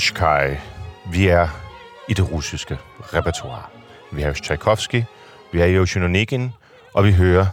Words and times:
Pushkai. 0.00 0.56
Vi 1.12 1.28
er 1.28 1.48
i 2.08 2.14
det 2.14 2.32
russiske 2.32 2.78
repertoire. 3.14 3.62
Vi 4.12 4.22
har 4.22 4.28
jo 4.28 4.34
Tchaikovsky, 4.34 5.02
vi 5.52 5.58
har 5.58 5.66
Eugene 5.66 6.04
Onegin, 6.04 6.50
og 6.94 7.04
vi 7.04 7.12
hører 7.12 7.46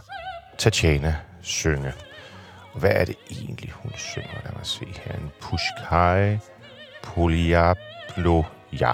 Tatjana 0.58 1.16
synge. 1.42 1.92
Og 2.72 2.80
hvad 2.80 2.90
er 2.94 3.04
det 3.04 3.16
egentlig, 3.30 3.70
hun 3.70 3.92
synger? 3.96 4.34
Lad 4.44 4.52
mig 4.56 4.66
se 4.66 4.86
her. 5.04 5.14
En 5.14 5.30
Pushkai 5.40 6.38
Polyaploja. 7.02 8.92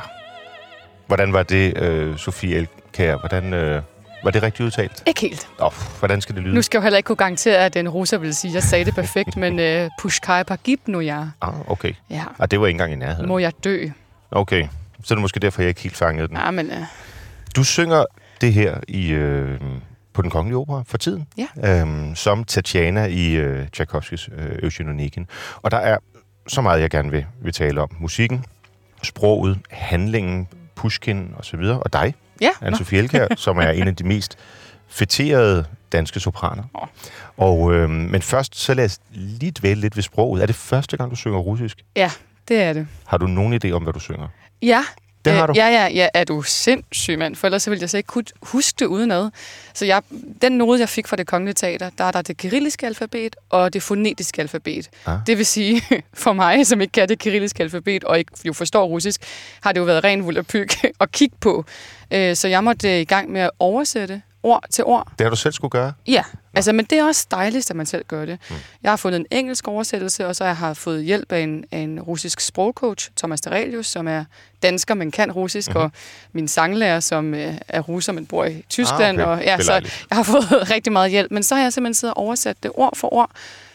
Hvordan 1.07 1.33
var 1.33 1.43
det, 1.43 1.79
øh, 1.79 2.19
Sofie 2.19 2.57
Elkær? 2.57 3.17
Hvordan, 3.17 3.55
øh, 3.55 3.83
var 4.25 4.31
det 4.31 4.43
rigtigt 4.43 4.67
udtalt? 4.67 5.03
Ikke 5.07 5.21
helt. 5.21 5.49
Oh, 5.59 5.73
hvordan 5.99 6.21
skal 6.21 6.35
det 6.35 6.43
lyde? 6.43 6.55
Nu 6.55 6.63
skal 6.63 6.79
jeg 6.79 6.81
jo 6.81 6.85
heller 6.85 6.97
ikke 6.97 7.07
kunne 7.07 7.17
garantere, 7.17 7.57
at 7.57 7.75
den 7.75 7.89
russer 7.89 8.19
vil 8.19 8.35
sige, 8.35 8.51
at 8.51 8.55
jeg 8.55 8.63
sagde 8.63 8.85
det 8.85 8.95
perfekt, 8.95 9.37
men 9.45 9.83
uh, 9.85 9.91
Pushkai 10.01 10.45
Pagibnoja. 10.45 11.25
Ah, 11.41 11.71
okay. 11.71 11.93
Ja. 12.11 12.25
Ah, 12.39 12.51
det 12.51 12.61
var 12.61 12.67
ikke 12.67 12.75
engang 12.75 12.93
i 12.93 12.97
nærheden. 12.97 13.29
Må 13.29 13.39
jeg 13.39 13.53
dø? 13.65 13.89
Okay, 14.31 14.69
så 15.05 15.15
er 15.15 15.17
det 15.17 15.23
måske 15.23 15.41
derfor, 15.41 15.63
jeg 15.63 15.69
ikke 15.69 15.81
helt 15.81 15.97
fangede 15.97 16.29
den. 16.29 16.37
Ja, 16.37 16.51
men 16.51 16.67
uh, 16.71 16.77
Du 17.57 17.65
synger 17.65 18.05
det 18.41 18.53
her 18.53 18.77
i 18.89 19.11
øh, 19.11 19.61
på 20.13 20.23
den 20.23 20.31
kongelige 20.31 20.57
opera 20.59 20.83
for 20.87 20.99
tiden, 20.99 21.27
Ja. 21.39 21.81
øhm, 21.81 22.15
som 22.15 22.45
Tatjana 22.45 23.05
i 23.05 23.33
øh, 23.35 23.69
Tchaikovskis 23.69 24.29
øh, 24.39 24.59
Eugene 24.63 24.91
Onegin. 24.91 25.27
Og 25.63 25.71
der 25.71 25.77
er 25.77 25.99
så 26.49 26.61
meget, 26.61 26.81
jeg 26.81 26.91
gerne 26.91 27.11
vil, 27.11 27.27
vil 27.43 27.53
tale 27.53 27.81
om. 27.83 27.89
Musikken, 27.99 28.45
sproget, 29.03 29.59
handlingen, 29.71 30.49
Pushkin 30.75 31.35
og 31.39 31.45
så 31.45 31.57
videre. 31.57 31.81
Og 31.81 31.93
dig, 31.93 32.15
ja. 32.41 32.51
Anne-Sophie 32.63 32.97
Elkjær, 32.97 33.27
som 33.37 33.59
er 33.59 33.69
en 33.71 33.89
af 33.89 33.97
de 33.97 34.05
mest 34.05 34.39
feterede 34.89 35.65
danske 35.93 36.21
sopraner. 36.21 36.63
Og, 37.37 37.73
øh, 37.75 37.91
men 37.91 38.23
først, 38.23 38.57
så 38.57 38.75
lad 38.75 38.85
os 38.85 38.99
lige 39.11 39.53
dvæle 39.61 39.81
lidt 39.81 39.97
ved 39.97 40.03
sproget. 40.03 40.43
Er 40.43 40.47
det 40.47 40.55
første 40.55 40.97
gang, 40.97 41.11
du 41.11 41.17
synger 41.17 41.39
russisk? 41.39 41.83
ja, 41.97 42.11
det 42.49 42.63
er 42.63 42.73
det. 42.73 42.87
Har 43.07 43.17
du 43.19 43.27
nogen 43.27 43.61
idé 43.65 43.71
om, 43.71 43.83
hvad 43.83 43.93
du 43.93 44.01
synger? 44.01 44.29
Ja. 44.63 44.85
Det 45.25 45.33
har 45.33 45.43
Øh, 45.43 45.49
du. 45.49 45.53
Ja, 45.57 45.67
ja, 45.69 45.87
ja. 45.95 46.09
Er 46.15 46.25
du 46.25 46.43
sindssyg, 46.43 47.19
mand? 47.19 47.37
For 47.37 47.47
ellers 47.47 47.63
så 47.63 47.71
ville 47.71 47.83
jeg 47.83 47.91
så 47.91 47.97
ikke 47.97 48.07
kunne 48.07 48.25
huske 48.43 48.77
det 48.79 48.87
udenad. 48.87 49.31
Så 49.75 49.85
jeg, 49.87 50.03
den 50.43 50.53
node, 50.53 50.81
jeg 50.81 50.89
fik 50.89 51.07
fra 51.07 51.17
det 51.17 51.27
kongelige 51.27 51.55
teater, 51.55 51.91
der 51.99 52.05
er 52.05 52.11
der 52.11 52.23
det 52.23 52.37
kyrilliske 52.37 52.87
alfabet 52.87 53.37
og 53.51 53.73
det 53.73 53.83
fonetiske 53.83 54.41
alfabet. 54.43 54.89
Ah. 55.07 55.19
Det 55.27 55.39
vil 55.39 55.47
sige, 55.47 55.83
for 56.15 56.33
mig, 56.33 56.67
som 56.67 56.81
ikke 56.81 56.93
kan 56.93 57.09
det 57.09 57.19
kyrilliske 57.19 57.63
alfabet 57.63 58.05
og 58.05 58.19
ikke 58.19 58.33
jo 58.45 58.53
forstår 58.53 58.85
russisk, 58.87 59.21
har 59.61 59.73
det 59.73 59.81
jo 59.81 59.85
været 59.85 60.05
ren 60.05 60.25
vulderpyg 60.25 60.69
at 61.01 61.13
kigge 61.13 61.37
på. 61.41 61.65
Øh, 62.11 62.37
Så 62.37 62.49
jeg 62.49 62.65
måtte 62.65 62.89
øh, 62.95 63.01
i 63.01 63.05
gang 63.05 63.33
med 63.33 63.41
at 63.41 63.51
oversætte 63.59 64.23
ord 64.45 64.65
til 64.71 64.85
ord. 64.85 65.09
Det 65.19 65.25
har 65.25 65.31
du 65.31 65.37
selv 65.37 65.53
skulle 65.53 65.71
gøre? 65.71 65.93
Ja, 66.07 66.23
altså, 66.55 66.73
men 66.73 66.85
det 66.85 66.99
er 66.99 67.05
også 67.05 67.27
dejligt, 67.31 67.71
at 67.71 67.77
man 67.77 67.87
selv 67.87 68.05
gør 68.09 68.25
det. 68.25 68.39
Mm. 68.51 68.57
Jeg 68.83 68.91
har 68.91 68.97
fundet 68.97 69.21
en 69.21 69.27
engelsk 69.31 69.69
oversættelse, 69.69 70.27
og 70.27 70.37
så 70.37 70.45
har 70.45 70.67
jeg 70.67 70.77
fået 70.77 71.05
hjælp 71.05 71.33
af 71.33 71.41
en, 71.41 71.65
af 71.73 71.79
en 71.79 72.01
russisk 72.01 72.41
sprogcoach, 72.41 73.11
Thomas 73.17 73.41
Derelius, 73.41 73.87
som 73.87 74.09
er 74.09 74.25
dansker, 74.63 74.95
men 74.95 75.11
kan 75.11 75.33
russisk, 75.33 75.71
mm. 75.71 75.77
og 75.77 75.91
min 76.33 76.49
sanglærer, 76.49 77.01
som 77.01 77.35
øh, 77.35 77.55
er 77.69 77.81
russer, 77.81 78.13
men 78.13 78.27
bor 78.27 78.45
i 78.45 78.65
Tyskland. 78.69 79.21
Ah, 79.21 79.29
okay. 79.29 79.39
og, 79.39 79.45
ja, 79.45 79.61
så 79.61 79.73
jeg 79.73 79.83
har 80.13 80.23
fået 80.23 80.71
rigtig 80.75 80.93
meget 80.93 81.11
hjælp, 81.11 81.31
men 81.31 81.43
så 81.43 81.55
har 81.55 81.63
jeg 81.63 81.73
simpelthen 81.73 81.95
siddet 81.95 82.15
og 82.15 82.23
oversat 82.23 82.57
det 82.63 82.71
ord 82.75 82.97
for 82.97 83.15
ord, 83.15 83.31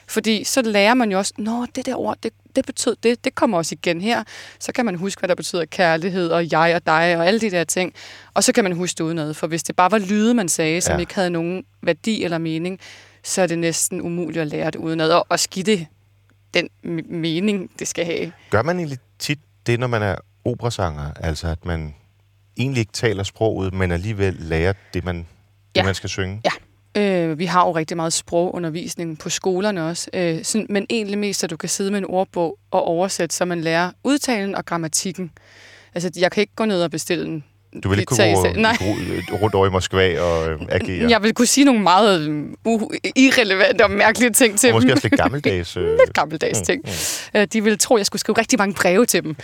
fordi 0.09 0.44
så 0.44 0.62
lærer 0.62 0.94
man 0.94 1.12
jo 1.12 1.18
også, 1.18 1.34
nå, 1.38 1.66
det 1.75 1.86
der 1.86 1.96
ord, 1.96 2.18
det, 2.24 2.34
det 2.56 2.66
betød 2.66 2.96
det, 3.03 3.24
det 3.25 3.36
kommer 3.36 3.58
også 3.58 3.75
igen 3.75 4.02
her. 4.02 4.24
Så 4.59 4.72
kan 4.72 4.86
man 4.86 4.96
huske, 4.96 5.20
hvad 5.20 5.28
der 5.28 5.36
betyder 5.36 5.66
kærlighed, 5.66 6.30
og 6.30 6.52
jeg 6.52 6.75
og 6.75 6.86
dig, 6.86 7.18
og 7.18 7.28
alle 7.28 7.40
de 7.42 7.52
der 7.52 7.64
ting. 7.64 7.94
Og 8.34 8.44
så 8.44 8.52
kan 8.52 8.64
man 8.64 8.74
huske 8.74 8.98
det 8.98 9.03
udenad, 9.03 9.34
for 9.34 9.48
hvis 9.48 9.64
det 9.64 9.75
bare 9.75 9.92
var 9.92 9.98
lyde, 9.98 10.34
man 10.34 10.50
sagde, 10.50 10.81
som 10.81 10.94
Ja. 10.96 11.00
ikke 11.00 11.16
havde 11.16 11.30
nogen 11.30 11.64
værdi 11.81 12.24
eller 12.24 12.38
mening, 12.38 12.80
så 13.24 13.42
er 13.42 13.48
det 13.48 13.59
næsten 13.59 14.02
umuligt 14.02 14.42
at 14.42 14.48
lære 14.48 14.66
det 14.72 14.75
udenad. 14.80 15.12
Og, 15.12 15.25
og 15.30 15.40
skidt 15.40 15.66
det 15.66 15.88
den 16.53 16.69
mening, 17.09 17.72
det 17.80 17.88
skal 17.88 18.06
have. 18.06 18.31
Gør 18.50 18.64
man 18.64 18.78
egentlig 18.80 19.00
tit 19.19 19.40
det, 19.66 19.80
når 19.80 19.88
man 19.88 20.02
er 20.02 20.16
operasanger? 20.46 21.12
Altså, 21.19 21.48
at 21.48 21.66
man 21.66 21.96
egentlig 22.58 22.80
ikke 22.80 22.92
taler 22.92 23.24
sproget, 23.24 23.74
men 23.74 23.92
alligevel 23.92 24.34
lærer 24.40 24.74
det, 24.94 25.03
man, 25.06 25.16
det, 25.18 25.25
Ja. 25.75 25.84
man 25.84 25.96
skal 25.96 26.09
synge? 26.09 26.42
Ja. 26.46 26.50
Øh, 26.98 27.40
vi 27.40 27.46
har 27.46 27.66
jo 27.66 27.72
rigtig 27.72 27.98
meget 27.98 28.14
sprogundervisning 28.14 29.20
på 29.20 29.30
skolerne 29.30 29.88
også, 29.88 30.10
øh, 30.14 30.44
sådan, 30.44 30.68
men 30.70 30.86
egentlig 30.90 31.18
mest, 31.18 31.44
at 31.44 31.50
du 31.50 31.58
kan 31.58 31.70
sidde 31.70 31.92
med 31.92 32.00
en 32.00 32.06
ordbog 32.06 32.58
og 32.72 32.84
oversætte, 32.84 33.36
så 33.36 33.46
man 33.46 33.62
lærer 33.62 33.92
udtalen 34.04 34.56
og 34.56 34.66
grammatikken. 34.66 35.32
Altså, 35.94 36.12
jeg 36.20 36.32
kan 36.32 36.42
ikke 36.42 36.56
gå 36.56 36.66
ned 36.66 36.84
og 36.84 36.92
bestille 36.92 37.26
en 37.26 37.44
du 37.84 37.90
vil 37.90 38.00
ikke 38.00 38.09
kunne 38.16 38.62
Nej. 38.62 38.72
ru- 38.80 39.41
rundt 39.41 39.56
over 39.56 39.68
i 39.68 39.69
Moskva 39.69 40.22
og 40.22 40.50
øh, 40.52 40.59
agere? 40.69 41.09
Jeg 41.09 41.24
vil 41.24 41.34
kunne 41.34 41.46
sige 41.47 41.66
nogle 41.66 41.81
meget 41.81 42.30
øh, 42.30 42.44
u- 42.68 42.97
irrelevante 43.16 43.81
og 43.84 43.91
mærkelige 43.91 44.30
ting 44.31 44.59
til 44.59 44.69
Og 44.69 44.75
måske 44.75 44.88
dem. 44.88 44.94
også 44.96 45.07
lidt 45.12 45.22
gammeldags. 45.22 45.78
Øh, 45.78 45.84
lidt 45.84 46.13
gammeldags 46.13 46.62
ting. 46.62 46.81
Mm. 47.34 47.47
De 47.47 47.63
ville 47.63 47.78
tro, 47.78 47.96
at 47.96 48.00
jeg 48.00 48.06
skulle 48.06 48.19
skrive 48.19 48.38
rigtig 48.38 48.59
mange 48.59 48.74
breve 48.75 49.06
til 49.06 49.24
dem. 49.24 49.35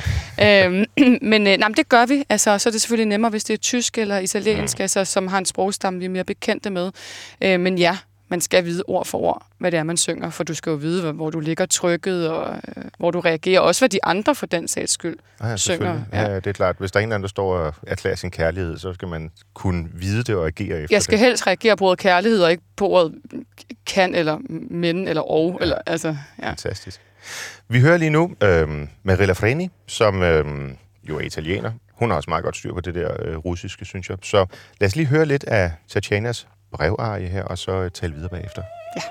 øhm, 0.44 0.86
men, 1.32 1.48
øh, 1.48 1.58
nej, 1.58 1.68
men 1.68 1.74
det 1.78 1.90
gør 1.90 2.06
vi. 2.06 2.24
Altså, 2.30 2.58
så 2.58 2.70
er 2.70 2.72
det 2.72 2.82
selvfølgelig 2.82 3.08
nemmere, 3.10 3.30
hvis 3.30 3.44
det 3.44 3.54
er 3.54 3.58
tysk 3.58 3.98
eller 3.98 4.18
italiensk, 4.20 4.80
mm. 4.80 4.82
altså, 4.82 5.06
som 5.06 5.28
har 5.28 5.38
en 5.38 5.46
sprogstamme, 5.46 6.00
vi 6.00 6.06
er 6.06 6.10
mere 6.10 6.24
bekendte 6.24 6.70
med. 6.70 6.92
Øh, 7.42 7.60
men 7.60 7.78
ja, 7.78 7.98
man 8.30 8.42
skal 8.42 8.66
vide 8.66 8.84
ord 8.88 9.06
for 9.06 9.18
ord, 9.18 9.46
hvad 9.58 9.72
det 9.72 9.78
er, 9.80 9.84
man 9.84 9.98
synger, 9.98 10.30
for 10.30 10.44
du 10.44 10.54
skal 10.54 10.70
jo 10.70 10.76
vide, 10.76 11.12
hvor- 11.12 11.30
du 11.30 11.40
ligger 11.40 11.66
trykket, 11.66 12.30
og 12.30 12.56
øh, 12.78 12.84
hvor 12.98 13.12
du 13.12 13.20
reagerer. 13.20 13.60
Også 13.60 13.82
hvad 13.82 13.90
de 13.90 14.00
andre 14.06 14.36
for 14.36 14.46
den 14.46 14.68
sags 14.68 14.92
skyld 14.92 15.18
Ah, 15.40 15.50
ja, 15.50 15.58
synger. 15.58 16.02
Ja. 16.14 16.22
ja, 16.22 16.36
det 16.36 16.48
er 16.48 16.52
klart. 16.52 16.76
Hvis 16.80 16.92
der 16.92 17.00
er 17.00 17.02
en 17.04 17.08
eller 17.10 17.16
anden, 17.16 17.24
der 17.24 17.30
står 17.30 17.58
og 17.58 17.74
erklærer 17.88 18.16
sin 18.16 18.32
kærlighed, 18.32 18.78
så 18.78 18.94
skal 18.94 19.08
man 19.08 19.32
kunne 19.54 19.88
vide 19.94 20.24
det 20.24 20.36
og 20.36 20.48
agere 20.48 20.82
efter 20.82 20.96
Jeg 20.96 21.02
skal 21.02 21.18
det. 21.18 21.26
helst 21.26 21.48
reagere 21.48 21.78
på 21.78 21.86
ordet 21.86 22.00
kærlighed, 22.00 22.42
og 22.44 22.52
ikke 22.52 22.64
på 22.76 22.88
ordet 22.90 23.14
kan, 23.86 24.16
eller 24.16 24.38
men, 24.70 25.08
eller 25.08 25.22
og. 25.22 25.58
Ja. 25.60 25.64
Eller, 25.64 25.78
altså, 25.86 26.18
ja. 26.42 26.50
Fantastisk. 26.50 27.02
Vi 27.70 27.80
hører 27.80 27.98
lige 27.98 28.10
nu 28.10 28.36
øh, 28.44 28.88
Marilla 29.04 29.34
Freni, 29.34 29.70
som 29.88 30.22
øh, 30.24 30.46
jo 31.10 31.18
er 31.18 31.22
italiener. 31.22 31.72
Hun 31.94 32.10
har 32.10 32.18
også 32.18 32.30
meget 32.30 32.44
godt 32.44 32.58
styr 32.58 32.74
på 32.74 32.82
det 32.82 32.96
der 32.96 33.12
øh, 33.26 33.38
russiske, 33.38 33.86
synes 33.86 34.10
jeg. 34.10 34.18
Så 34.24 34.46
lad 34.80 34.88
os 34.88 34.96
lige 34.96 35.06
høre 35.06 35.26
lidt 35.26 35.44
af 35.44 35.72
Tatjanas 35.88 36.48
brevarie 36.72 37.28
her, 37.28 37.44
og 37.44 37.58
så 37.58 37.90
tale 37.90 38.14
videre 38.14 38.30
bagefter. 38.30 38.64
Ja. 38.96 39.02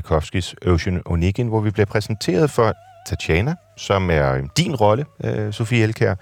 Tchaikovskis 0.00 0.54
Ocean 0.66 1.02
Onegin, 1.04 1.48
hvor 1.48 1.60
vi 1.60 1.70
bliver 1.70 1.86
præsenteret 1.86 2.50
for 2.50 2.72
Tatjana, 3.06 3.54
som 3.76 4.10
er 4.10 4.40
din 4.56 4.76
rolle, 4.76 5.04
øh, 5.24 5.52
Sofie 5.52 5.82
Elkær, 5.82 6.14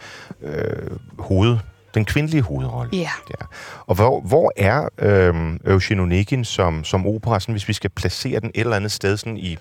øh, 0.43 0.91
hoved, 1.19 1.59
den 1.95 2.05
kvindelige 2.05 2.43
hovedrolle. 2.43 2.91
Ja. 2.93 3.11
Ja. 3.31 3.47
Og 3.87 3.95
hvor, 3.95 4.21
hvor 4.21 4.53
er 4.57 4.89
øh, 4.99 5.57
Eugene 5.67 6.03
Onegin 6.03 6.45
som, 6.45 6.85
som 6.85 7.07
opera, 7.07 7.41
sådan, 7.41 7.53
hvis 7.53 7.69
vi 7.69 7.73
skal 7.73 7.91
placere 7.91 8.41
den 8.41 8.51
et 8.55 8.61
eller 8.61 8.77
andet 8.77 8.93
sted 8.93 9.17
sådan 9.17 9.37
i, 9.37 9.59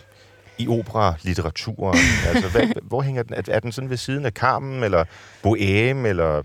i 0.57 0.67
opera-litteraturen? 0.67 1.97
altså, 2.33 2.49
hvad, 2.49 2.67
hvor 2.81 3.01
hænger 3.01 3.23
den? 3.23 3.33
Er, 3.33 3.41
er 3.47 3.59
den 3.59 3.71
sådan 3.71 3.89
ved 3.89 3.97
siden 3.97 4.25
af 4.25 4.31
Carmen, 4.31 4.83
eller 4.83 5.03
Bohème, 5.45 6.07
eller 6.07 6.43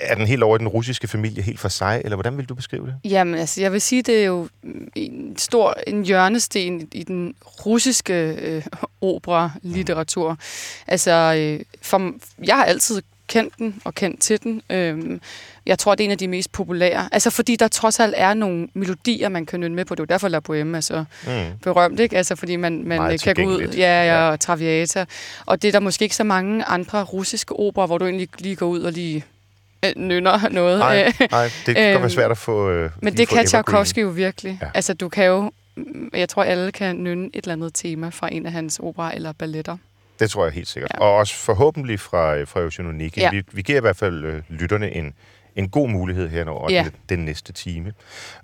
er 0.00 0.14
den 0.14 0.26
helt 0.26 0.42
over 0.42 0.56
i 0.56 0.58
den 0.58 0.68
russiske 0.68 1.08
familie 1.08 1.42
helt 1.42 1.60
for 1.60 1.68
sig, 1.68 2.00
eller 2.04 2.16
hvordan 2.16 2.36
vil 2.36 2.46
du 2.48 2.54
beskrive 2.54 2.86
det? 2.86 2.94
Jamen, 3.10 3.34
altså, 3.34 3.60
jeg 3.60 3.72
vil 3.72 3.80
sige, 3.80 4.02
det 4.02 4.20
er 4.20 4.24
jo 4.24 4.48
en 4.94 5.34
stor 5.38 5.74
en 5.86 6.04
hjørnesten 6.04 6.88
i 6.92 7.02
den 7.02 7.34
russiske 7.66 8.14
øh, 8.42 8.62
opera-litteratur. 9.00 10.38
Altså, 10.86 11.10
øh, 11.38 11.60
for, 11.82 12.12
jeg 12.44 12.56
har 12.56 12.64
altid 12.64 13.02
kendt 13.28 13.58
den 13.58 13.80
og 13.84 13.94
kendt 13.94 14.20
til 14.20 14.42
den. 14.42 14.62
Øhm, 14.70 15.20
jeg 15.66 15.78
tror, 15.78 15.94
det 15.94 16.04
er 16.04 16.04
en 16.04 16.10
af 16.10 16.18
de 16.18 16.28
mest 16.28 16.52
populære. 16.52 17.08
Altså, 17.12 17.30
fordi 17.30 17.56
der 17.56 17.68
trods 17.68 18.00
alt 18.00 18.14
er 18.16 18.34
nogle 18.34 18.68
melodier, 18.74 19.28
man 19.28 19.46
kan 19.46 19.60
nynne 19.60 19.76
med 19.76 19.84
på. 19.84 19.94
Det 19.94 20.00
er 20.00 20.04
jo 20.04 20.06
derfor, 20.14 20.28
La 20.28 20.38
Bohème 20.48 20.76
er 20.76 20.80
så 20.80 21.04
Mm. 21.26 21.58
berømt, 21.62 22.00
ikke? 22.00 22.16
Altså, 22.16 22.36
fordi 22.36 22.56
man, 22.56 22.72
man 22.84 22.98
Meget 22.98 23.22
kan 23.22 23.34
gå 23.34 23.42
ud... 23.42 23.60
ja, 23.76 24.04
Ja. 24.04 24.28
og 24.30 24.40
Traviata. 24.40 25.04
Og 25.46 25.62
det 25.62 25.68
er 25.68 25.72
der 25.72 25.80
måske 25.80 26.02
ikke 26.02 26.16
så 26.16 26.24
mange 26.24 26.64
andre 26.64 27.02
russiske 27.04 27.56
operer, 27.58 27.86
hvor 27.86 27.98
du 27.98 28.04
egentlig 28.04 28.28
lige 28.38 28.56
går 28.56 28.66
ud 28.66 28.80
og 28.80 28.92
lige 28.92 29.24
øh, 29.84 29.92
nynner 30.08 30.48
noget. 30.48 30.78
Nej, 30.78 31.12
Øh, 31.20 31.28
nej, 31.30 31.50
det 31.66 31.76
kan 31.76 31.92
godt 31.92 32.02
være 32.02 32.10
svært 32.10 32.30
at 32.30 32.38
få 32.38 32.70
øh, 32.70 32.90
men 33.02 33.16
det 33.16 33.28
kan. 33.28 33.46
Tchaikovsky 33.46 33.98
jo 34.02 34.08
virkelig. 34.08 34.58
Ja. 34.62 34.70
Altså, 34.74 34.94
du 34.94 35.08
kan 35.08 35.24
jo... 35.26 35.50
mm, 35.76 36.10
Jeg 36.14 36.28
tror, 36.28 36.42
alle 36.44 36.72
kan 36.72 36.96
nynne 36.96 37.26
et 37.26 37.36
eller 37.44 37.52
andet 37.52 37.74
tema 37.74 38.08
fra 38.08 38.28
en 38.32 38.46
af 38.46 38.52
hans 38.52 38.78
opera 38.78 39.14
eller 39.14 39.32
balletter. 39.32 39.76
Det 40.20 40.30
tror 40.30 40.44
jeg 40.44 40.52
helt 40.52 40.68
sikkert. 40.68 40.90
Ja. 40.94 41.00
Og 41.04 41.14
også 41.16 41.34
forhåbentlig 41.34 42.00
fra, 42.00 42.36
øh, 42.36 42.48
fra 42.48 42.60
Eugene 42.60 42.88
Onegin. 42.88 43.22
Ja. 43.22 43.30
Vi, 43.30 43.42
vi 43.52 43.62
giver 43.62 43.78
i 43.78 43.80
hvert 43.80 43.96
fald 43.96 44.24
øh, 44.24 44.42
lytterne 44.48 44.94
en, 44.94 45.14
en 45.56 45.68
god 45.68 45.88
mulighed 45.88 46.28
her 46.28 46.48
over. 46.48 46.72
Ja. 46.72 46.82
den, 46.84 46.92
den 47.18 47.24
næste 47.24 47.52
time. 47.52 47.92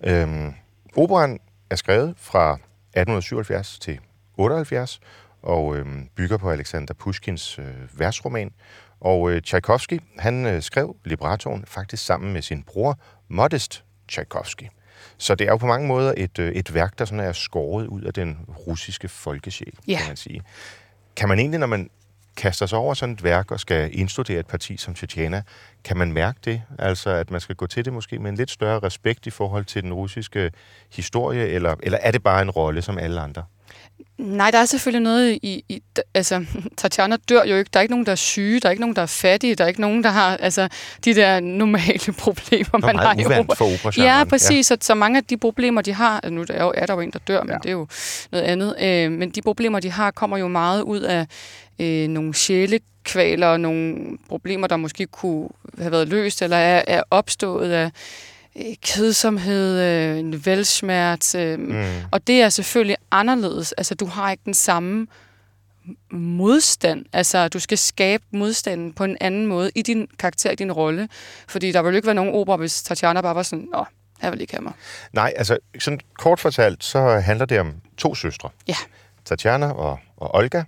Øhm, 0.05 0.52
operan 0.96 1.38
er 1.70 1.76
skrevet 1.76 2.14
fra 2.20 2.52
1877 2.52 3.79
til 3.79 3.99
78 4.37 5.00
og 5.43 5.76
øhm, 5.76 6.08
bygger 6.17 6.37
på 6.37 6.50
Alexander 6.50 6.94
Pushkins 6.94 7.58
øh, 7.58 7.64
versroman. 8.00 8.50
Og 9.00 9.31
øh, 9.31 9.43
Tchaikovsky, 9.43 10.00
han 10.19 10.47
øh, 10.47 10.62
skrev 10.62 10.97
librettoen 11.05 11.65
faktisk 11.67 12.05
sammen 12.06 12.33
med 12.33 12.43
sin 12.43 12.62
bror 12.62 12.99
Modest 13.29 13.85
Tchaikovsky. 14.09 14.65
Så 15.19 15.35
det 15.35 15.47
er 15.47 15.50
jo 15.50 15.56
på 15.56 15.67
mange 15.67 15.89
måder 15.89 16.15
et, 16.17 16.39
øh, 16.39 16.53
et 16.53 16.75
værk, 16.75 16.99
der 16.99 17.05
sådan 17.05 17.21
er 17.21 17.33
skåret 17.33 17.87
ud 17.87 18.03
af 18.03 18.15
den 18.15 18.39
russiske 18.67 19.09
folkesjæl, 19.09 19.73
Ja. 19.89 19.99
kan 19.99 20.06
man 20.09 20.17
sige. 20.17 20.43
Kan 21.17 21.29
man 21.29 21.39
egentlig, 21.39 21.61
når 21.61 21.67
man 21.67 21.91
kaster 22.37 22.67
sig 22.67 22.79
over 22.79 22.95
sådan 22.95 23.12
et 23.12 23.25
værk 23.25 23.50
og 23.50 23.61
skal 23.61 23.99
indstudere 23.99 24.41
et 24.41 24.47
parti 24.47 24.77
som 24.77 24.95
Tjetjena, 24.95 25.43
kan 25.85 25.97
man 25.97 26.12
mærke 26.12 26.39
det? 26.44 26.62
Altså, 26.79 27.11
at 27.11 27.31
man 27.31 27.41
skal 27.41 27.56
gå 27.56 27.67
til 27.67 27.85
det 27.85 27.93
måske 27.93 28.19
med 28.19 28.31
en 28.31 28.37
lidt 28.37 28.51
større 28.51 28.79
respekt 28.81 29.27
i 29.27 29.31
forhold 29.31 29.65
til 29.65 29.83
den 29.83 29.93
russiske 29.93 30.51
historie, 30.93 31.47
eller, 31.47 31.75
eller 31.83 31.99
er 32.03 32.11
det 32.11 32.23
bare 32.23 32.43
en 32.43 32.51
rolle 32.51 32.83
som 32.83 32.99
alle 32.99 33.21
andre? 33.21 33.44
Nej, 34.19 34.50
der 34.50 34.59
er 34.59 34.65
selvfølgelig 34.65 35.03
noget 35.03 35.39
i... 35.43 35.65
i 35.69 35.82
altså, 36.15 36.44
Tatjana 36.77 37.17
dør 37.29 37.44
jo 37.44 37.56
ikke. 37.56 37.70
Der 37.72 37.79
er 37.79 37.82
ikke 37.82 37.93
nogen, 37.93 38.06
der 38.06 38.13
er 38.13 38.17
syge. 38.17 38.61
Der 38.61 38.67
er 38.69 38.70
ikke 38.70 38.81
nogen, 38.81 38.96
der 38.96 39.03
er 39.03 39.06
fattige. 39.06 39.55
Der 39.55 39.65
er 39.65 39.69
ikke 39.69 39.81
nogen, 39.81 40.05
der 40.05 40.11
har 40.11 40.37
altså, 40.37 40.69
de 41.05 41.15
der 41.15 41.41
normale 41.41 42.13
problemer, 42.19 42.69
er 42.75 42.79
man 42.79 42.99
har 42.99 43.15
i 43.19 43.25
opera. 43.25 43.55
for. 43.55 44.03
Ja, 44.03 44.25
præcis. 44.25 44.67
Så, 44.67 44.77
så 44.81 44.94
mange 44.94 45.17
af 45.17 45.25
de 45.25 45.37
problemer, 45.37 45.82
de 45.82 45.93
har... 45.93 46.31
Nu 46.31 46.41
er 46.41 46.44
der 46.44 46.65
jo, 46.65 46.72
er 46.77 46.87
der 46.87 46.94
jo 46.94 47.01
en, 47.01 47.11
der 47.11 47.19
dør, 47.19 47.43
men 47.43 47.49
Ja. 47.49 47.55
ja. 47.55 47.58
det 47.58 47.69
er 47.69 47.72
jo 47.72 47.87
noget 48.32 48.44
andet. 48.44 48.75
Øh, 48.82 49.13
men 49.13 49.31
de 49.31 49.43
problemer, 49.43 49.81
de 49.81 49.91
har, 49.91 50.11
kommer 50.11 50.39
jo 50.39 50.49
meget 50.49 50.82
ud 50.82 51.01
af 51.01 51.27
øh, 51.79 52.08
nogle 52.08 52.34
sjælekvaler 52.34 53.46
og 53.46 53.61
nogle 53.61 53.96
problemer, 54.29 54.67
der 54.67 54.77
måske 54.77 55.06
kunne 55.06 55.49
have 55.79 55.93
været 55.93 56.08
løst, 56.08 56.43
eller 56.43 56.56
er, 56.56 56.82
er 56.87 57.03
opstået 57.11 57.72
af 57.72 57.91
øh, 58.58 58.74
kedsomhed, 58.82 59.81
øh, 59.81 60.19
en 60.19 60.46
velsmert. 60.46 61.34
Øh, 61.34 61.58
Mm. 61.58 61.84
og 62.12 62.27
det 62.27 62.43
er 62.43 62.48
selvfølgelig 62.48 62.96
anderledes. 63.10 63.72
Altså, 63.72 63.94
du 63.94 64.06
har 64.06 64.31
ikke 64.31 64.43
den 64.44 64.55
samme 64.55 65.06
modstand. 66.10 67.05
Altså, 67.12 67.48
du 67.48 67.58
skal 67.58 67.79
skabe 67.79 68.24
modstanden 68.32 68.93
på 68.93 69.05
en 69.05 69.17
anden 69.20 69.46
måde 69.46 69.70
i 69.74 69.82
din 69.82 70.08
karakter, 70.19 70.50
i 70.50 70.55
din 70.55 70.72
rolle. 70.72 71.08
Fordi 71.48 71.72
der 71.72 71.82
vil 71.82 71.91
jo 71.91 71.96
ikke 71.96 72.06
være 72.06 72.15
nogen 72.15 72.34
opera, 72.34 72.56
hvis 72.56 72.82
Tatjana 72.82 73.20
bare 73.20 73.34
var 73.34 73.43
sådan, 73.43 73.69
Nå, 73.72 73.84
jeg 74.22 74.32
vil 74.32 74.41
ikke 74.41 74.53
have 74.53 74.62
mig. 74.62 74.72
Nej, 75.12 75.32
altså 75.36 75.58
sådan 75.79 76.00
kort 76.19 76.41
fortalt, 76.41 76.84
så 76.84 77.00
handler 77.19 77.46
det 77.46 77.60
om 77.60 77.72
to 77.96 78.15
søstre. 78.15 78.48
Ja. 78.69 78.74
Tatjana 79.24 79.70
og, 79.72 79.98
og 80.17 80.34
Olga. 80.34 80.62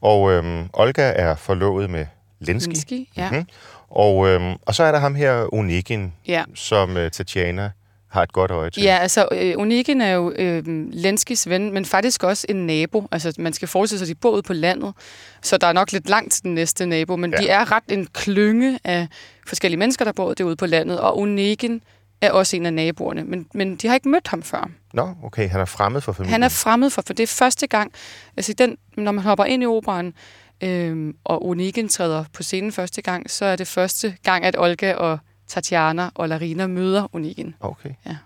Og 0.00 0.32
øhm, 0.32 0.68
Olga 0.72 1.12
er 1.16 1.34
forlovet 1.36 1.90
med 1.90 2.06
Lenski. 2.46 2.70
Lenski, 2.70 3.10
ja. 3.16 3.30
Mhm. 3.30 3.46
Og, 3.90 4.28
øhm, 4.28 4.54
og 4.66 4.74
så 4.74 4.82
er 4.84 4.92
der 4.92 4.98
ham 4.98 5.14
her, 5.14 5.54
Onegin, 5.54 6.12
Ja. 6.26 6.44
som 6.54 6.96
øh, 6.96 7.10
Tatjana 7.10 7.70
har 8.10 8.22
et 8.22 8.32
godt 8.32 8.50
øje 8.50 8.70
til. 8.70 8.82
Ja, 8.82 8.96
altså 8.98 9.28
øh, 9.32 9.54
Onegin 9.58 10.00
er 10.00 10.12
jo 10.12 10.32
øh, 10.36 10.62
Lenskis 10.92 11.48
ven, 11.48 11.72
men 11.74 11.84
faktisk 11.84 12.22
også 12.22 12.46
en 12.48 12.66
nabo. 12.66 13.06
Altså 13.12 13.32
man 13.38 13.52
skal 13.52 13.68
forestille 13.68 13.98
sig, 13.98 14.04
at 14.04 14.08
de 14.08 14.20
bor 14.20 14.30
ude 14.30 14.42
på 14.42 14.52
landet, 14.52 14.94
så 15.42 15.56
der 15.56 15.66
er 15.66 15.72
nok 15.72 15.92
lidt 15.92 16.08
langt 16.08 16.32
til 16.32 16.42
den 16.42 16.54
næste 16.54 16.86
nabo, 16.86 17.16
men 17.16 17.30
Ja. 17.32 17.36
de 17.42 17.48
er 17.48 17.72
ret 17.72 17.82
en 17.88 18.06
klynge 18.12 18.78
af 18.84 19.08
forskellige 19.46 19.78
mennesker, 19.78 20.04
der 20.04 20.12
bor 20.12 20.34
derude 20.34 20.56
på 20.56 20.66
landet, 20.66 21.00
og 21.00 21.18
Onegin 21.18 21.82
er 22.20 22.30
også 22.30 22.56
en 22.56 22.66
af 22.66 22.72
naboerne, 22.74 23.24
men, 23.24 23.46
men 23.54 23.76
de 23.76 23.86
har 23.88 23.94
ikke 23.94 24.08
mødt 24.08 24.28
ham 24.28 24.42
før. 24.42 24.70
Nå, 24.92 25.08
okay, 25.24 25.48
han 25.48 25.60
er 25.60 25.64
fremmed 25.64 26.00
for 26.00 26.12
familien. 26.12 26.32
Han 26.32 26.42
er 26.42 26.48
fremmed 26.48 26.90
for, 26.90 27.02
for 27.06 27.12
det 27.12 27.22
er 27.22 27.26
første 27.26 27.66
gang, 27.66 27.92
altså 28.36 28.52
den, 28.52 28.76
når 28.96 29.12
man 29.12 29.24
hopper 29.24 29.44
ind 29.44 29.62
i 29.62 29.66
operan, 29.66 30.14
øhm, 30.62 31.16
og 31.24 31.46
Onegin 31.46 31.88
træder 31.88 32.24
på 32.32 32.42
scenen 32.42 32.72
første 32.72 33.02
gang, 33.02 33.30
så 33.30 33.44
er 33.44 33.56
det 33.56 33.66
første 33.68 34.16
gang, 34.22 34.44
at 34.44 34.56
Olga 34.58 34.94
og 34.94 35.18
Tatjana 35.48 36.08
og 36.14 36.28
Larina 36.28 36.66
møder 36.66 37.14
Onegin. 37.14 37.54
Okay. 37.60 37.90
Ja. 38.06 38.16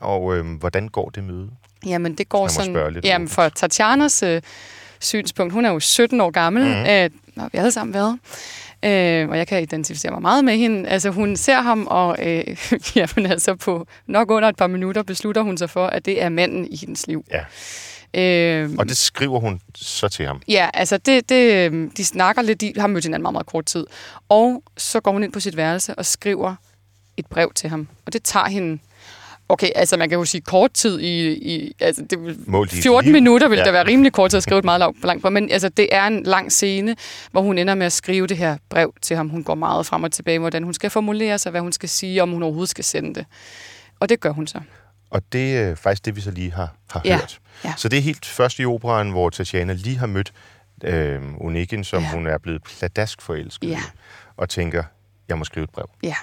Og 0.00 0.36
øhm, 0.36 0.54
hvordan 0.54 0.88
går 0.88 1.10
det 1.10 1.24
møde? 1.24 1.50
Jamen, 1.86 2.14
det 2.14 2.28
går 2.28 2.48
sådan... 2.48 2.92
lidt 2.92 3.04
Jamen, 3.04 3.28
for 3.28 3.48
Tatjanas 3.48 4.22
øh, 4.22 4.42
synspunkt, 5.00 5.52
hun 5.52 5.64
er 5.64 5.70
jo 5.70 5.80
17 5.80 6.20
år 6.20 6.30
gammel, 6.30 6.64
mm. 6.64 6.90
øh, 6.90 7.10
når 7.36 7.48
vi 7.52 7.58
alle 7.58 7.70
sammen 7.70 7.94
været. 7.94 8.18
Øh, 8.84 9.28
og 9.28 9.38
jeg 9.38 9.46
kan 9.46 9.62
identificere 9.62 10.12
mig 10.12 10.22
meget 10.22 10.44
med 10.44 10.56
hende. 10.56 10.88
Altså, 10.88 11.10
hun 11.10 11.36
ser 11.36 11.60
ham, 11.60 11.86
og 11.86 12.16
øh, 12.26 12.44
jamen, 12.96 13.30
altså, 13.30 13.54
på 13.54 13.86
nok 14.06 14.30
under 14.30 14.48
et 14.48 14.56
par 14.56 14.66
minutter 14.66 15.02
beslutter 15.02 15.42
hun 15.42 15.58
sig 15.58 15.70
for, 15.70 15.86
at 15.86 16.04
det 16.04 16.22
er 16.22 16.28
manden 16.28 16.66
i 16.66 16.76
hendes 16.76 17.06
liv. 17.06 17.24
Ja. 17.30 17.44
Øh, 18.14 18.70
Og 18.78 18.88
det 18.88 18.96
skriver 18.96 19.40
hun 19.40 19.60
så 19.74 20.08
til 20.08 20.26
ham. 20.26 20.42
Ja, 20.48 20.68
altså 20.74 20.96
det, 20.98 21.28
det, 21.28 21.52
øhm, 21.66 21.90
de 21.90 22.04
snakker 22.04 22.42
lidt, 22.42 22.60
de 22.60 22.72
har 22.76 22.86
mødt 22.86 23.04
hinanden 23.04 23.22
meget, 23.22 23.32
meget 23.32 23.46
kort 23.46 23.66
tid. 23.66 23.86
Og 24.28 24.62
så 24.76 25.00
går 25.00 25.12
hun 25.12 25.22
ind 25.24 25.32
på 25.32 25.40
sit 25.40 25.56
værelse 25.56 25.94
og 25.94 26.06
skriver 26.06 26.54
et 27.16 27.26
brev 27.26 27.52
til 27.54 27.70
ham. 27.70 27.88
Og 28.06 28.12
det 28.12 28.22
tager 28.22 28.46
hende, 28.48 28.78
okay, 29.48 29.70
altså 29.74 29.96
man 29.96 30.08
kan 30.08 30.18
jo 30.18 30.24
sige 30.24 30.40
kort 30.40 30.72
tid 30.72 31.00
i, 31.00 31.28
i 31.32 31.72
altså 31.80 32.02
det, 32.10 32.24
vil- 32.24 32.38
Målt 32.46 32.72
i 32.72 32.76
et 32.76 32.82
14 32.82 33.04
liv. 33.12 33.12
minutter 33.12 33.48
ville 33.48 33.60
Ja. 33.60 33.66
da 33.66 33.72
være 33.72 33.86
rimelig 33.86 34.12
kort 34.12 34.30
tid 34.30 34.36
at 34.36 34.42
skrive 34.42 34.58
et 34.58 34.64
meget 34.64 34.80
langt, 34.80 35.04
langt 35.04 35.22
på. 35.22 35.30
Men 35.30 35.50
altså, 35.50 35.68
det 35.68 35.88
er 35.94 36.06
en 36.06 36.22
lang 36.22 36.52
scene, 36.52 36.96
hvor 37.30 37.42
hun 37.42 37.58
ender 37.58 37.74
med 37.74 37.86
at 37.86 37.92
skrive 37.92 38.26
det 38.26 38.36
her 38.36 38.56
brev 38.68 38.94
til 39.02 39.16
ham. 39.16 39.28
Hun 39.28 39.44
går 39.44 39.54
meget 39.54 39.86
frem 39.86 40.02
og 40.02 40.12
tilbage, 40.12 40.38
hvordan 40.38 40.62
hun 40.62 40.74
skal 40.74 40.90
formulere 40.90 41.38
sig, 41.38 41.50
hvad 41.50 41.60
hun 41.60 41.72
skal 41.72 41.88
sige, 41.88 42.22
om 42.22 42.30
hun 42.30 42.42
overhovedet 42.42 42.70
skal 42.70 42.84
sende 42.84 43.14
det. 43.14 43.24
Og 44.00 44.08
det 44.08 44.20
gør 44.20 44.30
hun 44.30 44.46
så. 44.46 44.60
Og 45.10 45.22
det 45.32 45.58
er 45.58 45.74
faktisk 45.74 46.04
det, 46.04 46.16
vi 46.16 46.20
så 46.20 46.30
lige 46.30 46.52
har, 46.52 46.74
har 46.90 47.02
Ja, 47.04 47.16
hørt. 47.16 47.38
ja. 47.64 47.74
Så 47.76 47.88
det 47.88 47.96
er 47.98 48.02
helt 48.02 48.26
først 48.26 48.58
i 48.58 48.64
operaen, 48.64 49.10
hvor 49.10 49.30
Tatjana 49.30 49.72
lige 49.72 49.98
har 49.98 50.06
mødt 50.06 50.32
øh, 50.84 51.22
Onegin, 51.36 51.84
som 51.84 52.02
ja. 52.02 52.10
Hun 52.10 52.26
er 52.26 52.38
blevet 52.38 52.62
pladask 52.62 53.22
forelsket 53.22 53.66
i, 53.68 53.70
Ja. 53.70 53.78
og 54.36 54.48
tænker, 54.48 54.82
jeg 55.28 55.38
må 55.38 55.44
skrive 55.44 55.64
et 55.64 55.70
brev. 55.70 55.90
Ja. 56.02 56.14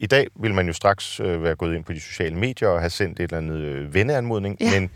I 0.00 0.06
dag 0.06 0.26
vil 0.40 0.54
man 0.54 0.66
jo 0.66 0.72
straks 0.72 1.20
øh, 1.20 1.42
være 1.42 1.54
gået 1.54 1.74
ind 1.76 1.84
på 1.84 1.92
de 1.92 2.00
sociale 2.00 2.36
medier 2.36 2.68
og 2.68 2.80
have 2.80 2.90
sendt 2.90 3.20
et 3.20 3.22
eller 3.24 3.38
andet 3.38 3.56
øh, 3.56 3.94
venneanmodning, 3.94 4.56
Ja. 4.60 4.80
men 4.80 4.90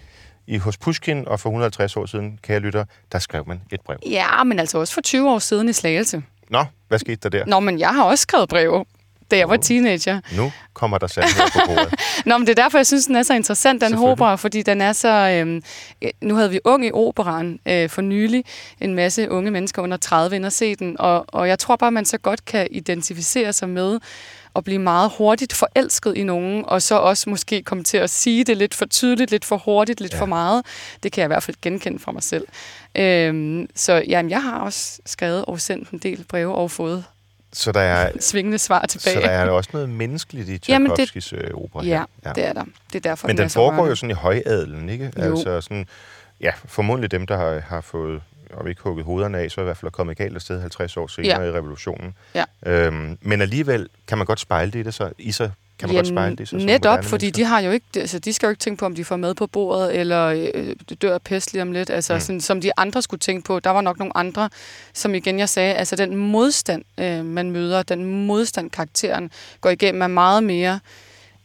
i 0.47 0.59
hos 0.59 0.77
Pushkin 0.79 1.29
og 1.29 1.41
for 1.41 1.49
150 1.51 1.97
år 1.97 2.07
siden, 2.07 2.39
kære 2.43 2.59
lytter, 2.61 2.85
der 3.13 3.19
skrev 3.19 3.45
man 3.49 3.61
et 3.73 3.81
brev. 3.81 3.99
Ja, 4.11 4.45
men 4.45 4.59
altså 4.59 4.79
også 4.79 4.95
for 4.95 5.01
20 5.01 5.31
år 5.31 5.39
siden 5.39 5.69
i 5.69 5.73
Slagelse. 5.73 6.23
Nå, 6.51 6.65
hvad 6.89 6.99
skete 6.99 7.17
der 7.17 7.29
der? 7.29 7.47
Nå, 7.47 7.61
men 7.61 7.79
jeg 7.79 7.89
har 7.89 8.05
også 8.05 8.23
skrevet 8.23 8.49
breve, 8.49 8.85
da 9.31 9.37
jeg 9.37 9.49
var 9.49 9.57
teenager. 9.57 10.21
Nu 10.37 10.53
kommer 10.75 10.99
der 10.99 11.07
sandhed 11.07 11.51
på 11.53 11.61
bordet. 11.67 11.95
Nå, 12.27 12.39
men 12.39 12.47
det 12.47 12.59
er 12.59 12.63
derfor, 12.63 12.79
jeg 12.79 12.87
synes, 12.87 13.07
den 13.07 13.17
er 13.17 13.23
så 13.23 13.35
interessant, 13.35 13.81
den 13.81 13.95
opera, 13.95 14.37
fordi 14.37 14.63
den 14.63 14.81
er 14.81 14.93
så... 14.93 15.09
Øhm, 15.09 15.63
øh, 16.03 16.11
nu 16.21 16.35
havde 16.35 16.51
vi 16.51 16.61
ung 16.65 16.87
i 16.87 16.91
operan 16.93 17.59
øh, 17.67 17.89
for 17.89 18.03
nylig, 18.03 18.45
en 18.81 18.95
masse 18.95 19.31
unge 19.31 19.51
mennesker 19.51 19.83
under 19.83 19.97
30 19.97 20.37
ind 20.37 20.45
og 20.45 20.53
se 20.53 20.75
den, 20.75 20.97
og, 20.99 21.25
og 21.29 21.49
jeg 21.49 21.59
tror 21.59 21.77
bare, 21.77 21.93
man 21.93 22.05
så 22.05 22.19
godt 22.19 22.45
kan 22.45 22.69
identificere 22.71 23.53
sig 23.53 23.69
med 23.69 23.99
at 24.57 24.65
blive 24.65 24.79
meget 24.79 25.13
hurtigt 25.19 25.53
forelsket 25.53 26.17
i 26.17 26.25
nogen, 26.25 26.65
og 26.67 26.83
så 26.83 26.95
også 26.95 27.31
måske 27.31 27.63
komme 27.63 27.85
til 27.85 27.97
at 27.97 28.11
sige 28.11 28.45
det 28.45 28.57
lidt 28.57 28.75
for 28.75 28.87
tydeligt, 28.87 29.31
lidt 29.31 29.45
for 29.45 29.57
hurtigt, 29.57 30.01
lidt 30.01 30.13
ja. 30.13 30.21
for 30.21 30.27
meget. 30.27 30.67
Det 31.03 31.13
kan 31.13 31.21
jeg 31.21 31.27
i 31.27 31.33
hvert 31.33 31.43
fald 31.43 31.57
genkende 31.63 31.99
fra 31.99 32.13
mig 32.13 32.23
selv. 32.23 32.47
Øhm, 32.95 33.69
så 33.75 34.03
jamen, 34.09 34.31
jeg 34.31 34.43
har 34.43 34.59
også 34.59 35.01
skrevet 35.07 35.45
og 35.45 35.61
sendt 35.61 35.91
en 35.91 35.99
del 35.99 36.25
breve 36.29 36.55
og 36.55 36.71
fået 36.71 37.05
Så 37.53 37.73
der 37.73 37.81
er, 37.81 38.11
svingende 38.21 38.59
svar 38.59 38.87
tilbage. 38.87 39.15
så 39.15 39.21
der 39.21 39.29
er 39.29 39.51
også 39.51 39.71
noget 39.73 39.89
menneskeligt 39.89 40.49
i 40.49 40.73
Jamen, 40.73 40.91
det- 40.91 40.97
Tchaikovskis 40.97 41.33
øh, 41.33 41.51
opera 41.55 41.85
ja, 41.85 42.05
her. 42.25 42.33
det 42.33 42.47
er 42.47 42.53
der. 42.53 42.65
Det 42.93 42.95
er 42.97 43.01
derfor, 43.01 43.27
Men 43.27 43.37
den, 43.37 43.43
den 43.43 43.51
foregår 43.51 43.77
rørende. 43.77 43.89
jo 43.91 43.95
sådan 43.97 44.11
i 44.11 44.15
højadelen, 44.15 44.89
ikke? 44.89 45.13
Jo. 45.19 45.23
Altså 45.31 45.61
sådan, 45.61 45.87
ja, 46.41 46.51
formodentlig 46.65 47.11
dem, 47.11 47.27
der 47.27 47.37
har, 47.37 47.61
har 47.61 47.81
fået, 47.81 48.23
om 48.55 48.67
ikke 48.67 48.83
hugget 48.83 49.05
hovederne 49.05 49.39
af, 49.39 49.51
så 49.51 49.61
i 49.61 49.65
hvert 49.65 49.77
fald 49.77 49.87
er 49.87 49.91
kommet 49.91 50.17
galt 50.17 50.35
afsted 50.37 50.61
50 50.61 50.97
år 50.97 51.07
senere 51.07 51.41
Ja. 51.43 51.49
i 51.49 51.53
revolutionen. 51.53 52.15
Ja. 52.35 52.45
Øhm, 52.67 53.19
men 53.21 53.41
alligevel 53.43 53.89
kan 54.07 54.19
man 54.19 54.27
godt 54.27 54.41
spejle 54.41 54.71
det 54.73 54.79
i, 54.79 54.83
det 54.83 54.95
så, 54.95 55.11
i 55.19 55.33
sig. 55.33 55.51
Kan 55.79 55.89
man 55.89 55.97
godt 55.97 56.07
spejle 56.07 56.37
det 56.37 56.49
som 56.49 56.59
netop, 56.59 57.05
fordi 57.05 57.27
mennesker? 57.27 57.45
de 57.45 57.49
har 57.49 57.61
jo 57.61 57.71
ikke, 57.71 57.87
altså, 57.97 58.19
de 58.19 58.33
skal 58.33 58.47
jo 58.47 58.51
ikke 58.51 58.61
tænke 58.61 58.79
på, 58.81 58.85
om 58.87 58.95
de 58.95 59.05
får 59.05 59.17
mad 59.17 59.35
på 59.35 59.47
bordet, 59.47 59.97
eller 60.01 60.51
øh, 60.55 60.77
dør 61.03 61.15
af 61.15 61.23
pest 61.23 61.53
lige 61.53 61.63
om 61.63 61.73
lidt, 61.73 61.91
altså, 61.91 62.15
Mm. 62.15 62.21
sådan, 62.21 62.41
som 62.41 62.61
de 62.61 62.71
andre 62.77 63.03
skulle 63.03 63.19
tænke 63.21 63.45
på. 63.47 63.61
Der 63.61 63.71
var 63.71 63.81
nok 63.81 63.99
nogle 63.99 64.17
andre, 64.17 64.51
som 64.93 65.15
igen 65.15 65.39
jeg 65.39 65.49
sagde, 65.49 65.75
altså 65.75 65.97
den 65.97 66.17
modstand, 66.17 66.83
øh, 66.99 67.25
man 67.25 67.51
møder, 67.51 67.83
den 67.83 68.27
modstand, 68.27 68.71
karakteren 68.71 69.31
går 69.61 69.71
igennem, 69.71 70.03
er 70.03 70.07
meget 70.07 70.45
mere 70.45 70.81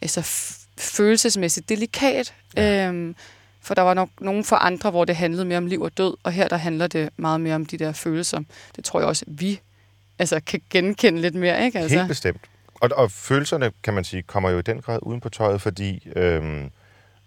altså, 0.01 0.21
følelsesmæssigt 0.77 1.69
delikat. 1.69 2.33
Ja. 2.57 2.87
Øhm, 2.87 3.15
for 3.61 3.73
der 3.73 3.81
var 3.81 3.93
nok 3.93 4.09
nogle 4.21 4.43
for 4.43 4.55
andre, 4.55 4.91
hvor 4.91 5.05
det 5.05 5.15
handlede 5.15 5.45
mere 5.45 5.57
om 5.57 5.65
liv 5.65 5.81
og 5.81 5.97
død, 5.97 6.13
og 6.23 6.31
her 6.31 6.47
der 6.47 6.57
handler 6.57 6.87
det 6.87 7.09
meget 7.17 7.41
mere 7.41 7.55
om 7.55 7.65
de 7.65 7.77
der 7.77 7.91
følelser. 7.91 8.39
Det 8.75 8.83
tror 8.85 8.99
jeg 8.99 9.07
også, 9.07 9.25
vi 9.27 9.59
altså, 10.19 10.39
kan 10.45 10.61
genkende 10.69 11.21
lidt 11.21 11.35
mere, 11.35 11.65
ikke? 11.65 11.79
Altså. 11.79 11.97
Helt 11.97 12.07
bestemt. 12.07 12.41
Og, 12.81 12.89
og 12.95 13.11
følelserne, 13.11 13.71
kan 13.83 13.93
man 13.93 14.03
sige, 14.03 14.21
kommer 14.23 14.49
jo 14.49 14.59
i 14.59 14.61
den 14.61 14.81
grad 14.81 14.99
uden 15.01 15.21
på 15.21 15.29
tøjet, 15.29 15.61
fordi 15.61 16.07
øhm, 16.15 16.69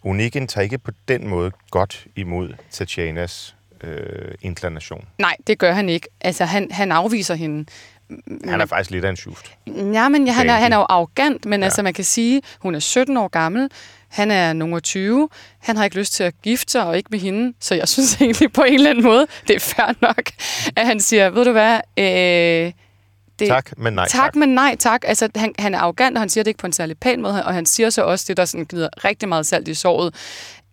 Onegin 0.04 0.46
tager 0.48 0.62
ikke 0.62 0.78
på 0.78 0.90
den 1.08 1.28
måde 1.28 1.50
godt 1.70 2.06
imod 2.16 2.54
Tatjanas 2.70 3.56
øh, 3.84 4.34
inklination. 4.42 5.04
Nej, 5.18 5.36
det 5.46 5.58
gør 5.58 5.72
han 5.72 5.88
ikke. 5.88 6.08
Altså, 6.20 6.44
han, 6.44 6.70
han 6.70 6.92
afviser 6.92 7.34
hende. 7.34 7.70
Han 8.44 8.60
er 8.60 8.66
faktisk 8.66 8.90
lidt 8.90 9.04
af 9.04 9.10
en 9.10 9.16
sjuft. 9.16 9.54
Ja, 9.66 10.08
men 10.08 10.26
ja, 10.26 10.32
han, 10.32 10.50
er, 10.50 10.54
han 10.54 10.72
er 10.72 10.76
jo 10.76 10.86
arrogant, 10.88 11.44
men 11.44 11.60
Ja. 11.60 11.64
altså, 11.64 11.82
man 11.82 11.94
kan 11.94 12.04
sige, 12.04 12.42
hun 12.58 12.74
er 12.74 12.78
17 12.78 13.16
år 13.16 13.28
gammel, 13.28 13.70
han 14.08 14.30
er 14.30 14.52
nogen 14.52 14.80
20, 14.80 15.28
han 15.58 15.76
har 15.76 15.84
ikke 15.84 15.96
lyst 15.98 16.12
til 16.12 16.24
at 16.24 16.34
gifte 16.42 16.72
sig, 16.72 16.86
og 16.86 16.96
ikke 16.96 17.08
med 17.10 17.18
hende, 17.18 17.54
så 17.60 17.74
jeg 17.74 17.88
synes 17.88 18.16
egentlig 18.20 18.52
på 18.52 18.62
en 18.62 18.74
eller 18.74 18.90
anden 18.90 19.04
måde, 19.04 19.26
det 19.48 19.56
er 19.56 19.60
fair 19.60 19.94
nok, 20.00 20.22
at 20.76 20.86
han 20.86 21.00
siger, 21.00 21.30
ved 21.30 21.44
du 21.44 21.52
hvad, 21.52 21.80
øh, 21.98 22.72
det, 23.40 23.48
Tak, 23.48 23.78
men 23.78 23.92
nej 23.92 24.08
tak, 24.08 24.22
tak. 24.22 24.36
men 24.36 24.48
nej 24.48 24.76
tak. 24.78 25.02
Altså, 25.06 25.28
han, 25.36 25.52
han 25.58 25.74
er 25.74 25.78
arrogant, 25.78 26.16
og 26.16 26.20
han 26.22 26.28
siger 26.28 26.44
det 26.44 26.50
ikke 26.50 26.58
på 26.58 26.66
en 26.66 26.72
særlig 26.72 26.98
pæn 26.98 27.22
måde, 27.22 27.44
og 27.44 27.54
han 27.54 27.66
siger 27.66 27.90
så 27.90 28.02
også 28.02 28.24
det, 28.28 28.36
der 28.36 28.44
sådan 28.44 28.64
glider 28.64 28.88
rigtig 29.04 29.28
meget 29.28 29.46
salt 29.46 29.68
i 29.68 29.74
såret. 29.74 30.14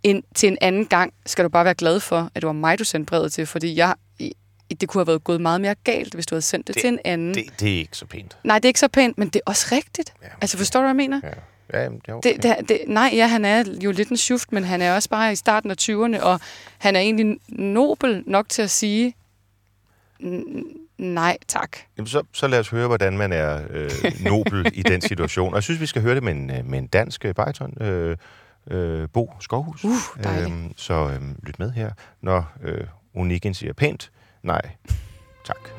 En, 0.04 0.24
til 0.36 0.50
en 0.50 0.58
anden 0.62 0.86
gang 0.86 1.14
skal 1.26 1.44
du 1.46 1.50
bare 1.50 1.66
være 1.66 1.74
glad 1.74 2.00
for, 2.00 2.18
at 2.36 2.42
det 2.42 2.48
var 2.48 2.54
mig, 2.54 2.80
du 2.80 2.84
sendte 2.84 3.06
brevet 3.10 3.34
til, 3.34 3.46
fordi 3.46 3.76
jeg, 3.76 3.96
det 4.82 4.90
kunne 4.90 5.00
have 5.00 5.08
været 5.08 5.24
gået 5.24 5.42
meget 5.42 5.62
mere 5.62 5.76
galt, 5.84 6.14
hvis 6.14 6.26
du 6.26 6.36
havde 6.36 6.42
sendt 6.42 6.68
det, 6.68 6.76
Det- 6.76 6.82
til 6.82 6.90
en 6.90 7.00
anden. 7.06 7.34
Det, 7.34 7.46
det 7.60 7.74
er 7.74 7.78
ikke 7.78 7.98
så 7.98 8.06
pænt. 8.06 8.38
Nej, 8.44 8.60
det 8.60 8.66
er 8.66 8.70
ikke 8.70 8.80
så 8.80 8.88
pænt, 8.88 9.18
men 9.18 9.28
det 9.28 9.36
er 9.36 9.52
også 9.52 9.68
rigtigt. 9.72 10.14
Ja, 10.24 10.28
altså, 10.42 10.58
forstår 10.58 10.80
du, 10.80 10.84
hvad 10.84 10.90
jeg 10.90 10.96
mener? 10.96 11.22
Ja, 11.24 11.30
ja 11.74 11.84
jamen, 11.84 12.00
det 12.00 12.10
er 12.10 12.14
okay. 12.14 12.34
Det, 12.34 12.44
det, 12.44 12.56
det, 12.70 12.80
nej, 12.88 13.10
ja, 13.14 13.28
han 13.28 13.46
er 13.46 13.64
jo 13.84 13.92
lidt 13.92 14.10
en 14.10 14.18
sjuft, 14.18 14.52
men 14.52 14.64
han 14.64 14.82
er 14.82 14.94
også 14.96 15.10
bare 15.10 15.32
i 15.32 15.36
starten 15.36 15.72
af 15.72 15.76
20'erne, 15.82 16.22
og 16.24 16.40
han 16.78 16.96
er 16.96 17.00
egentlig 17.00 17.38
nobel 17.50 18.24
nok 18.26 18.50
til 18.50 18.62
at 18.62 18.70
sige, 18.70 19.14
"N- 20.24 20.87
nej 20.98 21.38
tak. 21.48 21.78
Jamen, 21.98 22.08
så, 22.08 22.24
så 22.34 22.48
lad 22.48 22.60
os 22.60 22.70
høre, 22.70 22.88
hvordan 22.88 23.18
man 23.18 23.34
er 23.34 23.62
øh, 23.70 23.92
nobel 24.30 24.72
i 24.74 24.84
den 24.84 25.02
situation. 25.02 25.50
Og 25.50 25.56
jeg 25.56 25.64
synes, 25.64 25.82
vi 25.82 25.86
skal 25.86 26.02
høre 26.02 26.16
det 26.16 26.24
med 26.24 26.32
en, 26.32 26.52
øh, 26.52 26.66
med 26.66 26.80
en 26.80 26.88
dansk 26.88 27.26
øh, 27.26 27.36
bariton, 27.36 27.82
øh, 27.82 28.18
øh, 28.72 29.10
Bo 29.14 29.34
Skovhus. 29.40 29.86
Uh, 29.86 30.24
dejligt. 30.24 30.52
Øhm, 30.52 30.74
så 30.78 30.94
øh, 30.94 31.22
lyt 31.44 31.60
med 31.60 31.72
her, 31.72 31.92
når 32.22 32.52
øh, 32.64 32.88
Onegin 33.16 33.54
siger 33.54 33.74
pænt, 33.74 34.12
nej, 34.44 34.62
tak. 35.46 35.77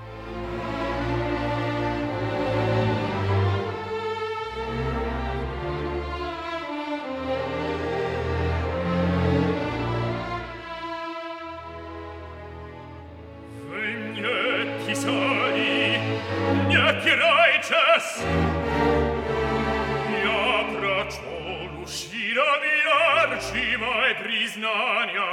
arciva 24.58 24.58
e 24.58 24.58
prisnania. 24.58 25.32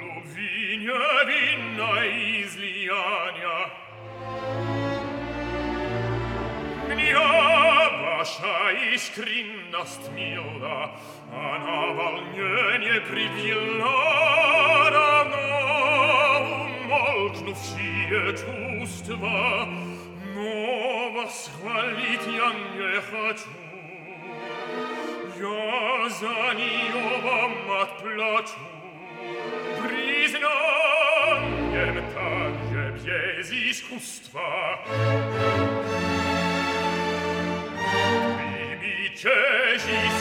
Luvinia 0.00 1.24
vinna 1.26 2.04
isliania. 2.04 3.58
Mnia 6.88 7.28
vasza 8.02 8.58
iskrinnast 8.94 10.02
milda, 10.14 10.78
a 11.32 11.58
navalnienie 11.58 13.00
privillara 13.08 14.44
novum 15.32 16.72
molknu 16.88 17.52
wsie 17.54 18.24
чувства, 18.36 19.68
но 20.34 21.10
восхвалить 21.12 22.26
я 22.26 22.48
не 22.76 23.00
хочу. 23.00 23.64
gloriosa 25.39 26.53
niovam 26.53 27.53
ad 27.81 27.91
placium 28.01 28.79
priznaniem 29.81 31.15
targem 32.13 32.95
Jesis 33.05 33.79
custva 33.87 34.51
primi 38.35 39.09
cesis 39.15 40.17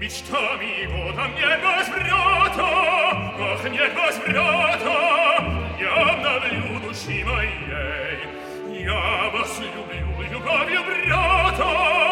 Мечтами 0.00 0.86
годом 0.86 1.34
не 1.34 1.56
возврата, 1.64 2.68
ах, 3.38 3.64
не 3.64 3.88
возврата, 3.88 4.96
я 5.80 5.92
обновлю 6.10 6.80
души 6.80 7.24
моей. 7.24 8.84
Я 8.84 9.30
вас 9.30 9.58
люблю 9.60 10.30
любовью 10.30 10.80
брата, 10.84 12.07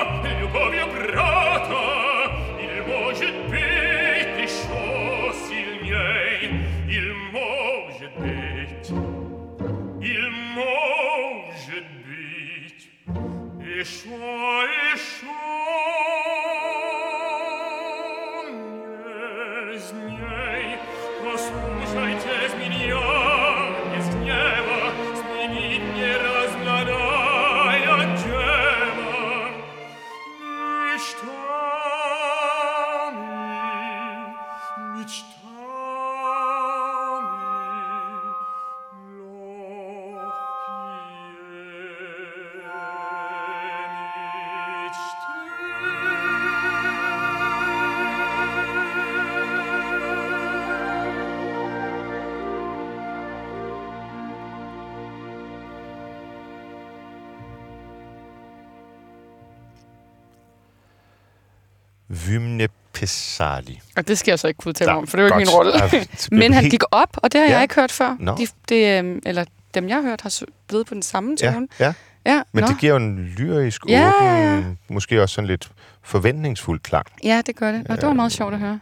Pesali. 63.08 63.82
Og 63.98 64.08
det 64.08 64.17
skal 64.17 64.32
jeg 64.32 64.39
så 64.39 64.48
ikke 64.48 64.58
kunne 64.58 64.70
udtale 64.70 64.91
om, 64.91 65.08
for 65.08 65.17
det 65.17 65.24
er 65.24 65.28
jo 65.28 65.39
ikke 65.39 65.50
min 65.50 65.56
rolle. 65.56 65.72
Ja, 65.93 66.04
Men 66.41 66.54
han 66.54 66.70
gik 66.70 66.84
op, 66.91 67.17
og 67.17 67.32
det 67.32 67.41
har 67.41 67.48
Ja. 67.48 67.54
jeg 67.54 67.62
ikke 67.62 67.76
hørt 67.76 67.91
før. 67.91 68.15
Nå. 68.20 68.36
De, 68.38 68.48
det, 68.70 69.00
øhm, 69.00 69.22
eller 69.26 69.46
dem, 69.74 69.89
jeg 69.89 69.96
har 69.96 70.04
hørt, 70.04 70.22
har 70.22 70.39
blevet 70.67 70.88
på 70.88 70.93
den 70.93 71.02
samme 71.04 71.38
Ja, 71.41 71.52
tone. 71.54 71.67
ja. 71.80 71.93
Ja, 72.26 72.41
Men 72.54 72.62
nå. 72.63 72.67
det 72.67 72.80
giver 72.80 72.91
jo 72.93 72.98
en 72.98 73.17
lyrisk, 73.38 73.82
Ja, 73.89 74.08
åben, 74.08 74.28
ja, 74.28 74.56
ja. 74.56 74.63
måske 74.89 75.22
også 75.22 75.34
sådan 75.36 75.48
lidt 75.48 75.70
forventningsfuld 76.04 76.80
klang. 76.80 77.06
ja, 77.24 77.41
det 77.46 77.56
gør 77.56 77.72
det. 77.72 77.88
Og 77.89 77.96
det 77.98 78.08
var 78.08 78.13
meget 78.13 78.32
sjovt 78.32 78.54
at 78.54 78.60
høre. 78.60 78.80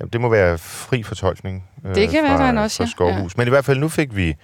Jamen, 0.00 0.10
det 0.12 0.20
må 0.20 0.28
være 0.28 0.58
fri 0.58 1.02
fortolkning 1.02 1.64
øh, 1.86 1.94
Det 1.94 2.08
kan 2.10 2.24
være, 2.24 2.36
fra, 2.36 2.46
er 2.46 2.50
en 2.50 2.58
også, 2.58 2.76
fra 2.76 2.84
ja. 2.84 2.90
Skovhus. 2.90 3.36
Men 3.36 3.46
i 3.46 3.50
hvert 3.50 3.64
fald, 3.64 3.78
nu 3.78 3.88
fik 3.88 4.16
vi 4.16 4.34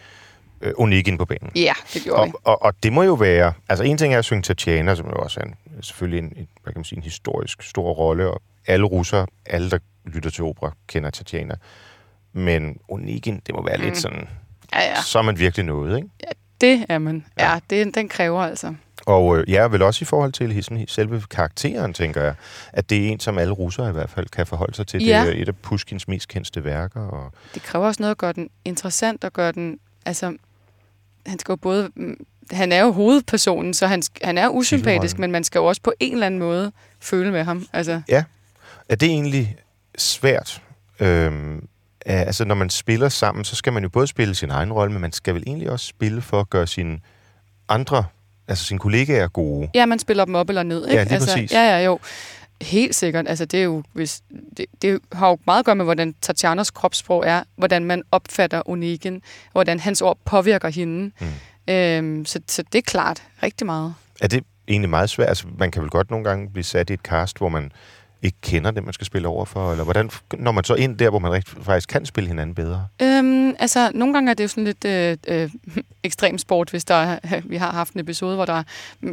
øh, 0.60 0.72
Onegin 0.76 1.18
på 1.18 1.24
banen. 1.24 1.50
Ja, 1.56 1.72
det 1.94 2.02
gjorde 2.02 2.26
vi. 2.26 2.32
Og, 2.44 2.52
og, 2.52 2.62
og 2.62 2.72
det 2.82 2.92
må 2.92 3.02
jo 3.02 3.14
være... 3.14 3.52
Altså, 3.68 3.84
en 3.84 3.98
ting 3.98 4.14
er 4.14 4.18
at 4.18 4.24
synge 4.24 4.42
Tatjana, 4.42 4.94
som 4.94 5.06
jo 5.06 5.12
også 5.14 5.40
er 5.40 5.44
en, 5.44 5.54
selvfølgelig 5.82 6.18
en, 6.18 6.24
en, 6.36 6.48
hvad 6.62 6.72
kan 6.72 6.78
man 6.78 6.84
sige, 6.84 6.96
en 6.96 7.02
historisk 7.02 7.62
stor 7.62 7.92
rolle, 7.92 8.30
og 8.30 8.42
alle 8.66 8.86
russere, 8.86 9.26
alle, 9.46 9.70
der 9.70 9.78
lytter 10.04 10.30
til 10.30 10.44
opera, 10.44 10.72
kender 10.86 11.10
Tatjana. 11.10 11.54
Men 12.32 12.76
Onegin, 12.88 13.40
det 13.46 13.54
må 13.54 13.64
være 13.64 13.76
mm. 13.76 13.82
lidt 13.82 13.98
sådan... 13.98 14.28
Ja, 14.74 14.80
ja. 14.80 15.02
Så 15.02 15.18
er 15.18 15.22
man 15.22 15.38
virkelig 15.38 15.66
noget, 15.66 15.96
ikke? 15.96 16.08
Det 16.60 16.86
er 16.88 16.98
man. 16.98 17.24
Ja. 17.38 17.52
Ja, 17.52 17.58
det, 17.70 17.94
den 17.94 18.08
kræver 18.08 18.42
altså. 18.42 18.74
Og 19.06 19.38
øh, 19.38 19.50
ja, 19.50 19.62
vel 19.68 19.82
også 19.82 20.02
i 20.02 20.06
forhold 20.06 20.32
til 20.32 20.64
sådan, 20.64 20.84
selve 20.88 21.22
karakteren, 21.30 21.94
tænker 21.94 22.22
jeg, 22.22 22.34
at 22.72 22.90
det 22.90 23.06
er 23.06 23.08
en, 23.08 23.20
som 23.20 23.38
alle 23.38 23.52
russere 23.52 23.88
i 23.88 23.92
hvert 23.92 24.10
fald 24.10 24.26
kan 24.26 24.46
forholde 24.46 24.74
sig 24.74 24.86
til. 24.86 25.04
Ja. 25.04 25.26
Det 25.26 25.38
er 25.38 25.42
et 25.42 25.48
af 25.48 25.56
Pushkins 25.56 26.08
mest 26.08 26.28
kendte 26.28 26.64
værker. 26.64 27.00
Og, 27.00 27.32
Det 27.54 27.62
kræver 27.62 27.86
også 27.86 28.02
noget 28.02 28.10
at 28.10 28.18
gøre 28.18 28.32
den 28.32 28.50
interessant 28.64 29.24
og 29.24 29.32
gøre 29.32 29.52
den... 29.52 29.78
Altså, 30.06 30.36
han 31.26 31.38
skal 31.38 31.52
jo 31.52 31.56
både... 31.56 31.90
mm, 31.94 32.26
Han 32.50 32.72
er 32.72 32.80
jo 32.80 32.92
hovedpersonen, 32.92 33.74
så 33.74 33.86
han, 33.86 34.02
han 34.22 34.38
er 34.38 34.48
usympatisk, 34.48 35.18
men 35.18 35.32
man 35.32 35.44
skal 35.44 35.58
jo 35.58 35.64
også 35.64 35.82
på 35.82 35.92
en 36.00 36.12
eller 36.12 36.26
anden 36.26 36.40
måde 36.40 36.72
føle 37.00 37.32
med 37.32 37.44
ham. 37.44 37.66
Altså, 37.72 38.02
er 38.88 38.96
det 38.96 39.08
egentlig 39.08 39.56
svært? 39.98 40.62
Øhm, 41.00 41.68
altså, 42.06 42.44
når 42.44 42.54
man 42.54 42.70
spiller 42.70 43.08
sammen, 43.08 43.44
så 43.44 43.56
skal 43.56 43.72
man 43.72 43.82
jo 43.82 43.88
både 43.88 44.06
spille 44.06 44.34
sin 44.34 44.50
egen 44.50 44.72
rolle, 44.72 44.92
men 44.92 45.00
man 45.00 45.12
skal 45.12 45.34
vel 45.34 45.42
egentlig 45.46 45.70
også 45.70 45.86
spille 45.86 46.22
for 46.22 46.40
at 46.40 46.50
gøre 46.50 46.66
sine 46.66 46.98
andre, 47.68 48.04
altså 48.48 48.64
sine 48.64 48.78
kollegaer 48.78 49.28
gode. 49.28 49.68
ja, 49.74 49.86
man 49.86 49.98
spiller 49.98 50.24
dem 50.24 50.34
op 50.34 50.48
eller 50.48 50.62
ned, 50.62 50.86
ikke? 50.86 50.96
Ja, 50.96 51.02
lige 51.02 51.14
altså, 51.14 51.34
præcis. 51.34 51.52
Ja, 51.52 51.78
ja, 51.78 51.84
jo. 51.84 51.98
Helt 52.62 52.94
sikkert. 52.94 53.28
Altså, 53.28 53.44
det, 53.44 53.60
er 53.60 53.64
jo, 53.64 53.82
hvis, 53.92 54.22
det, 54.56 54.66
det 54.82 55.00
har 55.12 55.28
jo 55.28 55.38
meget 55.46 55.58
at 55.58 55.64
gøre 55.64 55.76
med, 55.76 55.84
hvordan 55.84 56.14
Tatjanas 56.20 56.70
kropssprog 56.70 57.26
er, 57.26 57.42
hvordan 57.56 57.84
man 57.84 58.02
opfatter 58.12 58.62
Onegin, 58.66 59.22
hvordan 59.52 59.80
hans 59.80 60.02
ord 60.02 60.18
påvirker 60.24 60.68
hende. 60.68 61.10
Mm. 61.20 61.74
Øhm, 61.74 62.24
så, 62.24 62.40
så 62.48 62.62
det 62.72 62.78
er 62.78 62.82
klart 62.82 63.22
rigtig 63.42 63.66
meget. 63.66 63.94
Er 64.20 64.28
det 64.28 64.44
egentlig 64.68 64.90
meget 64.90 65.10
svært? 65.10 65.28
Altså, 65.28 65.46
man 65.58 65.70
kan 65.70 65.82
vel 65.82 65.90
godt 65.90 66.10
nogle 66.10 66.24
gange 66.24 66.50
blive 66.50 66.64
sat 66.64 66.90
i 66.90 66.92
et 66.92 67.00
cast, 67.00 67.38
hvor 67.38 67.48
man 67.48 67.72
ikke 68.22 68.38
kender 68.42 68.70
det, 68.70 68.84
man 68.84 68.92
skal 68.92 69.06
spille 69.06 69.28
over 69.28 69.44
for? 69.44 69.70
Eller 69.70 69.84
hvordan 69.84 70.10
når 70.38 70.52
man 70.52 70.64
så 70.64 70.74
ind 70.74 70.98
der, 70.98 71.10
hvor 71.10 71.18
man 71.18 71.32
rigt, 71.32 71.54
faktisk 71.62 71.88
kan 71.88 72.06
spille 72.06 72.28
hinanden 72.28 72.54
bedre? 72.54 72.86
Øhm, 73.02 73.54
altså, 73.58 73.90
nogle 73.94 74.14
gange 74.14 74.30
er 74.30 74.34
det 74.34 74.44
jo 74.44 74.48
sådan 74.48 74.64
lidt 74.64 74.84
øh, 74.84 75.16
øh, 75.28 75.50
ekstrem 76.04 76.38
sport, 76.38 76.70
hvis 76.70 76.84
der 76.84 76.94
er, 76.94 77.18
vi 77.44 77.56
har 77.56 77.70
haft 77.72 77.92
en 77.94 78.00
episode, 78.00 78.34
hvor 78.34 78.44
der, 78.44 78.62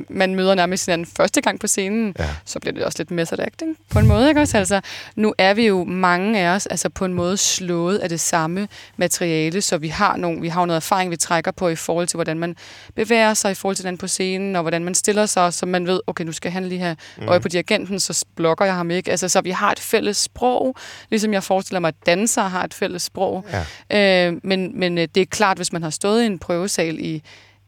man 0.09 0.35
møder 0.35 0.55
nærmest 0.55 0.85
hinanden 0.85 1.07
første 1.17 1.41
gang 1.41 1.59
på 1.59 1.67
scenen, 1.67 2.15
Ja. 2.19 2.29
så 2.45 2.59
bliver 2.59 2.73
det 2.73 2.83
også 2.83 2.95
lidt 2.99 3.11
method 3.11 3.39
acting 3.39 3.77
på 3.89 3.99
en 3.99 4.07
måde, 4.07 4.29
ikke 4.29 4.41
også? 4.41 4.57
Altså, 4.57 4.81
nu 5.15 5.33
er 5.37 5.53
vi 5.53 5.67
jo 5.67 5.83
mange 5.83 6.39
af 6.39 6.55
os 6.55 6.65
altså 6.65 6.89
på 6.89 7.05
en 7.05 7.13
måde 7.13 7.37
slået 7.37 7.97
af 7.97 8.09
det 8.09 8.19
samme 8.19 8.67
materiale, 8.97 9.61
så 9.61 9.77
vi 9.77 9.87
har, 9.87 10.17
nogle, 10.17 10.41
vi 10.41 10.47
har 10.47 10.65
noget 10.65 10.77
erfaring, 10.77 11.11
vi 11.11 11.17
trækker 11.17 11.51
på 11.51 11.67
i 11.67 11.75
forhold 11.75 12.07
til, 12.07 12.17
hvordan 12.17 12.39
man 12.39 12.55
bevæger 12.95 13.33
sig 13.33 13.51
i 13.51 13.53
forhold 13.55 13.75
til 13.75 13.85
den 13.85 13.97
på 13.97 14.07
scenen, 14.07 14.55
og 14.55 14.61
hvordan 14.61 14.83
man 14.83 14.95
stiller 14.95 15.25
sig, 15.25 15.53
så 15.53 15.65
man 15.65 15.87
ved, 15.87 15.99
okay, 16.07 16.23
nu 16.23 16.31
skal 16.31 16.51
han 16.51 16.65
lige 16.65 16.79
have 16.79 16.95
øje 17.27 17.39
på 17.39 17.47
dirigenten, 17.47 17.99
så 17.99 18.25
blokker 18.35 18.65
jeg 18.65 18.73
ham 18.75 18.91
ikke. 18.91 18.98
Altså, 19.07 19.29
så 19.29 19.41
vi 19.41 19.49
har 19.49 19.71
et 19.71 19.79
fælles 19.79 20.17
sprog, 20.17 20.75
ligesom 21.09 21.33
jeg 21.33 21.43
forestiller 21.43 21.79
mig, 21.79 21.87
at 21.87 22.05
dansere 22.05 22.49
har 22.49 22.63
et 22.63 22.73
fælles 22.73 23.01
sprog. 23.01 23.45
Ja. 23.89 24.27
Øh, 24.27 24.39
men 24.43 24.79
men 24.79 24.97
øh, 24.97 25.07
det 25.15 25.21
er 25.21 25.25
klart, 25.25 25.57
hvis 25.57 25.73
man 25.73 25.83
har 25.83 25.89
stået 25.89 26.23
i 26.23 26.25
en 26.25 26.39
prøvesal 26.39 26.99
i, 26.99 27.23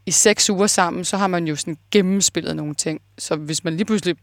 i 0.05 0.11
seks 0.11 0.49
uger 0.49 0.67
sammen, 0.67 1.05
så 1.05 1.17
har 1.17 1.27
man 1.27 1.47
jo 1.47 1.55
sådan 1.55 1.77
gennemspillet 1.91 2.55
nogle 2.55 2.75
ting. 2.75 3.01
Så 3.17 3.35
hvis 3.35 3.63
man 3.63 3.73
lige 3.73 3.85
pludselig 3.85 4.15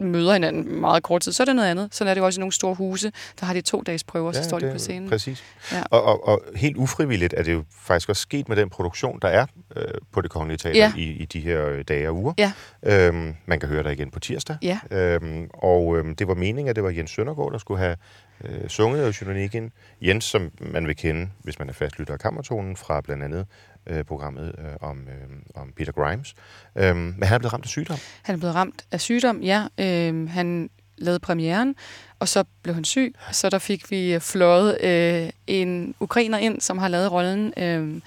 møder 0.00 0.32
hinanden 0.32 0.80
meget 0.80 1.02
kort 1.02 1.20
tid, 1.22 1.32
så 1.32 1.42
er 1.42 1.44
det 1.44 1.56
noget 1.56 1.68
andet. 1.68 1.94
Sådan 1.94 2.10
er 2.10 2.14
det 2.14 2.20
jo 2.20 2.26
også 2.26 2.38
i 2.38 2.40
nogle 2.40 2.52
store 2.52 2.74
huse. 2.74 3.12
Der 3.40 3.46
har 3.46 3.54
de 3.54 3.60
to 3.60 3.82
dages 3.86 4.04
prøver, 4.04 4.32
så 4.32 4.44
står 4.44 4.58
de 4.58 4.64
det 4.64 4.72
på 4.72 4.74
er 4.74 4.78
scenen. 4.78 5.08
Præcis. 5.08 5.44
Ja. 5.72 5.82
Og, 5.90 6.02
og, 6.04 6.28
og 6.28 6.42
helt 6.56 6.76
ufrivilligt 6.76 7.34
er 7.36 7.42
det 7.42 7.52
jo 7.52 7.64
faktisk 7.70 8.08
også 8.08 8.22
sket 8.22 8.48
med 8.48 8.56
den 8.56 8.70
produktion, 8.70 9.18
der 9.22 9.28
er 9.28 9.46
øh, 9.76 9.84
på 10.12 10.20
det 10.20 10.30
kongelige 10.30 10.58
teater 10.58 10.78
Ja. 10.80 10.92
i, 10.96 11.02
i 11.02 11.24
de 11.24 11.40
her 11.40 11.66
øh, 11.66 11.84
dage 11.88 12.08
og 12.08 12.16
uger. 12.16 12.32
Ja. 12.38 12.52
Øhm, 12.82 13.34
man 13.46 13.60
kan 13.60 13.68
høre 13.68 13.82
dig 13.82 13.92
igen 13.92 14.10
på 14.10 14.20
tirsdag. 14.20 14.56
Ja. 14.62 14.78
Øhm, 14.90 15.50
og 15.54 15.96
øhm, 15.98 16.16
det 16.16 16.28
var 16.28 16.34
meningen, 16.34 16.68
at 16.68 16.76
det 16.76 16.84
var 16.84 16.90
Jens 16.90 17.10
Søndergaard, 17.10 17.52
der 17.52 17.58
skulle 17.58 17.78
have 17.80 17.96
øh, 18.44 18.68
sunget 18.68 19.04
Eugeniken. 19.04 19.72
Jens, 20.02 20.24
som 20.24 20.50
man 20.60 20.86
vil 20.86 20.96
kende, 20.96 21.28
hvis 21.42 21.58
man 21.58 21.68
er 21.68 21.72
fastlytter 21.72 22.14
af 22.14 22.20
kammertonen, 22.20 22.76
fra 22.76 23.00
blandt 23.00 23.22
andet 23.24 23.46
øh, 23.86 24.04
programmet 24.04 24.54
øh, 24.58 24.64
om, 24.90 24.98
øh, 24.98 25.36
om 25.54 25.72
Peter 25.76 25.92
Grimes. 25.92 26.34
Øhm, 26.76 26.96
men 26.96 27.22
han 27.22 27.34
er 27.34 27.38
blevet 27.38 27.52
ramt 27.52 27.64
af 27.64 27.68
sygdom. 27.68 27.98
Han 28.22 28.34
er 28.34 28.38
blevet 28.38 28.54
ramt 28.54 28.84
af 28.92 29.00
sygdom, 29.00 29.42
ja. 29.42 29.66
Øhm, 29.80 30.26
han 30.26 30.70
lavede 30.98 31.18
premieren, 31.20 31.74
og 32.18 32.28
så 32.28 32.44
blev 32.62 32.74
han 32.74 32.84
syg. 32.84 33.14
Så 33.32 33.50
der 33.50 33.58
fik 33.58 33.90
vi 33.90 34.18
fløjet 34.20 34.80
øh, 34.84 35.30
en 35.46 35.94
ukrainer 36.00 36.38
ind, 36.38 36.60
som 36.60 36.78
har 36.78 36.88
lavet 36.88 37.12
rollen 37.12 37.52
øh, 37.56 38.00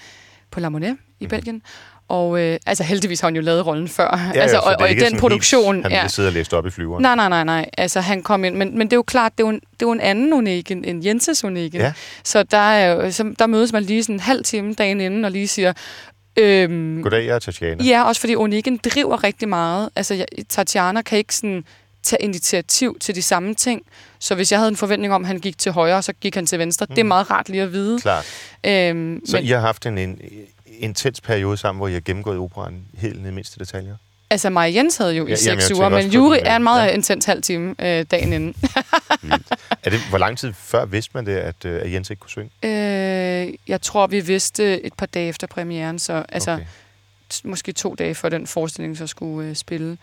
på 0.51 0.59
La 0.59 0.69
Monet 0.69 0.97
i 1.19 1.23
Mhm. 1.25 1.29
Belgien. 1.29 1.61
Og 2.09 2.39
øh, 2.39 2.59
altså 2.65 2.83
heldigvis 2.83 3.19
har 3.19 3.27
han 3.27 3.35
jo 3.35 3.41
lavet 3.41 3.65
rollen 3.65 3.87
før. 3.87 4.31
Ja, 4.35 4.39
altså, 4.39 4.57
så 4.57 4.61
og, 4.61 4.75
og 4.79 4.91
i 4.91 4.93
den 4.93 5.19
produktion... 5.19 5.75
Helt, 5.75 5.85
han 5.85 5.91
ja. 5.91 6.01
ville 6.01 6.11
sidde 6.11 6.27
og 6.29 6.33
læse 6.33 6.57
op 6.57 6.65
i 6.65 6.69
flyveren. 6.69 7.01
Nej, 7.01 7.15
nej, 7.15 7.29
nej, 7.29 7.43
nej. 7.43 7.69
Altså, 7.77 7.99
han 8.01 8.23
kom 8.23 8.43
ind. 8.43 8.55
Men, 8.55 8.77
men 8.77 8.87
det 8.87 8.93
er 8.93 8.97
jo 8.97 9.03
klart, 9.03 9.31
det 9.37 9.43
er 9.43 9.47
jo 9.47 9.49
en, 9.49 9.55
det 9.55 9.81
er 9.81 9.85
jo 9.85 9.91
en 9.91 10.01
anden 10.01 10.33
Onegin, 10.33 10.85
en 10.85 11.05
Jenses 11.05 11.43
Onegin. 11.43 11.81
Ja. 11.81 11.93
Så 12.23 12.43
der, 12.43 12.57
er 12.57 12.93
jo, 12.93 13.11
så 13.11 13.33
der 13.39 13.47
mødes 13.47 13.73
man 13.73 13.83
lige 13.83 14.03
sådan 14.03 14.15
en 14.15 14.19
halv 14.19 14.43
time 14.43 14.73
dagen 14.73 15.01
inden 15.01 15.25
og 15.25 15.31
lige 15.31 15.47
siger... 15.47 15.73
Øhm, 16.39 17.01
Goddag, 17.03 17.25
jeg 17.25 17.35
er 17.35 17.39
Tatjana. 17.39 17.83
Ja, 17.83 18.03
også 18.03 18.21
fordi 18.21 18.35
Onegin 18.35 18.77
driver 18.77 19.23
rigtig 19.23 19.49
meget. 19.49 19.89
Altså, 19.95 20.13
jeg, 20.13 20.25
Tatjana 20.49 21.01
kan 21.01 21.17
ikke 21.17 21.35
sådan 21.35 21.63
tage 22.03 22.21
initiativ 22.21 22.97
til 22.99 23.15
de 23.15 23.21
samme 23.21 23.53
ting. 23.53 23.81
Så 24.19 24.35
hvis 24.35 24.51
jeg 24.51 24.59
havde 24.59 24.69
en 24.69 24.75
forventning 24.75 25.13
om, 25.13 25.21
at 25.21 25.27
han 25.27 25.39
gik 25.39 25.57
til 25.57 25.71
højre, 25.71 26.01
så 26.01 26.13
gik 26.13 26.35
han 26.35 26.45
til 26.45 26.59
venstre. 26.59 26.85
Mm. 26.89 26.95
Det 26.95 27.01
er 27.01 27.05
meget 27.05 27.31
rart 27.31 27.49
lige 27.49 27.63
at 27.63 27.73
vide. 27.73 27.99
Klart. 27.99 28.25
Øhm, 28.63 29.21
Så 29.25 29.37
men, 29.37 29.45
I 29.45 29.47
har 29.47 29.59
haft 29.59 29.85
en, 29.85 29.97
en 29.97 30.19
intens 30.77 31.21
periode 31.21 31.57
sammen, 31.57 31.79
hvor 31.79 31.87
I 31.87 31.93
har 31.93 31.99
gennemgået 31.99 32.37
operan 32.37 32.85
helt 32.97 33.21
ned 33.21 33.31
i 33.31 33.33
mindste 33.33 33.59
detaljer? 33.59 33.95
Altså, 34.29 34.49
Maja 34.49 34.75
Jens 34.75 34.97
havde 34.97 35.13
jo 35.13 35.23
Ja, 35.23 35.27
i 35.27 35.31
jeg 35.31 35.39
seks 35.39 35.71
uger, 35.71 35.89
men 35.89 36.07
Juri 36.09 36.39
er 36.45 36.55
en 36.55 36.63
meget 36.63 36.81
ja. 36.81 36.85
ja. 36.87 36.93
intens 36.93 37.25
halv 37.25 37.41
time 37.41 37.75
øh, 37.79 38.05
dagen 38.11 38.33
inden. 38.33 38.55
Er 39.83 39.89
det, 39.89 39.99
hvor 40.09 40.17
lang 40.17 40.37
tid 40.37 40.53
før 40.53 40.85
vidste 40.85 41.11
man 41.13 41.25
det, 41.25 41.35
at, 41.37 41.65
øh, 41.65 41.81
at 41.81 41.91
Jens 41.93 42.09
ikke 42.09 42.19
kunne 42.19 42.29
synge? 42.29 42.51
Øh, 42.63 43.53
jeg 43.67 43.81
tror, 43.81 44.07
vi 44.07 44.19
vidste 44.19 44.81
et 44.85 44.93
par 44.93 45.05
dage 45.05 45.29
efter 45.29 45.47
premieren, 45.47 45.99
så 45.99 46.25
altså 46.29 46.51
Okay. 46.51 46.65
måske 47.43 47.71
to 47.71 47.95
dage 47.95 48.15
før 48.15 48.29
den 48.29 48.47
forestilling 48.47 48.97
så 48.97 49.07
skulle 49.07 49.49
øh, 49.49 49.55
spille. 49.55 49.97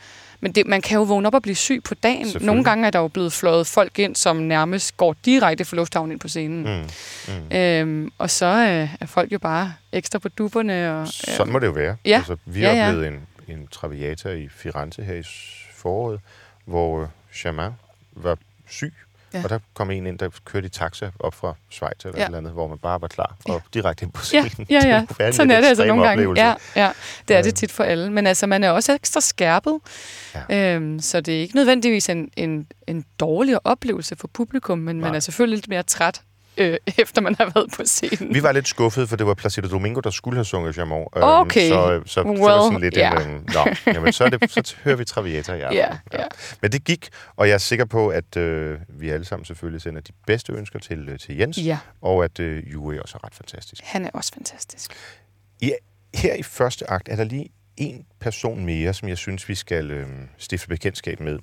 Men 0.44 0.52
det, 0.52 0.66
man 0.66 0.80
kan 0.82 0.96
jo 0.98 1.02
vågne 1.02 1.26
op 1.28 1.34
og 1.34 1.42
blive 1.42 1.54
syg 1.54 1.82
på 1.84 1.94
dagen. 1.94 2.26
Nogle 2.40 2.64
gange 2.64 2.86
er 2.86 2.90
der 2.90 2.98
jo 2.98 3.08
blevet 3.08 3.32
fløjet 3.32 3.66
folk 3.66 3.98
ind, 3.98 4.16
som 4.16 4.36
nærmest 4.36 4.96
går 4.96 5.16
direkte 5.24 5.64
fra 5.64 5.76
lufthavnen 5.76 6.12
ind 6.12 6.20
på 6.20 6.28
scenen. 6.28 6.62
Mm. 7.28 7.34
Mm. 7.50 7.56
Øhm, 7.56 8.10
og 8.18 8.30
så 8.30 8.46
øh, 8.46 8.94
er 9.00 9.06
folk 9.06 9.32
jo 9.32 9.38
bare 9.38 9.74
ekstra 9.92 10.18
på 10.18 10.28
dupperne. 10.28 10.92
Og, 11.00 11.08
Sådan 11.08 11.52
må 11.52 11.58
det 11.58 11.66
jo 11.66 11.72
være. 11.72 11.96
Ja. 12.04 12.16
Altså, 12.16 12.36
vi 12.46 12.60
Ja, 12.60 12.74
ja, 12.74 12.88
oplevede 12.88 13.08
en, 13.08 13.26
en 13.56 13.66
Traviata 13.66 14.28
i 14.28 14.48
Firenze 14.48 15.02
her 15.02 15.14
i 15.14 15.22
foråret, 15.74 16.20
hvor 16.64 17.02
øh, 17.02 17.08
Germain 17.36 17.72
var 18.12 18.38
syg, 18.68 18.94
Ja. 19.34 19.38
ja. 19.38 19.44
og 19.44 19.50
der 19.50 19.58
kom 19.74 19.90
en 19.90 20.06
ind, 20.06 20.18
der 20.18 20.28
kørte 20.44 20.66
i 20.66 20.70
taxa 20.70 21.10
op 21.20 21.34
fra 21.34 21.54
Schweiz 21.70 22.04
eller 22.04 22.12
Ja. 22.18 22.20
ja. 22.20 22.24
et 22.24 22.26
eller 22.28 22.38
andet, 22.38 22.52
hvor 22.52 22.68
man 22.68 22.78
bare 22.78 23.00
var 23.00 23.08
klar 23.08 23.36
og 23.48 23.62
direkte 23.74 24.04
ind 24.04 24.12
på 24.12 24.22
Ja, 24.32 24.48
scenen. 24.48 24.66
ja, 24.70 24.80
ja. 25.18 25.26
en 25.26 25.32
Sådan 25.32 25.50
er 25.50 25.60
det 25.60 25.66
altså 25.68 25.84
nogle 25.84 26.02
gange. 26.02 26.12
oplevelse. 26.22 26.42
Ja, 26.44 26.54
ja, 26.76 26.90
det 27.28 27.34
er 27.34 27.38
Ja. 27.38 27.42
det 27.44 27.54
tit 27.54 27.72
for 27.72 27.84
alle. 27.84 28.12
Men 28.12 28.26
altså, 28.26 28.46
man 28.46 28.64
er 28.64 28.70
også 28.70 28.92
ekstra 28.94 29.20
skærpet. 29.20 29.78
Ja. 30.50 30.74
Øhm, 30.74 31.00
så 31.00 31.20
det 31.20 31.36
er 31.36 31.40
ikke 31.40 31.56
nødvendigvis 31.56 32.08
en, 32.08 32.30
en, 32.36 32.66
en 32.86 33.04
dårligere 33.20 33.60
oplevelse 33.64 34.16
for 34.16 34.28
publikum, 34.28 34.78
men 34.78 35.00
man 35.00 35.10
Nej. 35.10 35.16
er 35.16 35.20
selvfølgelig 35.20 35.56
lidt 35.56 35.68
mere 35.68 35.82
træt, 35.82 36.20
øh, 36.56 36.78
efter 36.98 37.20
man 37.22 37.34
har 37.34 37.52
været 37.54 37.70
på 37.76 37.82
scenen. 37.84 38.34
Vi 38.34 38.42
var 38.42 38.52
lidt 38.52 38.68
skuffede, 38.68 39.06
for 39.06 39.16
det 39.16 39.26
var 39.26 39.34
Placido 39.34 39.68
Domingo, 39.68 40.00
der 40.00 40.10
skulle 40.10 40.36
have 40.36 40.44
sunget 40.44 40.78
Jamon. 40.78 41.06
Okay. 41.12 41.68
Så, 41.68 42.02
så, 42.06 42.12
så 42.12 42.20
det 42.20 42.28
Well, 42.28 42.40
var 42.40 42.62
sådan 42.62 42.80
lidt 42.80 42.96
ja. 42.96 43.12
en... 43.22 43.30
øhm, 43.30 43.46
Nå, 43.54 43.74
jamen, 43.86 44.12
så, 44.12 44.24
er 44.24 44.28
det, 44.28 44.50
så 44.50 44.76
hører 44.84 44.96
vi 44.96 45.04
Traviata 45.04 45.52
i 45.54 45.60
aften. 45.60 45.76
Ja, 45.78 45.88
ja. 46.12 46.24
Men 46.62 46.72
det 46.72 46.84
gik, 46.84 47.08
og 47.36 47.48
jeg 47.48 47.54
er 47.54 47.58
sikker 47.58 47.84
på, 47.84 48.08
at 48.08 48.36
øh, 48.36 48.78
vi 48.88 49.10
alle 49.10 49.24
sammen 49.24 49.44
selvfølgelig 49.44 49.82
sender 49.82 50.00
de 50.00 50.12
bedste 50.26 50.52
ønsker 50.52 50.78
til, 50.78 51.08
øh, 51.08 51.18
til 51.18 51.36
Jens, 51.36 51.58
Ja, 51.58 51.78
og 52.02 52.24
at 52.24 52.40
øh, 52.40 52.72
Jure 52.72 53.02
også 53.02 53.18
er 53.22 53.26
ret 53.26 53.34
fantastisk. 53.34 53.82
han 53.84 54.04
er 54.04 54.10
også 54.14 54.30
fantastisk. 54.34 54.90
Her 56.14 56.34
i 56.34 56.42
første 56.42 56.90
akt 56.90 57.08
er 57.08 57.16
der 57.16 57.24
lige 57.24 57.48
en 57.76 58.06
person 58.20 58.64
mere, 58.64 58.94
som 58.94 59.08
jeg 59.08 59.18
synes, 59.18 59.48
vi 59.48 59.54
skal 59.54 59.90
øh, 59.90 60.06
stifte 60.38 60.68
bekendtskab 60.68 61.20
med. 61.20 61.38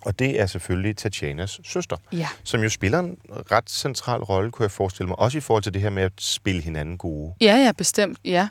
Og 0.00 0.18
det 0.18 0.40
er 0.40 0.46
selvfølgelig 0.46 0.96
Tatjanas 0.96 1.60
søster, 1.64 1.96
Ja, 2.12 2.28
som 2.44 2.62
jo 2.62 2.68
spiller 2.68 2.98
en 2.98 3.16
ret 3.52 3.70
central 3.70 4.20
rolle, 4.20 4.50
kunne 4.50 4.64
jeg 4.64 4.70
forestille 4.70 5.08
mig. 5.08 5.18
Også 5.18 5.38
i 5.38 5.40
forhold 5.40 5.62
til 5.62 5.74
det 5.74 5.82
her 5.82 5.90
med 5.90 6.02
at 6.02 6.12
spille 6.18 6.62
hinanden 6.62 6.98
gode. 6.98 7.34
ja, 7.40 7.56
ja 7.56 7.72
bestemt, 7.72 8.18
ja. 8.24 8.48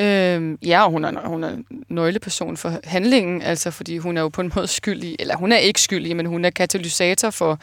Øhm, 0.00 0.58
ja, 0.62 0.84
og 0.84 0.90
hun 0.90 1.04
er, 1.04 1.28
hun 1.28 1.44
er 1.44 1.56
nøgleperson 1.88 2.56
for 2.56 2.80
handlingen, 2.84 3.42
altså 3.42 3.70
fordi 3.70 3.98
hun 3.98 4.16
er 4.16 4.20
jo 4.20 4.28
på 4.28 4.40
en 4.40 4.52
måde 4.54 4.66
skyldig, 4.66 5.16
eller 5.18 5.36
hun 5.36 5.52
er 5.52 5.56
ikke 5.56 5.80
skyldig, 5.80 6.16
men 6.16 6.26
hun 6.26 6.44
er 6.44 6.50
katalysator 6.50 7.30
for 7.30 7.58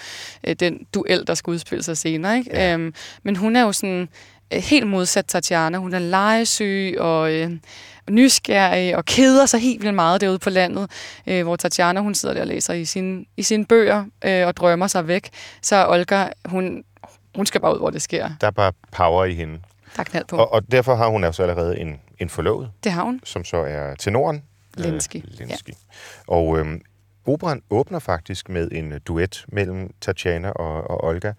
øh, 0.48 0.56
den 0.60 0.88
duel, 0.94 1.24
der 1.28 1.34
skal 1.34 1.52
udspille 1.52 1.84
sig 1.84 1.98
senere. 1.98 2.38
Ikke? 2.38 2.50
Ja. 2.54 2.74
Øhm, 2.74 2.94
men 3.24 3.36
hun 3.36 3.56
er 3.56 3.62
jo 3.62 3.72
sådan 3.72 4.10
helt 4.52 4.88
modsat 4.88 5.26
Tatjana. 5.26 5.78
Hun 5.78 5.94
er 5.94 6.00
legesyg 6.00 6.96
og 7.00 7.34
øh, 7.34 7.52
nysgerrig 8.10 8.98
og 8.98 9.06
keder 9.06 9.46
sig 9.46 9.60
helt 9.60 9.82
vildt 9.82 9.96
meget 9.96 10.22
derude 10.22 10.40
på 10.40 10.50
landet, 10.50 10.92
øh, 11.28 11.44
hvor 11.44 11.56
Tatjana 11.56 12.00
hun 12.00 12.16
sidder 12.16 12.36
der 12.36 12.42
og 12.42 12.48
læser 12.48 12.74
i 12.74 12.86
sine, 12.86 13.26
i 13.38 13.44
sine 13.44 13.66
bøger 13.66 14.06
øh, 14.26 14.48
og 14.48 14.58
drømmer 14.58 14.88
sig 14.88 15.08
væk. 15.08 15.30
Så 15.62 15.86
Olga, 15.90 16.28
hun, 16.46 16.84
hun 17.36 17.46
skal 17.46 17.62
bare 17.62 17.74
ud, 17.74 17.80
hvor 17.80 17.90
det 17.90 18.02
sker. 18.02 18.30
Der 18.42 18.48
er 18.48 18.52
bare 18.52 18.72
power 18.92 19.26
i 19.26 19.34
hende. 19.34 19.60
Der 19.96 20.00
er 20.00 20.04
knald 20.04 20.26
på. 20.26 20.38
Og, 20.38 20.54
og 20.54 20.72
derfor 20.72 20.96
har 20.96 21.08
hun 21.08 21.24
altså 21.24 21.42
allerede 21.44 21.80
en, 21.80 22.00
en 22.20 22.30
forlovet, 22.30 22.72
Det 22.84 22.92
har 22.92 23.04
hun. 23.04 23.20
som 23.24 23.44
så 23.46 23.58
er 23.58 23.96
tenoren. 23.96 24.44
Lenski. 24.78 25.18
Øh, 25.18 25.40
Lenski. 25.40 25.74
Og 26.28 26.58
øhm, 26.60 26.82
operan 27.28 27.62
åbner 27.70 28.00
faktisk 28.00 28.50
med 28.50 28.70
en 28.72 28.92
øh, 28.92 29.00
duet 29.08 29.46
mellem 29.48 29.94
Tatjana 30.02 30.50
og, 30.50 30.90
og 30.90 31.04
Olga. 31.04 31.34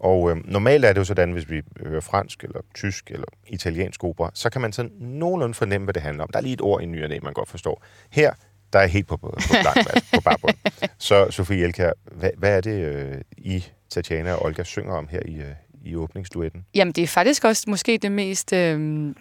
Og 0.00 0.30
øh, 0.30 0.36
normalt 0.44 0.84
er 0.84 0.92
det 0.92 1.00
jo 1.00 1.04
sådan, 1.04 1.32
hvis 1.32 1.50
vi 1.50 1.62
hører 1.86 2.00
fransk, 2.00 2.44
eller 2.44 2.60
tysk, 2.74 3.10
eller 3.10 3.26
italiensk 3.46 4.04
opera, 4.04 4.30
så 4.34 4.50
kan 4.50 4.60
man 4.60 4.72
sådan 4.72 4.92
nogenlunde 5.00 5.54
fornemme, 5.54 5.84
hvad 5.84 5.94
det 5.94 6.02
handler 6.02 6.24
om. 6.24 6.30
Der 6.32 6.38
er 6.38 6.42
lige 6.42 6.52
et 6.52 6.60
ord 6.60 6.82
i 6.82 6.86
ny 6.86 7.02
og 7.02 7.08
næ, 7.08 7.18
man 7.22 7.32
godt 7.32 7.48
forstår. 7.48 7.84
Her, 8.10 8.32
der 8.72 8.78
er 8.78 8.86
helt 8.86 9.06
på, 9.06 9.16
på, 9.16 9.30
på, 9.30 9.54
blank, 9.62 10.04
på 10.14 10.20
barbund. 10.20 10.54
Så 10.98 11.30
Sofie 11.30 11.64
Elkær, 11.64 11.92
hvad, 12.12 12.30
hvad 12.36 12.56
er 12.56 12.60
det, 12.60 12.84
øh, 12.84 13.20
I, 13.38 13.64
Tatjana 13.90 14.32
og 14.32 14.44
Olga, 14.44 14.62
synger 14.62 14.94
om 14.94 15.08
her 15.08 15.20
i, 15.26 15.34
øh, 15.34 15.54
i 15.84 15.96
åbningsduetten? 15.96 16.64
Jamen, 16.74 16.92
det 16.92 17.02
er 17.02 17.08
faktisk 17.08 17.44
også 17.44 17.64
måske 17.68 17.98
det 18.02 18.12
mest 18.12 18.52
øhm, 18.52 19.16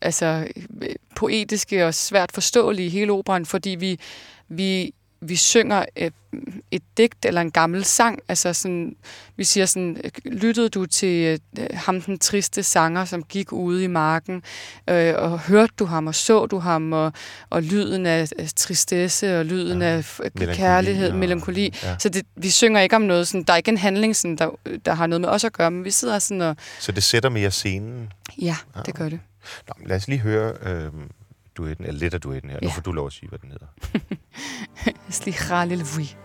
altså, 0.00 0.26
øh, 0.26 0.46
pff, 0.46 0.74
altså, 0.82 0.92
poetiske 1.16 1.86
og 1.86 1.94
svært 1.94 2.32
forståelige 2.32 2.86
i 2.86 2.90
hele 2.90 3.12
operan, 3.12 3.46
fordi 3.46 3.70
vi, 3.70 4.00
vi, 4.48 4.94
vi 5.28 5.36
synger 5.36 5.84
et, 5.96 6.12
et 6.70 6.82
digt 6.96 7.24
eller 7.24 7.40
en 7.40 7.50
gammel 7.50 7.84
sang. 7.84 8.18
Altså 8.28 8.52
sådan, 8.52 8.96
vi 9.36 9.44
siger 9.44 9.66
sådan, 9.66 9.96
øh, 10.04 10.10
lyttede 10.24 10.68
du 10.68 10.86
til 10.86 11.40
øh, 11.58 11.66
ham, 11.74 12.00
den 12.02 12.18
triste 12.18 12.62
sanger, 12.62 13.04
som 13.04 13.22
gik 13.22 13.52
ude 13.52 13.84
i 13.84 13.86
marken, 13.86 14.42
øh, 14.90 15.14
og 15.16 15.40
hørte 15.40 15.72
du 15.78 15.84
ham, 15.84 16.06
og 16.06 16.14
så 16.14 16.46
du 16.46 16.58
ham, 16.58 16.92
og, 16.92 17.12
og 17.50 17.62
lyden 17.62 18.06
af, 18.06 18.28
tristesse, 18.56 19.38
og 19.38 19.44
lyden 19.44 19.82
Ja, 19.82 19.88
ja, 19.88 19.96
af 19.96 20.04
melankoli 20.34 20.54
kærlighed, 20.56 21.10
og- 21.10 21.16
melankoli. 21.16 21.74
ja. 21.82 21.96
Så 21.98 22.08
det, 22.08 22.26
vi 22.36 22.50
synger 22.50 22.80
ikke 22.80 22.96
om 22.96 23.02
noget, 23.02 23.28
sådan, 23.28 23.42
der 23.44 23.52
er 23.52 23.56
ikke 23.56 23.70
en 23.70 23.78
handling, 23.78 24.16
sådan, 24.16 24.36
der, 24.36 24.50
der 24.84 24.94
har 24.94 25.06
noget 25.06 25.20
med 25.20 25.28
os 25.28 25.44
at 25.44 25.52
gøre, 25.52 25.70
men 25.70 25.84
vi 25.84 25.90
sidder 25.90 26.18
sådan 26.18 26.40
og, 26.40 26.56
Så 26.80 26.92
det 26.92 27.02
sætter 27.02 27.28
mere 27.28 27.50
scenen. 27.50 28.12
ja, 28.40 28.56
Ah. 28.74 28.86
det 28.86 28.94
gør 28.94 29.08
det. 29.08 29.20
Nå, 29.68 29.74
lad 29.86 29.96
os 29.96 30.08
lige 30.08 30.18
høre 30.20 30.52
øh, 30.62 30.90
duetten, 31.56 31.86
eller 31.86 32.00
lidt 32.00 32.14
af 32.14 32.20
duetten 32.20 32.50
her. 32.50 32.58
Ja. 32.62 32.66
Nu 32.66 32.70
får 32.72 32.82
du 32.82 32.92
lov 32.92 33.06
at 33.06 33.12
sige, 33.12 33.28
hvad 33.28 33.38
den 33.38 33.50
hedder. 33.50 33.66
Slicha 35.10 35.64
lelvui. 35.64 36.16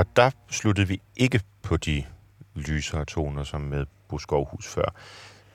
Og 0.00 0.06
der 0.16 0.30
sluttede 0.50 0.88
vi 0.88 1.00
ikke 1.16 1.40
på 1.62 1.76
de 1.76 2.04
lysere 2.54 3.04
toner, 3.04 3.44
som 3.44 3.60
med 3.60 3.86
Buskovhus 4.08 4.66
før. 4.66 4.94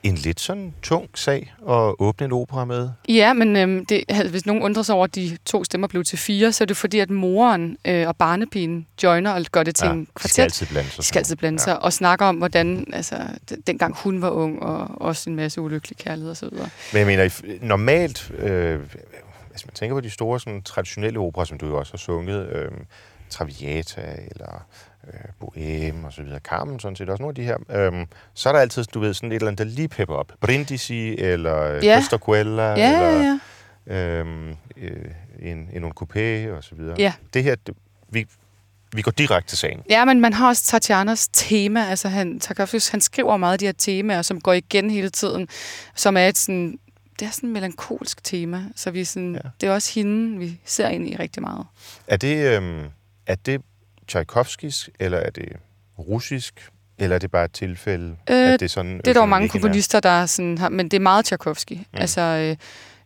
En 0.03 0.15
lidt 0.15 0.39
sådan 0.39 0.73
tung 0.81 1.10
sag 1.15 1.53
at 1.69 1.95
åbne 1.99 2.25
en 2.25 2.31
opera 2.31 2.65
med. 2.65 2.89
Ja, 3.10 3.34
men 3.34 3.55
øhm, 3.55 3.86
det, 3.86 4.03
hvis 4.29 4.45
nogen 4.45 4.63
undrer 4.63 4.84
sig 4.84 4.95
over, 4.95 5.03
at 5.03 5.15
de 5.15 5.38
to 5.45 5.63
stemmer 5.63 5.88
blev 5.88 6.03
til 6.03 6.17
fire, 6.17 6.51
så 6.51 6.63
er 6.63 6.65
det 6.65 6.77
fordi, 6.77 6.99
at 6.99 7.10
moren 7.10 7.77
øh, 7.86 8.08
og 8.08 8.15
barnepigen 8.15 8.88
joiner 9.03 9.31
og 9.34 9.45
gør 9.51 9.63
det 9.63 9.75
til 9.75 9.86
Ja, 9.86 9.91
en 9.93 10.08
kvartet. 10.15 10.31
skal 10.31 10.41
altid 10.43 10.67
blande 10.67 10.89
sig. 10.89 11.03
skal 11.03 11.19
altid 11.19 11.36
blande 11.36 11.60
sig, 11.60 11.84
og 11.84 11.93
snakker 11.93 12.25
om, 12.25 12.36
hvordan, 12.36 12.88
altså, 12.93 13.15
dengang 13.67 13.95
hun 13.97 14.21
var 14.21 14.29
ung, 14.29 14.63
og 14.63 15.01
også 15.01 15.29
en 15.29 15.36
masse 15.36 15.62
ulykkelig 15.62 15.97
kærlighed 15.97 16.29
og 16.31 16.38
så 16.38 16.49
videre. 16.49 16.69
Men 16.93 16.99
jeg 16.99 17.08
mener, 17.08 17.58
normalt, 17.62 18.31
øh, 18.38 18.79
hvis 19.51 19.65
man 19.65 19.73
tænker 19.73 19.95
på 19.95 20.01
de 20.01 20.10
store 20.10 20.39
sådan, 20.39 20.62
traditionelle 20.62 21.19
operer, 21.19 21.45
som 21.45 21.58
du 21.58 21.67
jo 21.67 21.77
også 21.77 21.93
har 21.93 21.97
sunget, 21.97 22.49
øh, 22.49 22.71
Traviata 23.30 24.02
eller 24.32 24.66
øh, 25.08 25.20
Bohème 25.44 26.06
og 26.06 26.14
så 26.14 26.24
videre, 26.24 26.40
Carmen 26.40 26.80
sådan 26.80 26.96
set 26.96 27.10
også 27.10 27.22
nogle 27.22 27.32
af 27.32 27.36
de 27.36 27.44
her, 27.44 27.58
øh, 27.70 28.06
så 28.34 28.50
er 28.50 28.54
der 28.54 28.60
altid, 28.60 28.84
du 28.84 29.00
ved, 29.00 29.14
sådan 29.14 29.32
et 29.32 29.36
eller 29.36 29.48
andet, 29.48 29.58
der 29.68 29.74
lige 29.74 29.88
pepper 29.88 30.16
op. 30.16 30.32
Brindisi 30.42 31.16
eller 31.18 31.66
Ja. 31.66 31.80
ja. 31.84 32.00
Costa 32.02 32.18
Quella 32.26 32.64
Ja, 32.64 32.94
eller 32.94 33.10
ja, 33.22 33.40
ja. 33.88 34.20
øh, 34.20 34.56
øh, 34.78 35.12
en, 35.40 35.70
en, 35.74 35.84
coupé 36.02 36.50
og 36.52 36.64
så 36.64 36.76
videre. 36.78 36.96
Ja. 36.98 37.14
Det 37.34 37.44
her, 37.44 37.56
det, 37.56 37.76
vi, 38.10 38.26
vi 38.94 39.02
går 39.02 39.12
direkte 39.12 39.52
til 39.52 39.58
sagen. 39.58 39.84
Ja, 39.90 40.06
men 40.06 40.22
man 40.22 40.34
har 40.34 40.48
også 40.48 40.64
Tatjanas 40.64 41.28
tema. 41.28 41.86
Altså, 41.90 42.08
han, 42.10 42.40
Tarkovsky, 42.40 42.92
han 42.92 43.02
skriver 43.02 43.38
meget 43.38 43.54
af 43.54 43.60
de 43.60 43.66
her 43.66 43.74
temaer, 43.78 44.22
som 44.22 44.42
går 44.42 44.54
igen 44.54 44.90
hele 44.90 45.10
tiden, 45.10 45.48
som 45.96 46.18
er 46.18 46.28
et 46.28 46.38
sådan, 46.38 46.80
det 47.20 47.26
er 47.26 47.32
sådan 47.32 47.50
et 47.50 47.54
melankolsk 47.54 48.24
tema. 48.24 48.64
Så 48.76 48.92
vi 48.92 49.04
sådan, 49.04 49.34
Ja. 49.44 49.50
det 49.62 49.70
er 49.70 49.74
også 49.74 49.92
hende, 49.96 50.40
vi 50.40 50.60
ser 50.66 50.88
ind 50.88 51.10
i 51.10 51.16
rigtig 51.16 51.42
meget. 51.44 51.66
Er 52.08 52.18
det, 52.18 52.62
øh, 52.62 52.84
er 53.28 53.36
det 53.36 53.62
Tchaikovskis, 54.08 54.90
eller 55.00 55.18
er 55.18 55.30
det 55.30 55.50
russisk, 56.00 56.70
eller 56.98 57.16
er 57.16 57.20
det 57.20 57.32
bare 57.32 57.46
et 57.46 57.52
tilfælde, 57.52 58.16
Øh, 58.30 58.54
at 58.54 58.60
det 58.60 58.66
er 58.66 58.70
sådan... 58.70 58.98
Det 58.98 59.08
er 59.08 59.14
der 59.14 59.20
jo 59.20 59.26
mange 59.26 59.46
er? 59.46 59.52
komponister, 59.52 60.00
der 60.00 60.26
sådan 60.26 60.58
har, 60.58 60.70
men 60.70 60.86
det 60.86 60.98
er 60.98 61.02
meget 61.02 61.26
Tchaikovsky. 61.26 61.74
Mm. 61.74 61.84
Altså, 61.94 62.58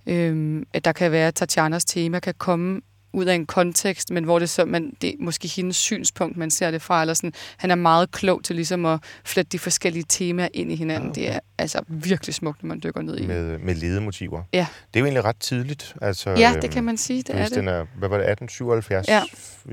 øh, 0.06 0.16
øh, 0.16 0.66
at 0.74 0.86
der 0.86 0.92
kan 0.92 1.12
være, 1.12 1.28
at 1.28 1.36
Tatjanas 1.36 1.86
tema 1.86 2.20
kan 2.20 2.34
komme 2.38 2.82
ud 3.14 3.26
af 3.26 3.36
en 3.36 3.46
kontekst, 3.46 4.12
men 4.12 4.24
hvor 4.24 4.40
det 4.40 4.50
så, 4.50 4.66
man, 4.66 4.94
det 5.02 5.10
er 5.10 5.14
måske 5.20 5.48
hendes 5.48 5.76
synspunkt, 5.76 6.38
man 6.38 6.52
ser 6.52 6.72
det 6.72 6.82
fra, 6.82 7.02
eller 7.02 7.14
sådan, 7.14 7.34
han 7.58 7.72
er 7.72 7.76
meget 7.76 8.12
klog 8.12 8.44
til 8.44 8.56
ligesom 8.56 8.86
at 8.86 9.00
flette 9.26 9.50
de 9.50 9.60
forskellige 9.60 10.06
temaer 10.10 10.48
ind 10.54 10.72
i 10.72 10.76
hinanden. 10.76 11.10
Okay. 11.10 11.22
Det 11.22 11.30
er 11.36 11.40
altså 11.58 11.82
virkelig 11.88 12.36
smukt, 12.36 12.64
når 12.64 12.68
man 12.68 12.80
dykker 12.84 13.02
ned 13.02 13.18
i. 13.18 13.28
med, 13.28 13.58
med 13.58 13.76
ledemotiver. 13.76 14.44
Ja. 14.54 14.68
Det 14.94 14.96
er 14.96 15.00
jo 15.00 15.06
egentlig 15.06 15.24
ret 15.26 15.38
tidligt. 15.40 15.96
Altså, 16.02 16.30
Ja, 16.30 16.52
øhm, 16.52 16.62
det 16.62 16.72
kan 16.72 16.84
man 16.84 16.98
sige, 16.98 17.24
det 17.24 17.36
er 17.36 17.44
det. 17.46 17.56
Den 17.56 17.68
er, 17.68 17.86
hvad 17.98 18.10
var 18.10 18.18
det, 18.18 18.30
1877, 18.30 19.08
Ja. 19.08 19.22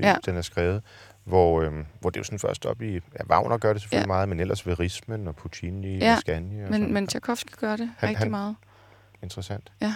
Ja. 0.09 0.16
den 0.27 0.37
er 0.37 0.42
skrevet, 0.42 0.83
hvor, 1.25 1.62
øhm, 1.62 1.85
hvor 2.01 2.11
det 2.11 2.16
er 2.16 2.20
jo 2.20 2.25
sådan 2.25 2.38
først 2.38 2.66
op 2.66 2.83
i... 2.83 2.92
Ja, 2.92 2.99
Wagner 3.31 3.59
gør 3.59 3.72
det 3.72 3.83
selvfølgelig 3.83 4.03
Ja. 4.05 4.12
meget, 4.14 4.29
men 4.29 4.40
ellers 4.40 4.66
ved 4.66 4.81
Rismen 4.81 5.29
og 5.29 5.37
Puccini 5.37 5.99
Ja, 5.99 6.12
og 6.12 6.18
Scania. 6.20 6.64
Og 6.64 6.70
Men, 6.70 6.81
sådan. 6.81 6.94
men 6.94 7.07
Tchaikovsky 7.07 7.51
gør 7.61 7.77
det 7.77 7.90
han, 7.99 8.09
rigtig 8.09 8.18
han- 8.18 8.31
meget. 8.31 8.57
Interessant. 9.22 9.72
Ja. 9.81 9.94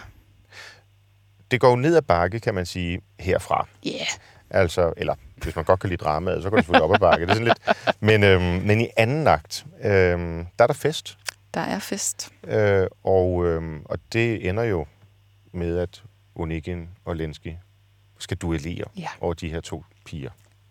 Det 1.50 1.60
går 1.60 1.70
jo 1.70 1.76
ned 1.76 1.96
ad 1.96 2.02
bakke, 2.02 2.40
kan 2.40 2.54
man 2.54 2.66
sige, 2.66 3.00
herfra. 3.20 3.66
Ja. 3.84 3.90
Yeah. 3.90 4.06
Altså, 4.50 4.92
eller 4.96 5.14
hvis 5.36 5.56
man 5.56 5.64
godt 5.64 5.80
kan 5.80 5.90
lide 5.90 6.04
dramaet, 6.04 6.42
så 6.42 6.50
går 6.50 6.56
det 6.56 6.64
selvfølgelig 6.64 6.84
op 6.84 6.94
ad 6.94 6.98
bakke. 6.98 7.26
Det 7.26 7.30
er 7.30 7.34
sådan 7.34 7.46
lidt, 7.46 7.76
men, 8.00 8.24
øhm, 8.24 8.42
men 8.42 8.80
i 8.80 8.88
anden 8.96 9.26
akt, 9.26 9.64
øhm, 9.84 10.46
der 10.58 10.62
er 10.62 10.66
der 10.66 10.74
fest. 10.74 11.18
Der 11.54 11.60
er 11.60 11.78
fest. 11.78 12.30
Øh, 12.46 12.86
og, 13.04 13.46
øhm, 13.46 13.82
og 13.84 13.98
det 14.12 14.48
ender 14.48 14.62
jo 14.62 14.86
med, 15.52 15.78
at 15.78 16.02
Onegin 16.34 16.88
og 17.04 17.16
Lenski 17.16 17.56
skal 18.18 18.36
duellere 18.36 18.84
Ja. 18.96 19.08
over 19.20 19.34
de 19.34 19.48
her 19.48 19.60
to 19.60 19.84
piger. 20.06 20.30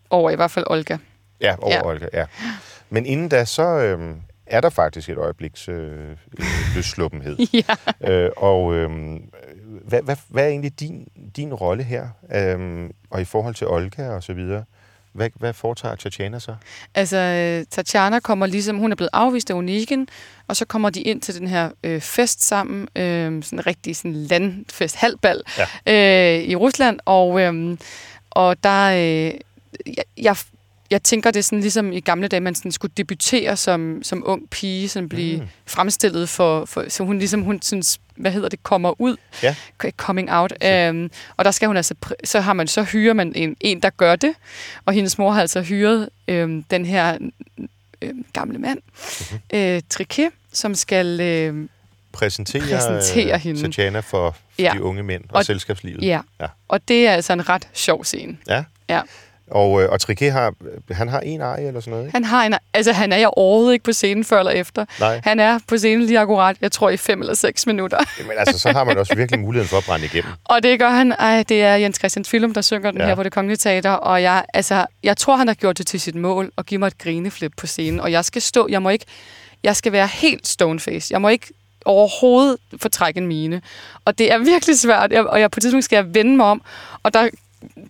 Over 0.09 0.29
i 0.31 0.35
hvert 0.35 0.51
fald 0.51 0.65
Olga. 0.69 0.97
Ja, 1.41 1.55
over 1.61 1.73
ja. 1.73 1.85
Olga, 1.85 2.07
ja. 2.13 2.25
Men 2.89 3.05
inden 3.05 3.29
da, 3.29 3.45
så 3.45 3.63
øhm, 3.63 4.21
er 4.45 4.61
der 4.61 4.69
faktisk 4.69 5.09
et 5.09 5.17
øjebliks 5.17 5.69
øh, 5.69 6.09
øh, 6.39 6.45
løssluppenhed. 6.75 7.37
ja. 8.01 8.11
øh, 8.11 8.31
og 8.37 8.73
øhm, 8.75 9.29
hvad, 9.69 10.01
hvad, 10.01 10.15
hvad 10.27 10.43
er 10.43 10.47
egentlig 10.47 10.79
din, 10.79 11.07
din 11.35 11.53
rolle 11.53 11.83
her? 11.83 12.07
Øhm, 12.35 12.91
og 13.09 13.21
i 13.21 13.25
forhold 13.25 13.55
til 13.55 13.67
Olga 13.67 14.09
og 14.09 14.23
så 14.23 14.33
videre, 14.33 14.63
hvad, 15.11 15.29
hvad 15.35 15.53
foretager 15.53 15.95
Tatjana 15.95 16.39
så? 16.39 16.55
Altså, 16.95 17.17
øh, 17.17 17.65
Tatjana 17.71 18.19
kommer 18.19 18.45
ligesom, 18.45 18.77
hun 18.77 18.91
er 18.91 18.95
blevet 18.95 19.09
afvist 19.13 19.49
af 19.49 19.55
Onegin, 19.55 20.07
og 20.47 20.55
så 20.55 20.65
kommer 20.65 20.89
de 20.89 21.01
ind 21.01 21.21
til 21.21 21.39
den 21.39 21.47
her 21.47 21.69
øh, 21.83 22.01
fest 22.01 22.45
sammen, 22.45 22.87
øh, 22.95 23.43
sådan 23.43 23.59
en 23.59 23.67
rigtig 23.67 23.95
sådan 23.95 24.13
landfest, 24.13 24.95
halvbal, 24.95 25.41
ja. 25.85 26.37
øh, 26.37 26.43
i 26.43 26.55
Rusland, 26.55 26.99
og, 27.05 27.41
øh, 27.41 27.77
og 28.29 28.63
der, 28.63 28.85
øh, 28.91 29.33
jeg, 29.85 30.03
jeg, 30.17 30.35
jeg 30.91 31.03
tænker, 31.03 31.31
det 31.31 31.39
er 31.39 31.43
sådan 31.43 31.59
ligesom 31.59 31.91
i 31.91 31.99
gamle 31.99 32.27
dage, 32.27 32.39
man 32.39 32.55
sådan 32.55 32.71
skulle 32.71 32.93
debutere 32.97 33.57
som, 33.57 33.99
som 34.03 34.23
ung 34.25 34.49
pige, 34.49 34.89
sådan 34.89 35.09
blive 35.09 35.41
mm. 35.41 35.47
fremstillet 35.65 36.29
for, 36.29 36.65
for, 36.65 36.85
så 36.87 37.03
hun 37.03 37.19
ligesom, 37.19 37.41
hun 37.41 37.61
synes, 37.61 37.99
hvad 38.19 38.31
hedder 38.31 38.49
det, 38.49 38.63
kommer 38.63 39.01
ud, 39.01 39.15
Ja. 39.43 39.55
coming 39.97 40.31
out. 40.31 40.53
Øhm, 40.63 41.11
og 41.37 41.45
der 41.45 41.51
skal 41.51 41.67
hun 41.67 41.77
altså, 41.77 41.95
så 42.23 42.39
har 42.41 42.53
man, 42.53 42.67
så 42.67 42.83
hyrer 42.83 43.13
man 43.13 43.31
en, 43.35 43.55
en, 43.59 43.79
der 43.79 43.89
gør 43.89 44.15
det, 44.15 44.33
og 44.85 44.93
hendes 44.93 45.17
mor 45.17 45.31
har 45.31 45.41
altså 45.41 45.61
hyret 45.61 46.09
øhm, 46.27 46.63
den 46.63 46.85
her 46.85 47.17
øhm, 48.01 48.25
gamle 48.33 48.57
mand, 48.57 48.79
mm-hmm. 48.79 49.59
øh, 49.59 49.81
Triquet, 49.89 50.29
som 50.53 50.75
skal, 50.75 51.21
øh, 51.21 51.67
Præsentere, 52.11 52.61
Præsentere 52.61 53.33
øh, 53.35 53.41
hende. 53.41 53.61
Tatjana 53.61 53.99
for, 53.99 54.31
for 54.31 54.35
Ja. 54.61 54.71
de 54.75 54.83
unge 54.83 55.03
mænd 55.03 55.23
og, 55.29 55.35
Og- 55.35 55.45
selskabslivet. 55.45 56.01
ja. 56.03 56.19
Ja. 56.41 56.47
Og 56.67 56.87
det 56.87 57.07
er 57.07 57.11
altså 57.13 57.33
en 57.33 57.49
ret 57.49 57.67
sjov 57.73 58.05
scene. 58.05 58.37
ja. 58.47 58.63
Ja. 58.89 59.01
Og, 59.51 59.81
øh, 59.83 59.89
og 59.89 59.99
Triquet 60.01 60.31
har, 60.31 60.53
han 60.91 61.07
har 61.09 61.19
en 61.19 61.41
ej 61.41 61.55
eller 61.55 61.79
sådan 61.79 61.91
noget, 61.91 62.05
ikke? 62.05 62.15
Han, 62.15 62.23
har 62.23 62.45
en, 62.45 62.53
altså, 62.73 62.91
han 62.91 63.11
er 63.11 63.17
jo 63.17 63.29
overhovedet 63.35 63.73
ikke 63.73 63.83
på 63.85 63.93
scenen 63.93 64.23
før 64.25 64.39
eller 64.39 64.51
efter. 64.51 64.85
Nej. 64.99 65.21
Han 65.23 65.39
er 65.39 65.59
på 65.67 65.77
scenen 65.77 66.05
lige 66.05 66.19
akkurat, 66.19 66.57
jeg 66.61 66.71
tror, 66.71 66.89
i 66.89 66.97
fem 66.97 67.21
eller 67.21 67.33
seks 67.33 67.65
minutter. 67.65 67.97
Men 68.27 68.31
altså, 68.37 68.59
så 68.59 68.71
har 68.71 68.83
man 68.83 68.97
også 68.97 69.15
virkelig 69.15 69.39
muligheden 69.39 69.69
for 69.69 69.77
at 69.77 69.83
brænde 69.83 70.05
igennem. 70.05 70.31
Og 70.45 70.63
det 70.63 70.79
gør 70.79 70.89
han. 70.89 71.11
Ej, 71.11 71.43
det 71.49 71.63
er 71.63 71.75
Jens 71.75 71.97
Christian 71.97 72.25
Film, 72.25 72.53
der 72.53 72.61
synger 72.61 72.91
den 72.91 72.99
Ja. 72.99 73.05
her 73.07 73.15
på 73.15 73.23
det 73.23 73.31
Kongelige 73.31 73.57
Teater. 73.57 73.91
Og 73.91 74.21
jeg, 74.23 74.45
altså, 74.53 74.85
jeg 75.03 75.17
tror, 75.17 75.35
han 75.35 75.47
har 75.47 75.55
gjort 75.55 75.77
det 75.77 75.87
til 75.87 75.99
sit 76.01 76.15
mål 76.15 76.51
at 76.57 76.65
give 76.65 76.77
mig 76.79 76.87
et 76.87 76.97
grineflip 76.97 77.51
på 77.57 77.67
scenen. 77.67 77.99
Og 77.99 78.11
jeg 78.11 78.25
skal 78.25 78.41
stå, 78.41 78.67
jeg 78.69 78.81
må 78.81 78.89
ikke, 78.89 79.05
jeg 79.63 79.75
skal 79.75 79.91
være 79.91 80.07
helt 80.07 80.47
stoneface. 80.47 81.11
Jeg 81.13 81.21
må 81.21 81.27
ikke 81.29 81.47
overhovedet 81.85 82.57
fortrække 82.81 83.17
en 83.17 83.27
mine. 83.27 83.61
Og 84.05 84.17
det 84.17 84.31
er 84.31 84.37
virkelig 84.37 84.79
svært, 84.79 85.11
jeg, 85.11 85.25
og 85.25 85.39
jeg, 85.39 85.51
på 85.51 85.57
et 85.57 85.61
tidspunkt 85.61 85.85
skal 85.85 85.95
jeg 85.95 86.13
vende 86.15 86.37
mig 86.37 86.45
om, 86.45 86.61
og 87.03 87.13
der, 87.13 87.29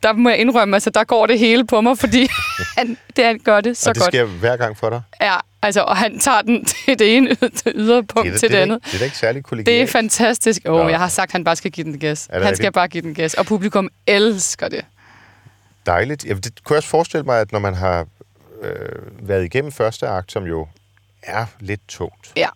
der 0.04 0.14
må 0.14 0.30
jeg 0.30 0.38
indrømme, 0.38 0.76
altså 0.76 0.90
der 0.90 1.04
går 1.04 1.26
det 1.28 1.40
hele 1.40 1.68
på 1.68 1.82
mig, 1.82 1.98
fordi 1.98 2.28
han, 2.78 2.98
det, 3.16 3.26
han 3.26 3.40
gør 3.40 3.62
det 3.62 3.78
så 3.78 3.90
og 3.90 3.96
det 3.96 4.02
godt. 4.04 4.14
sker 4.14 4.26
hver 4.26 4.58
gang 4.58 4.78
for 4.78 4.90
dig. 4.90 5.02
Ja, 5.22 5.36
altså, 5.62 5.82
og 5.82 5.98
han 5.98 6.20
tager 6.20 6.42
den 6.42 6.66
til 6.86 7.00
det 7.00 7.18
ene 7.18 7.30
yder- 7.30 7.72
yderpunkt 7.76 8.26
det, 8.26 8.34
da- 8.34 8.38
til 8.38 8.50
det, 8.50 8.56
det 8.58 8.62
andet. 8.62 8.80
det 8.86 8.94
er 8.94 8.98
da 8.98 9.04
ikke 9.06 9.18
særlig 9.18 9.36
Det 9.44 9.46
er 9.46 9.50
kollegialt. 9.50 9.90
fantastisk. 9.92 10.62
Åh, 10.66 10.86
oh, 10.86 10.92
jeg 10.92 11.00
har 11.00 11.08
sagt, 11.08 11.30
at 11.30 11.32
han 11.32 11.44
bare 11.44 11.56
skal 11.56 11.72
give 11.72 11.84
den 11.84 12.00
gas. 12.00 12.28
det 12.34 12.46
Han 12.46 12.56
skal 12.56 12.72
bare 12.72 12.88
give 12.88 13.02
den 13.02 13.14
gas. 13.14 13.34
Og 13.34 13.46
publikum 13.46 13.90
elsker 14.08 14.68
det. 14.68 14.86
Dejligt. 15.86 16.26
Jamen, 16.26 16.42
det 16.44 16.64
kunne 16.64 16.74
jeg 16.74 16.78
også 16.78 16.90
forestille 16.90 17.24
mig, 17.24 17.40
at 17.42 17.52
når 17.52 17.60
man 17.60 17.74
har 17.74 18.08
øh, 18.62 18.74
været 19.28 19.46
igennem 19.46 19.72
første 19.72 20.08
akt, 20.08 20.32
som 20.32 20.44
jo 20.46 20.68
er 21.24 21.46
lidt 21.60 21.82
tungt, 21.88 22.32
Ja, 22.36 22.48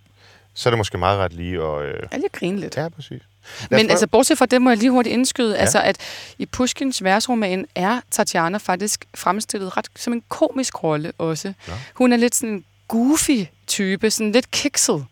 så 0.54 0.70
er 0.70 0.72
det 0.72 0.78
måske 0.78 0.98
meget 0.98 1.20
ret 1.20 1.34
lige 1.34 1.62
at... 1.64 1.82
Øh, 1.86 1.94
jeg 2.12 2.20
lige 2.20 2.30
grine 2.30 2.60
lidt. 2.60 2.78
ja, 2.78 2.90
præcis. 2.90 3.22
Men 3.70 3.80
prøve- 3.80 3.92
altså, 3.92 4.08
bortset 4.08 4.38
fra 4.38 4.46
det, 4.46 4.62
må 4.62 4.70
jeg 4.70 4.78
lige 4.78 4.92
hurtigt 4.92 5.14
indskyde, 5.14 5.54
ja. 5.56 5.62
altså, 5.62 5.82
at 5.82 5.98
i 6.38 6.46
Pushkins 6.46 7.04
versroman 7.04 7.66
er 7.76 8.00
Tatjana 8.12 8.58
faktisk 8.58 9.06
fremstillet 9.16 9.78
ret 9.78 9.88
som 9.96 10.14
en 10.14 10.24
komisk 10.30 10.84
rolle 10.84 11.12
også. 11.18 11.54
Nå. 11.68 11.74
Hun 11.94 12.14
er 12.14 12.18
lidt 12.18 12.36
sådan 12.36 12.50
en 12.54 12.66
goofy 12.88 13.46
type, 13.68 14.12
sådan 14.12 14.32
lidt 14.32 14.52
kikset. 14.52 15.06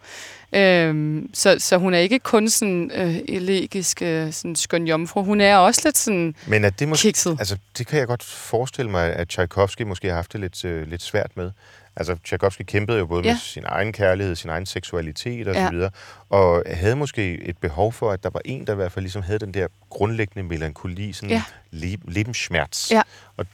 Øhm, 0.54 1.30
så, 1.34 1.56
så 1.60 1.78
hun 1.78 1.94
er 1.94 1.98
ikke 1.98 2.20
kun 2.20 2.50
sådan 2.50 2.92
øh, 2.96 3.16
elegisk, 3.28 4.02
øh, 4.02 4.34
sådan 4.34 4.56
skøn 4.56 4.88
jomfru. 4.88 5.24
Hun 5.24 5.42
er 5.42 5.56
også 5.58 5.82
lidt 5.86 5.98
sådan 5.98 6.36
Men 6.48 6.66
at 6.66 6.80
det 6.80 6.88
måske... 6.88 7.02
kikset. 7.02 7.36
Altså, 7.40 7.58
det 7.78 7.88
kan 7.88 8.00
jeg 8.00 8.08
godt 8.08 8.24
forestille 8.24 8.92
mig, 8.92 9.14
at 9.14 9.28
Tchaikovsky 9.28 9.82
måske 9.82 10.08
har 10.08 10.16
haft 10.16 10.34
det 10.34 10.40
lidt, 10.42 10.66
øh, 10.66 10.88
lidt 10.88 11.02
svært 11.02 11.32
med. 11.36 11.52
Altså, 11.96 12.16
Tchaikovsky 12.24 12.62
kæmpede 12.62 12.98
jo 13.00 13.06
både 13.06 13.24
ja. 13.24 13.32
Med 13.32 13.40
sin 13.40 13.64
egen 13.66 13.94
kærlighed, 13.94 14.36
sin 14.36 14.50
egen 14.50 14.66
seksualitet 14.66 15.48
og 15.48 15.56
ja. 15.56 15.66
Så 15.66 15.72
videre, 15.72 15.92
og 16.30 16.64
havde 16.68 16.96
måske 16.96 17.42
et 17.42 17.58
behov 17.58 17.94
for, 17.94 18.12
at 18.12 18.24
der 18.24 18.30
var 18.30 18.42
en, 18.46 18.68
der 18.68 18.74
i 18.74 18.76
hvert 18.76 18.92
fald 18.92 19.04
ligesom 19.04 19.22
havde 19.22 19.40
den 19.40 19.54
der 19.54 19.68
grundlæggende 19.90 20.44
melankoli, 20.44 21.14
sådan 21.14 21.30
ja. 21.30 21.44
Ja. 21.74 21.96
Lebensschmerz. 22.08 22.92
Ja. 22.92 23.02
Og 23.38 23.46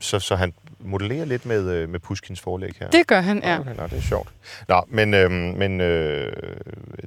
så, 0.00 0.18
så 0.18 0.36
han 0.36 0.54
modellerer 0.80 1.24
lidt 1.24 1.46
med, 1.46 1.70
øh, 1.70 1.88
med 1.88 2.00
Pushkins 2.00 2.40
forlæg 2.40 2.72
her. 2.80 2.90
Det 2.90 3.06
gør 3.06 3.20
han, 3.20 3.42
ja. 3.42 3.58
Okay, 3.58 3.74
nå, 3.76 3.86
det 3.86 3.98
er 3.98 4.02
sjovt. 4.02 4.28
Nå, 4.68 4.84
men, 4.88 5.14
øh, 5.14 5.30
men 5.30 5.80
øh, 5.80 6.32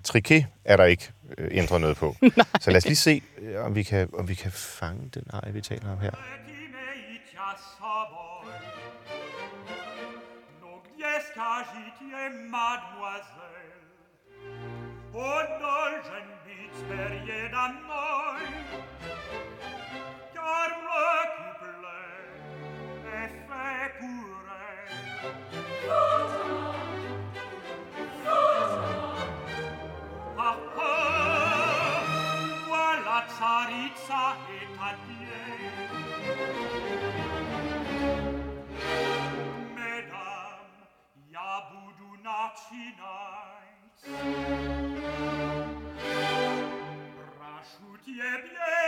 Triquet 0.03 0.45
er 0.65 0.77
der 0.77 0.86
ikke 0.86 1.11
øh, 1.38 1.47
ændret 1.51 1.82
noget 1.82 1.97
på. 1.97 2.15
så 2.61 2.71
lad 2.71 2.77
os 2.77 2.86
lige 2.86 2.95
se, 2.95 3.21
øh, 3.41 3.65
om 3.65 3.75
vi 3.75 3.84
kan, 3.84 4.09
om 4.13 4.30
vi 4.30 4.34
kan 4.34 4.51
fange 4.51 5.09
den 5.13 5.23
ej, 5.34 5.51
vi 5.51 5.61
taler 5.61 5.91
om 5.91 5.99
her. 5.99 6.11
Yes, 11.00 11.32
cagitié, 11.34 12.30
mademoiselle, 12.50 13.88
Indulgen 15.14 16.28
vit 16.45 16.74
sperie 16.76 17.50
da 17.50 17.68
noi, 17.88 18.43
Car 20.34 20.70
le 20.88 21.16
couple, 21.38 21.88
et 23.16 23.89
pure. 23.97 24.39
pour. 25.88 26.18
Rasciuti 47.39 48.18
e 48.20 48.78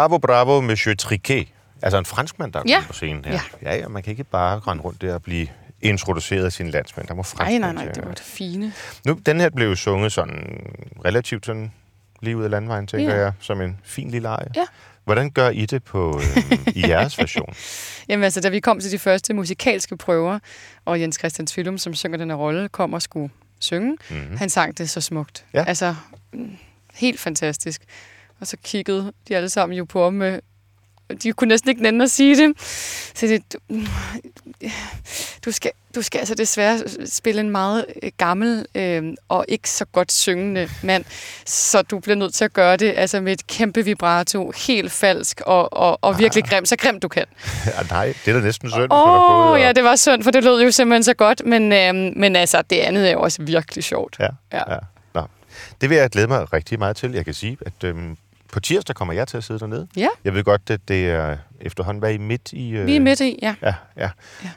Bravo, 0.00 0.18
bravo, 0.18 0.60
Monsieur 0.60 0.94
Triquet. 0.96 1.48
Altså 1.82 1.98
en 1.98 2.04
franskmand, 2.04 2.52
der 2.52 2.58
er 2.58 2.62
Ja. 2.66 2.82
på 2.86 2.92
scenen 2.92 3.24
her. 3.24 3.32
Ja. 3.32 3.40
ja, 3.70 3.76
ja, 3.76 3.88
man 3.88 4.02
kan 4.02 4.10
ikke 4.10 4.24
bare 4.24 4.58
rende 4.58 4.82
rundt 4.82 5.02
der 5.02 5.14
og 5.14 5.22
blive 5.22 5.46
introduceret 5.80 6.44
af 6.44 6.52
sine 6.52 6.70
landsmænd. 6.70 7.06
Der 7.08 7.14
må 7.14 7.24
Nej, 7.38 7.58
nej, 7.58 7.72
nej, 7.72 7.84
det 7.84 8.04
var 8.06 8.10
det 8.10 8.20
fine. 8.24 8.72
Nu, 9.06 9.12
den 9.26 9.40
her 9.40 9.50
blev 9.50 9.68
jo 9.68 9.74
sunget 9.74 10.12
sådan 10.12 10.60
relativt 11.04 11.46
sådan 11.46 11.72
lige 12.22 12.36
ud 12.36 12.44
af 12.44 12.50
landvejen, 12.50 12.86
tænker 12.86 13.14
Ja. 13.14 13.20
jeg, 13.20 13.32
som 13.40 13.60
en 13.60 13.78
fin 13.84 14.10
lille 14.10 14.28
eje. 14.28 14.46
Ja. 14.56 14.64
Hvordan 15.04 15.30
gør 15.30 15.50
I 15.50 15.66
det 15.66 15.84
på 15.84 16.20
øh, 16.20 16.58
i 16.84 16.88
jeres 16.88 17.18
version? 17.18 17.54
Jamen 18.08 18.24
altså, 18.24 18.40
da 18.40 18.48
vi 18.48 18.60
kom 18.60 18.80
til 18.80 18.90
de 18.92 18.98
første 18.98 19.34
musikalske 19.34 19.96
prøver, 19.96 20.38
og 20.84 21.00
Jens 21.00 21.16
Christian 21.18 21.46
Tvillum, 21.46 21.78
som 21.78 21.94
synger 21.94 22.18
den 22.18 22.30
her 22.30 22.36
rolle, 22.36 22.68
kom 22.68 22.94
og 22.94 23.02
skulle 23.02 23.30
synge, 23.60 23.96
mm-hmm. 24.10 24.36
han 24.36 24.50
sang 24.50 24.78
det 24.78 24.90
så 24.90 25.00
smukt. 25.00 25.44
Ja. 25.54 25.64
Altså, 25.64 25.94
mm, 26.32 26.56
helt 26.94 27.20
fantastisk. 27.20 27.82
Og 28.40 28.46
så 28.46 28.56
kiggede 28.64 29.12
de 29.28 29.36
alle 29.36 29.48
sammen 29.48 29.78
jo 29.78 29.84
på 29.84 30.04
ham 30.04 30.12
med 30.12 30.40
de 31.22 31.32
kunne 31.32 31.48
næsten 31.48 31.70
ikke 31.70 31.82
nænde 31.82 32.02
at 32.04 32.10
sige 32.10 32.36
det. 32.36 32.60
Så 33.14 33.26
det, 33.26 33.42
du, 33.52 33.58
du, 35.44 35.52
skal, 35.52 35.70
du 35.94 36.02
skal 36.02 36.18
altså 36.18 36.34
desværre 36.34 36.78
spille 37.06 37.40
en 37.40 37.50
meget 37.50 37.86
øh, 38.02 38.12
gammel 38.18 38.66
øh, 38.74 39.02
og 39.28 39.44
ikke 39.48 39.70
så 39.70 39.84
godt 39.84 40.12
syngende 40.12 40.68
mand, 40.82 41.04
så 41.46 41.82
du 41.82 41.98
bliver 41.98 42.16
nødt 42.16 42.34
til 42.34 42.44
at 42.44 42.52
gøre 42.52 42.76
det 42.76 42.94
altså 42.96 43.20
med 43.20 43.32
et 43.32 43.46
kæmpe 43.46 43.84
vibrato, 43.84 44.52
helt 44.66 44.92
falsk 44.92 45.40
og, 45.46 45.72
og, 45.72 45.98
og 46.02 46.18
virkelig 46.18 46.44
grim, 46.44 46.64
så 46.64 46.76
grimt 46.76 47.02
du 47.02 47.08
kan. 47.08 47.24
ja, 47.66 47.82
nej, 47.90 48.14
det 48.24 48.34
er 48.34 48.38
da 48.38 48.44
næsten 48.44 48.70
synd, 48.70 48.92
Åh, 48.92 49.50
oh, 49.50 49.60
ja, 49.60 49.72
det 49.72 49.84
var 49.84 49.96
synd, 49.96 50.22
for 50.22 50.30
det 50.30 50.44
lød 50.44 50.62
jo 50.62 50.70
simpelthen 50.70 51.04
så 51.04 51.14
godt, 51.14 51.42
men, 51.46 51.72
øhm, 51.72 52.12
men 52.16 52.36
altså, 52.36 52.62
det 52.62 52.76
andet 52.76 53.08
er 53.08 53.12
jo 53.12 53.20
også 53.20 53.42
virkelig 53.42 53.84
sjovt. 53.84 54.16
Ja, 54.20 54.28
Ja. 54.52 54.72
ja. 54.72 54.78
Nå. 55.14 55.22
Det 55.80 55.90
vil 55.90 55.98
jeg 55.98 56.10
glæde 56.10 56.26
mig 56.26 56.52
rigtig 56.52 56.78
meget 56.78 56.96
til. 56.96 57.12
Jeg 57.12 57.24
kan 57.24 57.34
sige, 57.34 57.56
at 57.66 57.84
øhm, 57.84 58.16
på 58.52 58.60
tirsdag 58.60 58.96
kommer 58.96 59.14
jeg 59.14 59.28
til 59.28 59.36
at 59.36 59.44
sidde 59.44 59.60
dernede. 59.60 59.88
Ja. 59.96 60.08
Jeg 60.24 60.34
ved 60.34 60.44
godt, 60.44 60.70
at 60.70 60.80
det 60.88 61.08
er 61.10 61.36
efterhånden, 61.60 61.98
hvad 61.98 62.12
I 62.14 62.18
midt 62.18 62.52
i? 62.52 62.70
Øh, 62.70 62.86
Vi 62.86 62.96
er 62.96 63.00
midt 63.00 63.20
i, 63.20 63.38
ja. 63.42 63.54
Ja, 63.62 63.74
ja. 63.96 64.10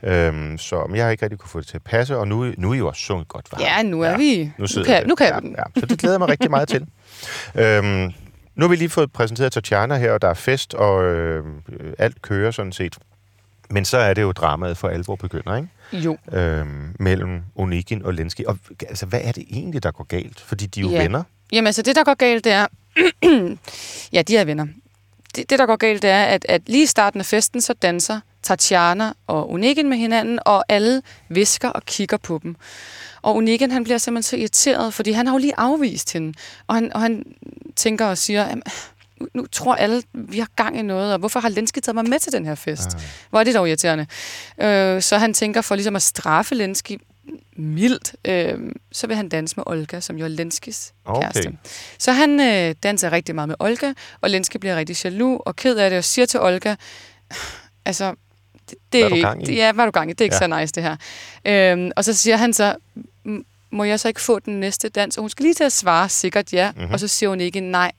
ja. 0.03 0.27
Øhm, 0.27 0.57
så 0.57 0.85
men 0.87 0.95
jeg 0.95 1.05
har 1.05 1.11
ikke 1.11 1.23
rigtig 1.25 1.39
kunne 1.39 1.49
få 1.49 1.59
det 1.59 1.67
til 1.67 1.75
at 1.77 1.83
passe, 1.83 2.17
og 2.17 2.27
nu, 2.27 2.53
nu 2.57 2.69
er 2.69 2.73
I 2.73 2.77
jo 2.77 2.87
også 2.87 3.01
sunget 3.01 3.27
godt. 3.27 3.45
hva'? 3.53 3.61
Ja, 3.63 3.83
nu 3.83 4.01
er 4.01 4.17
vi... 4.17 4.51
Nu, 4.57 4.67
sidder 4.67 4.87
kan, 4.87 4.99
det. 5.01 5.07
nu 5.07 5.15
kan 5.15 5.27
ja, 5.27 5.39
den. 5.39 5.55
Ja, 5.57 5.79
så 5.79 5.85
det 5.85 5.99
glæder 5.99 6.13
jeg 6.15 6.19
mig 6.19 6.29
rigtig 6.29 6.49
meget 6.51 6.67
til. 6.67 6.85
Øhm, 7.61 8.11
nu 8.55 8.63
har 8.65 8.67
vi 8.67 8.75
lige 8.75 8.89
fået 8.89 9.11
præsenteret 9.11 9.51
Tatjana 9.51 9.97
her, 9.97 10.11
og 10.11 10.21
der 10.21 10.27
er 10.27 10.33
fest, 10.33 10.73
og 10.73 11.03
øh, 11.03 11.45
alt 11.99 12.21
kører 12.21 12.51
sådan 12.51 12.71
set. 12.71 12.97
Men 13.69 13.85
så 13.85 13.97
er 13.97 14.13
det 14.13 14.21
jo 14.21 14.31
dramaet 14.31 14.77
for 14.77 14.87
alvor 14.87 15.15
begynder, 15.15 15.55
ikke? 15.55 15.67
Jo. 15.93 16.17
Øhm, 16.33 16.95
mellem 16.99 17.41
Onegin 17.55 18.05
og 18.05 18.13
Lenski. 18.13 18.45
Og 18.45 18.57
altså, 18.89 19.05
hvad 19.05 19.19
er 19.23 19.31
det 19.31 19.43
egentlig, 19.49 19.83
der 19.83 19.91
går 19.91 20.03
galt? 20.03 20.39
Fordi 20.39 20.65
de 20.65 20.79
er 20.79 20.83
jo 20.83 20.89
Ja. 20.89 21.01
venner. 21.01 21.23
Jamen 21.51 21.67
altså, 21.67 21.81
det 21.81 21.95
der 21.95 22.03
går 22.03 22.13
galt, 22.13 22.43
det 22.43 22.51
er... 22.51 22.67
ja, 24.13 24.21
de 24.21 24.37
er 24.37 24.43
venner. 24.45 24.67
Det, 25.35 25.49
det 25.49 25.59
der 25.59 25.65
går 25.65 25.75
galt, 25.75 26.01
det 26.01 26.09
er, 26.09 26.23
at, 26.23 26.45
at 26.49 26.61
lige 26.65 26.83
i 26.83 26.85
starten 26.85 27.19
af 27.19 27.25
festen, 27.25 27.61
så 27.61 27.73
danser 27.73 28.19
Tatjana 28.43 29.11
og 29.27 29.51
Onegin 29.51 29.89
med 29.89 29.97
hinanden, 29.97 30.39
og 30.45 30.65
alle 30.69 31.01
visker 31.29 31.69
og 31.69 31.83
kigger 31.85 32.17
på 32.17 32.39
dem. 32.43 32.55
Og 33.21 33.35
Onegin, 33.35 33.71
han 33.71 33.83
bliver 33.83 33.97
simpelthen 33.97 34.29
så 34.29 34.37
irriteret, 34.37 34.93
fordi 34.93 35.11
han 35.11 35.27
har 35.27 35.33
jo 35.33 35.37
lige 35.37 35.53
afvist 35.57 36.13
hende. 36.13 36.33
Og 36.67 36.75
han, 36.75 36.93
og 36.93 37.01
han 37.01 37.23
tænker 37.75 38.05
og 38.05 38.17
siger, 38.17 38.47
"Jamen, 38.47 38.63
nu, 39.19 39.27
nu 39.33 39.47
tror 39.51 39.75
alle, 39.75 40.03
vi 40.13 40.39
har 40.39 40.47
gang 40.55 40.79
i 40.79 40.81
noget, 40.81 41.13
og 41.13 41.19
hvorfor 41.19 41.39
har 41.39 41.49
Lenski 41.49 41.81
taget 41.81 41.95
mig 41.95 42.09
med 42.09 42.19
til 42.19 42.31
den 42.31 42.45
her 42.45 42.55
fest? 42.55 42.87
Ah. 42.95 43.01
Hvor 43.29 43.39
er 43.39 43.43
det 43.43 43.55
dog 43.55 43.67
irriterende. 43.67 44.05
Øh, 44.61 45.01
så 45.01 45.17
han 45.17 45.33
tænker 45.33 45.61
for 45.61 45.75
ligesom 45.75 45.95
at 45.95 46.01
straffe 46.01 46.55
Lenski 46.55 46.99
mildt, 47.55 48.15
øh, 48.25 48.59
så 48.91 49.07
vil 49.07 49.15
han 49.15 49.29
danse 49.29 49.53
med 49.57 49.63
Olga, 49.67 49.99
som 49.99 50.17
jo 50.17 50.25
er 50.25 50.29
Lenskis 50.29 50.93
Okay. 51.05 51.21
kæreste. 51.21 51.57
Så 51.99 52.11
han 52.11 52.39
øh, 52.39 52.75
danser 52.83 53.11
rigtig 53.11 53.35
meget 53.35 53.47
med 53.47 53.55
Olga, 53.59 53.93
og 54.21 54.29
Lenski 54.29 54.57
bliver 54.57 54.75
rigtig 54.75 55.05
jaloux 55.05 55.41
og 55.45 55.55
ked 55.55 55.77
af 55.77 55.89
det, 55.89 55.97
og 55.97 56.03
siger 56.03 56.25
til 56.25 56.39
Olga, 56.39 56.75
altså, 57.85 58.15
det, 58.69 58.77
det 58.93 59.01
er 59.01 59.05
er 59.05 59.33
du 59.35 59.39
det, 59.45 59.55
ja, 59.55 59.71
hvad 59.71 59.83
er 59.83 59.85
du 59.85 59.91
gang 59.91 60.09
i? 60.09 60.13
Det 60.13 60.21
er 60.21 60.25
ikke 60.25 60.35
Ja. 60.41 60.47
så 60.53 60.59
nice, 60.59 60.71
det 60.73 60.83
her. 60.83 60.95
Øhm, 61.45 61.91
og 61.95 62.05
så 62.05 62.13
siger 62.13 62.37
han 62.37 62.53
så, 62.53 62.75
"M- 63.27 63.43
må 63.71 63.83
jeg 63.83 63.99
så 63.99 64.07
ikke 64.07 64.21
få 64.21 64.39
den 64.39 64.59
næste 64.59 64.89
dans? 64.89 65.17
Og 65.17 65.21
hun 65.21 65.29
skal 65.29 65.43
lige 65.43 65.53
til 65.53 65.63
at 65.63 65.71
svare 65.71 66.09
sikkert 66.09 66.53
ja, 66.53 66.71
Mhm. 66.71 66.79
mm-hmm. 66.79 66.93
og 66.93 66.99
så 66.99 67.07
siger 67.07 67.29
hun 67.29 67.41
ikke 67.41 67.59
nej. 67.59 67.91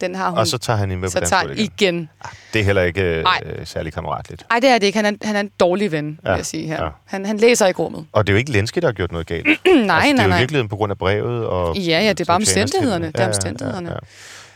Den 0.00 0.14
har 0.14 0.30
hun. 0.30 0.38
Og 0.38 0.46
så 0.46 0.58
tager 0.58 0.76
han 0.76 0.90
hende 0.90 1.00
med 1.00 1.08
så 1.08 1.20
på 1.20 1.26
tager 1.26 1.42
dansgulvet 1.42 1.58
igen. 1.80 1.94
igen. 1.94 2.10
Det 2.52 2.60
er 2.60 2.64
heller 2.64 2.82
ikke 2.82 3.00
øh, 3.02 3.22
Nej. 3.22 3.64
særlig 3.64 3.92
kammeratligt. 3.92 4.44
Nej, 4.50 4.60
det 4.60 4.70
er 4.70 4.78
det 4.78 4.86
ikke. 4.86 4.98
Han 4.98 5.06
er, 5.06 5.26
han 5.26 5.36
er 5.36 5.40
en 5.40 5.50
dårlig 5.60 5.92
ven, 5.92 6.20
Ja, 6.24 6.30
vil 6.30 6.36
jeg 6.36 6.46
sige 6.46 6.66
her. 6.66 6.84
ja. 6.84 6.88
Han, 7.04 7.26
han 7.26 7.36
læser 7.36 7.66
ikke 7.66 7.78
rummet. 7.82 8.06
Og 8.12 8.26
det 8.26 8.32
er 8.32 8.34
jo 8.34 8.38
ikke 8.38 8.50
Lenski, 8.50 8.80
der 8.80 8.86
har 8.86 8.92
gjort 8.92 9.12
noget 9.12 9.26
galt. 9.26 9.46
nej, 9.46 9.52
altså, 9.52 9.66
det 9.66 9.86
er 9.86 9.86
nej, 9.86 10.06
jo 10.12 10.22
i 10.22 10.28
nej. 10.28 10.38
virkeligheden 10.38 10.68
på 10.68 10.76
grund 10.76 10.90
af 10.90 10.98
brevet. 10.98 11.46
Og 11.46 11.76
Ja, 11.76 11.82
ja, 12.00 12.08
det 12.08 12.20
er 12.20 12.24
bare 12.24 12.36
omstændighederne. 12.36 13.06
Det 13.06 13.20
er 13.20 13.26
omstændighederne. 13.26 13.88
Ja, 13.88 13.94
ja, 13.94 13.98
ja. 14.02 14.08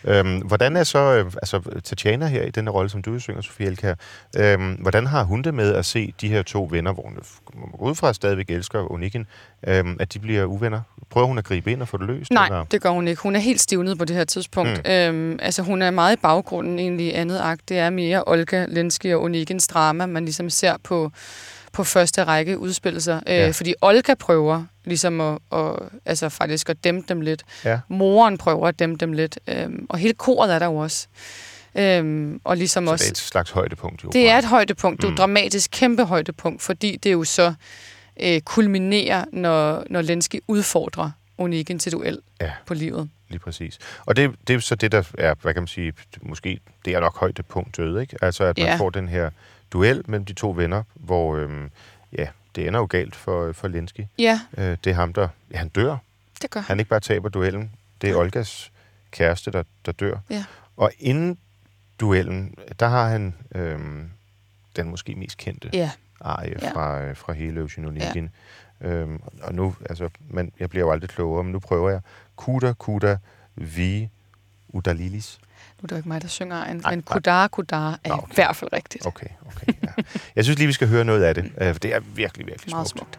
Øhm, 0.05 0.39
hvordan 0.39 0.77
er 0.77 0.85
så 0.85 0.99
øh, 0.99 1.27
altså, 1.27 1.81
Tatjana 1.85 2.27
her 2.27 2.43
i 2.43 2.51
den 2.51 2.71
rolle, 2.71 2.91
som 2.91 3.03
du 3.03 3.19
synger, 3.19 3.43
Sofie 3.43 3.67
Elkær, 3.67 3.95
øhm, 4.37 4.73
hvordan 4.73 5.07
har 5.07 5.23
hun 5.23 5.43
det 5.43 5.55
med 5.55 5.75
at 5.75 5.85
se 5.85 6.15
de 6.21 6.29
her 6.29 6.43
to 6.43 6.69
venner, 6.71 6.93
hvor 6.93 7.03
hun 7.03 7.19
ud 7.79 7.95
fra 7.95 8.13
stadigvæk 8.13 8.51
elsker 8.51 8.93
Oniken, 8.93 9.27
øhm, 9.67 9.97
at 10.01 10.15
de 10.15 10.19
bliver 10.19 10.45
uvenner? 10.45 10.81
Prøver 11.11 11.27
hun 11.27 11.39
at 11.39 11.45
gribe 11.45 11.73
ind 11.73 11.83
og 11.83 11.89
få 11.89 11.97
det 11.97 12.07
løst? 12.07 12.31
Nej, 12.31 12.47
Eller? 12.47 12.65
det 12.65 12.83
gør 12.83 12.91
hun 12.91 13.09
ikke. 13.09 13.23
Hun 13.23 13.37
er 13.37 13.41
helt 13.41 13.61
stivnet 13.61 13.99
på 13.99 14.05
det 14.05 14.17
her 14.17 14.25
tidspunkt. 14.25 14.83
Mm. 14.85 14.91
Øhm, 14.91 15.39
altså, 15.43 15.63
hun 15.63 15.83
er 15.83 15.91
meget 15.91 16.17
i 16.17 16.21
baggrunden 16.21 16.79
egentlig 16.79 17.07
i 17.07 17.13
andet 17.13 17.41
akt. 17.43 17.69
Det 17.69 17.79
er 17.79 17.91
mere 17.91 18.25
Olga 18.27 18.65
Lenski 18.69 19.15
og 19.15 19.23
Onigens 19.23 19.69
drama, 19.69 20.07
man 20.07 20.25
ligesom 20.25 20.51
ser 20.51 20.77
på, 20.85 21.13
på 21.79 21.85
første 21.85 22.25
række 22.25 22.59
udspille 22.59 23.01
sig. 23.01 23.23
Øh, 23.27 23.35
Ja. 23.37 23.51
Fordi 23.51 23.75
Olga 23.81 24.15
prøver 24.15 24.65
ligesom 24.85 25.21
at, 25.21 25.39
at, 25.53 25.73
altså 26.05 26.29
faktisk 26.29 26.69
at 26.69 26.85
dæmpe 26.85 27.07
dem 27.09 27.21
lidt. 27.21 27.43
Ja. 27.65 27.81
Moren 27.89 28.39
prøver 28.39 28.69
at 28.69 28.79
dæmpe 28.79 28.97
dem 29.07 29.13
lidt. 29.13 29.39
Øhm, 29.47 29.87
og 29.91 29.99
hele 29.99 30.15
koret 30.15 30.55
er 30.55 30.59
der 30.59 30.67
jo 30.67 30.77
også. 30.77 31.07
Øhm, 31.75 32.41
og 32.45 32.57
ligesom 32.57 32.87
Så 32.87 32.93
også... 32.93 33.03
det 33.03 33.09
er 33.09 33.13
et 33.13 33.17
slags 33.19 33.51
højdepunkt. 33.51 34.05
Jo, 34.05 34.09
Det 34.09 34.29
er 34.31 34.39
et 34.39 34.45
højdepunkt. 34.45 35.01
Det 35.01 35.05
er 35.07 35.09
Mm. 35.11 35.15
et 35.15 35.19
dramatisk 35.19 35.71
kæmpe 35.73 36.05
højdepunkt, 36.05 36.63
fordi 36.63 36.97
det 37.03 37.13
jo 37.13 37.25
så 37.25 37.55
øh, 38.23 38.41
kulminerer, 38.41 39.25
når, 39.33 39.85
når 39.91 40.03
Lenski 40.03 40.41
udfordrer 40.49 41.11
Onigen 41.39 41.79
til 41.79 41.93
duel 41.93 42.19
Ja. 42.41 42.51
på 42.67 42.75
livet. 42.75 43.09
Lige 43.29 43.39
præcis. 43.39 43.79
Og 44.07 44.17
det, 44.17 44.31
det 44.49 44.57
er 44.57 44.61
så 44.61 44.75
det, 44.75 44.93
der 44.93 45.03
er, 45.19 45.35
hvad 45.43 45.55
kan 45.55 45.63
man 45.63 45.69
sige, 45.69 45.93
måske, 46.23 46.61
det 46.85 46.95
er 46.95 47.01
nok 47.01 47.19
højdepunktet, 47.19 48.01
ikke? 48.01 48.17
Altså, 48.23 48.45
at 48.45 48.59
man 48.59 48.67
Ja. 48.67 48.77
får 48.77 48.91
den 48.91 49.09
her 49.09 49.31
duel 49.73 50.03
mellem 50.07 50.25
de 50.25 50.33
to 50.33 50.51
venner, 50.51 50.83
hvor, 50.95 51.37
øhm, 51.37 51.71
ja, 52.19 52.29
det 52.55 52.67
ender 52.69 52.81
jo 52.81 52.87
galt 52.91 53.17
for, 53.17 53.53
for 53.53 53.69
Lenski. 53.69 54.07
Ja, 54.19 54.41
Øh, 54.59 54.77
det 54.85 54.91
er 54.91 54.95
ham, 54.95 55.13
der, 55.13 55.29
ja, 55.51 55.59
han 55.59 55.69
dør. 55.69 55.97
det 56.43 56.51
gør 56.51 56.61
han. 56.61 56.67
Han 56.69 56.79
ikke 56.79 56.89
bare 56.89 57.01
taber 57.01 57.29
duellen, 57.29 57.71
det 58.01 58.11
er 58.11 58.15
Olgas 58.17 58.73
kæreste, 59.11 59.51
der, 59.51 59.63
der 59.87 59.93
dør. 59.93 60.19
Ja. 60.31 60.45
Og 60.77 60.93
inden 60.99 61.39
duellen, 62.01 62.55
der 62.81 62.89
har 62.89 63.09
han 63.09 63.35
øhm, 63.55 64.11
den 64.77 64.89
måske 64.91 65.15
mest 65.15 65.37
kendte 65.39 65.71
Ja, 65.73 65.91
arie 66.21 66.57
Ja. 66.63 66.71
fra, 66.73 67.03
øh, 67.03 67.17
fra 67.17 67.33
hele 67.33 67.61
Oceanoniken. 67.63 68.31
Ja. 68.81 68.89
Øhm, 68.89 69.21
og 69.43 69.55
nu, 69.55 69.75
altså, 69.91 70.09
men 70.29 70.53
jeg 70.61 70.71
bliver 70.71 70.85
jo 70.87 70.93
aldrig 70.93 71.11
klogere, 71.11 71.45
men 71.45 71.53
nu 71.53 71.59
prøver 71.59 71.91
jeg. 71.91 72.01
Kuda, 72.37 72.73
kuda, 72.73 73.17
vi, 73.55 74.09
udalilis. 74.69 75.39
Nu 75.81 75.85
er 75.85 75.87
det 75.87 75.91
jo 75.93 75.97
ikke 75.97 76.09
mig, 76.09 76.23
der 76.23 76.29
synger 76.29 76.57
egen, 76.65 76.77
Nej, 76.77 76.91
men. 76.95 77.03
Kudar 77.03 77.49
Kudar 77.49 77.99
er 78.05 78.09
Nå, 78.09 78.15
i 78.15 78.19
okay. 78.19 78.35
hvert 78.35 78.57
fald 78.57 78.73
rigtigt. 78.73 79.07
Okay, 79.07 79.27
okay. 79.47 79.73
Ja. 79.83 80.03
Jeg 80.37 80.45
synes 80.45 80.59
lige, 80.59 80.67
vi 80.67 80.73
skal 80.73 80.89
høre 80.89 81.05
noget 81.05 81.23
af 81.23 81.35
det, 81.35 81.53
øh, 81.61 81.73
for 81.73 81.79
det 81.79 81.95
er 81.95 82.01
virkelig, 82.01 82.47
virkelig 82.47 82.71
Meget 82.75 82.89
smukt. 82.89 83.19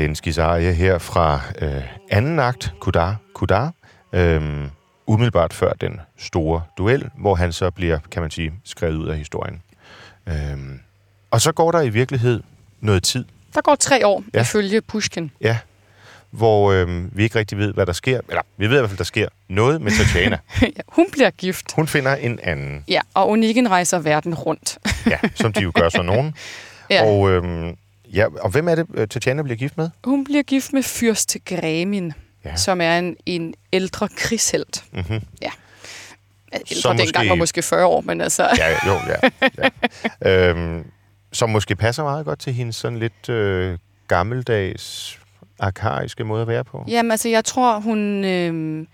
Lenskis 0.00 0.38
arie 0.38 0.72
her 0.72 0.98
fra 0.98 1.40
øh, 1.62 1.82
anden 2.10 2.38
akt, 2.38 2.72
Kudar, 2.80 3.16
Kudar, 3.34 3.72
øh, 4.12 4.68
umiddelbart 5.06 5.52
før 5.52 5.72
den 5.72 6.00
store 6.18 6.62
duel, 6.78 7.10
hvor 7.18 7.34
han 7.34 7.52
så 7.52 7.70
bliver, 7.70 7.98
kan 8.10 8.22
man 8.22 8.30
sige, 8.30 8.52
skrevet 8.64 8.96
ud 8.96 9.08
af 9.08 9.16
historien. 9.18 9.62
Øh, 10.28 10.34
og 11.30 11.40
så 11.40 11.52
går 11.52 11.70
der 11.72 11.80
i 11.80 11.88
virkelighed 11.88 12.42
noget 12.80 13.02
tid, 13.02 13.24
Der 13.54 13.60
går 13.60 13.74
tre 13.74 14.06
år, 14.06 14.24
Ja. 14.34 14.40
ifølge 14.40 14.80
Pushkin. 14.80 15.30
ja, 15.40 15.58
hvor 16.30 16.72
øh, 16.72 17.16
vi 17.16 17.22
ikke 17.22 17.38
rigtig 17.38 17.58
ved, 17.58 17.74
hvad 17.74 17.86
der 17.86 17.92
sker. 17.92 18.20
Eller, 18.28 18.42
vi 18.56 18.66
ved 18.70 18.76
i 18.76 18.78
hvert 18.78 18.90
fald, 18.90 18.98
der 18.98 19.04
sker 19.04 19.28
noget 19.48 19.80
med 19.80 19.92
Tatjana. 19.92 20.38
ja, 20.62 20.66
hun 20.88 21.06
bliver 21.12 21.30
gift. 21.30 21.72
Hun 21.76 21.86
finder 21.86 22.14
en 22.14 22.38
anden, 22.42 22.84
Ja, 22.88 23.00
og 23.14 23.30
Onigen 23.30 23.70
rejser 23.70 23.98
verden 23.98 24.34
rundt. 24.34 24.78
ja, 25.06 25.18
som 25.34 25.52
de 25.52 25.60
jo 25.60 25.72
gør 25.74 25.88
så 25.88 26.02
nogen. 26.02 26.34
ja. 26.90 27.04
Og, 27.04 27.30
øh, 27.30 27.72
ja, 28.14 28.26
og 28.40 28.50
hvem 28.50 28.68
er 28.68 28.74
det, 28.74 28.86
øh, 28.94 29.08
Tatjana 29.08 29.42
bliver 29.42 29.56
gift 29.56 29.76
med? 29.76 29.90
Hun 30.04 30.24
bliver 30.24 30.42
gift 30.42 30.72
med 30.72 30.82
fyrst 30.82 31.36
Gremin, 31.44 32.12
Ja. 32.44 32.56
som 32.56 32.80
er 32.80 32.98
en, 32.98 33.16
en 33.26 33.54
ældre 33.72 34.08
krigshelt. 34.16 34.84
Mm-hmm. 34.92 35.20
Ja. 35.42 35.50
Ældre 36.52 36.74
Som 36.74 36.96
dengang 36.96 37.24
måske- 37.24 37.28
var 37.28 37.34
måske 37.34 37.62
40 37.62 37.86
år, 37.86 38.00
men 38.00 38.20
altså... 38.20 38.48
Ja, 38.58 38.68
jo, 38.86 38.92
ja. 39.08 39.48
ja. 40.22 40.48
Øhm, 40.50 40.84
som 41.32 41.50
måske 41.50 41.76
passer 41.76 42.02
meget 42.02 42.24
godt 42.26 42.38
til 42.38 42.52
hendes 42.52 42.76
sådan 42.76 42.98
lidt 42.98 43.28
øh, 43.28 43.78
gammeldags, 44.08 45.18
arkaiske 45.58 46.24
måde 46.24 46.42
at 46.42 46.48
være 46.48 46.64
på. 46.64 46.84
Jamen, 46.88 47.10
altså, 47.10 47.28
jeg 47.28 47.44
tror, 47.44 47.78
hun... 47.80 48.24
Øh, 48.24 48.86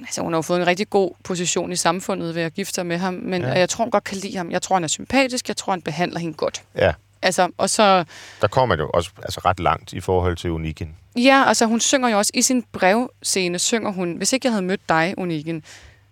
altså, 0.00 0.22
hun 0.22 0.32
har 0.32 0.38
jo 0.38 0.42
fået 0.42 0.60
en 0.60 0.66
rigtig 0.66 0.90
god 0.90 1.10
position 1.24 1.72
i 1.72 1.76
samfundet 1.76 2.34
ved 2.34 2.42
at 2.42 2.54
gifte 2.54 2.74
sig 2.74 2.86
med 2.86 2.98
ham, 2.98 3.14
men 3.14 3.42
ja. 3.42 3.52
jeg 3.58 3.68
tror, 3.68 3.84
hun 3.84 3.90
godt 3.90 4.04
kan 4.04 4.16
lide 4.16 4.36
ham. 4.36 4.50
Jeg 4.50 4.62
tror, 4.62 4.76
han 4.76 4.84
er 4.84 4.88
sympatisk. 4.88 5.48
Jeg 5.48 5.56
tror, 5.56 5.72
han 5.72 5.82
behandler 5.82 6.18
hende 6.18 6.34
godt. 6.34 6.62
Ja, 6.74 6.92
Altså, 7.24 7.48
og 7.58 7.70
så... 7.70 8.04
der 8.40 8.48
kommer 8.48 8.76
jo 8.76 8.90
også 8.94 9.10
altså, 9.22 9.40
ret 9.44 9.60
langt 9.60 9.92
i 9.92 10.00
forhold 10.00 10.36
til 10.36 10.50
Uniken. 10.50 10.96
Ja, 11.16 11.44
altså, 11.46 11.66
hun 11.66 11.80
synger 11.80 12.08
jo 12.08 12.18
også 12.18 12.30
i 12.34 12.42
sin 12.42 12.64
brevscene, 12.72 13.58
synger 13.58 13.92
hun, 13.92 14.16
hvis 14.16 14.32
ikke 14.32 14.46
jeg 14.46 14.52
havde 14.52 14.64
mødt 14.64 14.88
dig, 14.88 15.14
Uniken, 15.18 15.62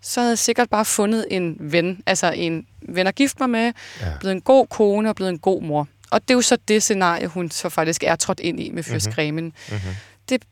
så 0.00 0.20
havde 0.20 0.30
jeg 0.30 0.38
sikkert 0.38 0.70
bare 0.70 0.84
fundet 0.84 1.26
en 1.30 1.56
ven, 1.60 2.02
altså 2.06 2.32
en 2.36 2.66
ven 2.88 3.06
at 3.06 3.14
gifte 3.14 3.36
mig 3.40 3.50
med, 3.50 3.72
Ja. 4.00 4.06
ja. 4.06 4.12
blevet 4.20 4.34
en 4.34 4.40
god 4.40 4.66
kone 4.66 5.08
og 5.08 5.16
blevet 5.16 5.30
en 5.30 5.38
god 5.38 5.62
mor. 5.62 5.88
Og 6.10 6.20
det 6.22 6.30
er 6.30 6.34
jo 6.34 6.40
så 6.42 6.58
det 6.68 6.82
scenarie, 6.82 7.26
hun 7.26 7.50
så 7.50 7.68
faktisk 7.68 8.02
er 8.02 8.16
trådt 8.16 8.40
ind 8.40 8.60
i 8.60 8.70
med 8.70 8.82
Fyrst 8.82 9.18
Mhm. 9.18 9.34
Mm-hmm. 9.34 9.80
Det 10.28 10.42
er 10.42 10.46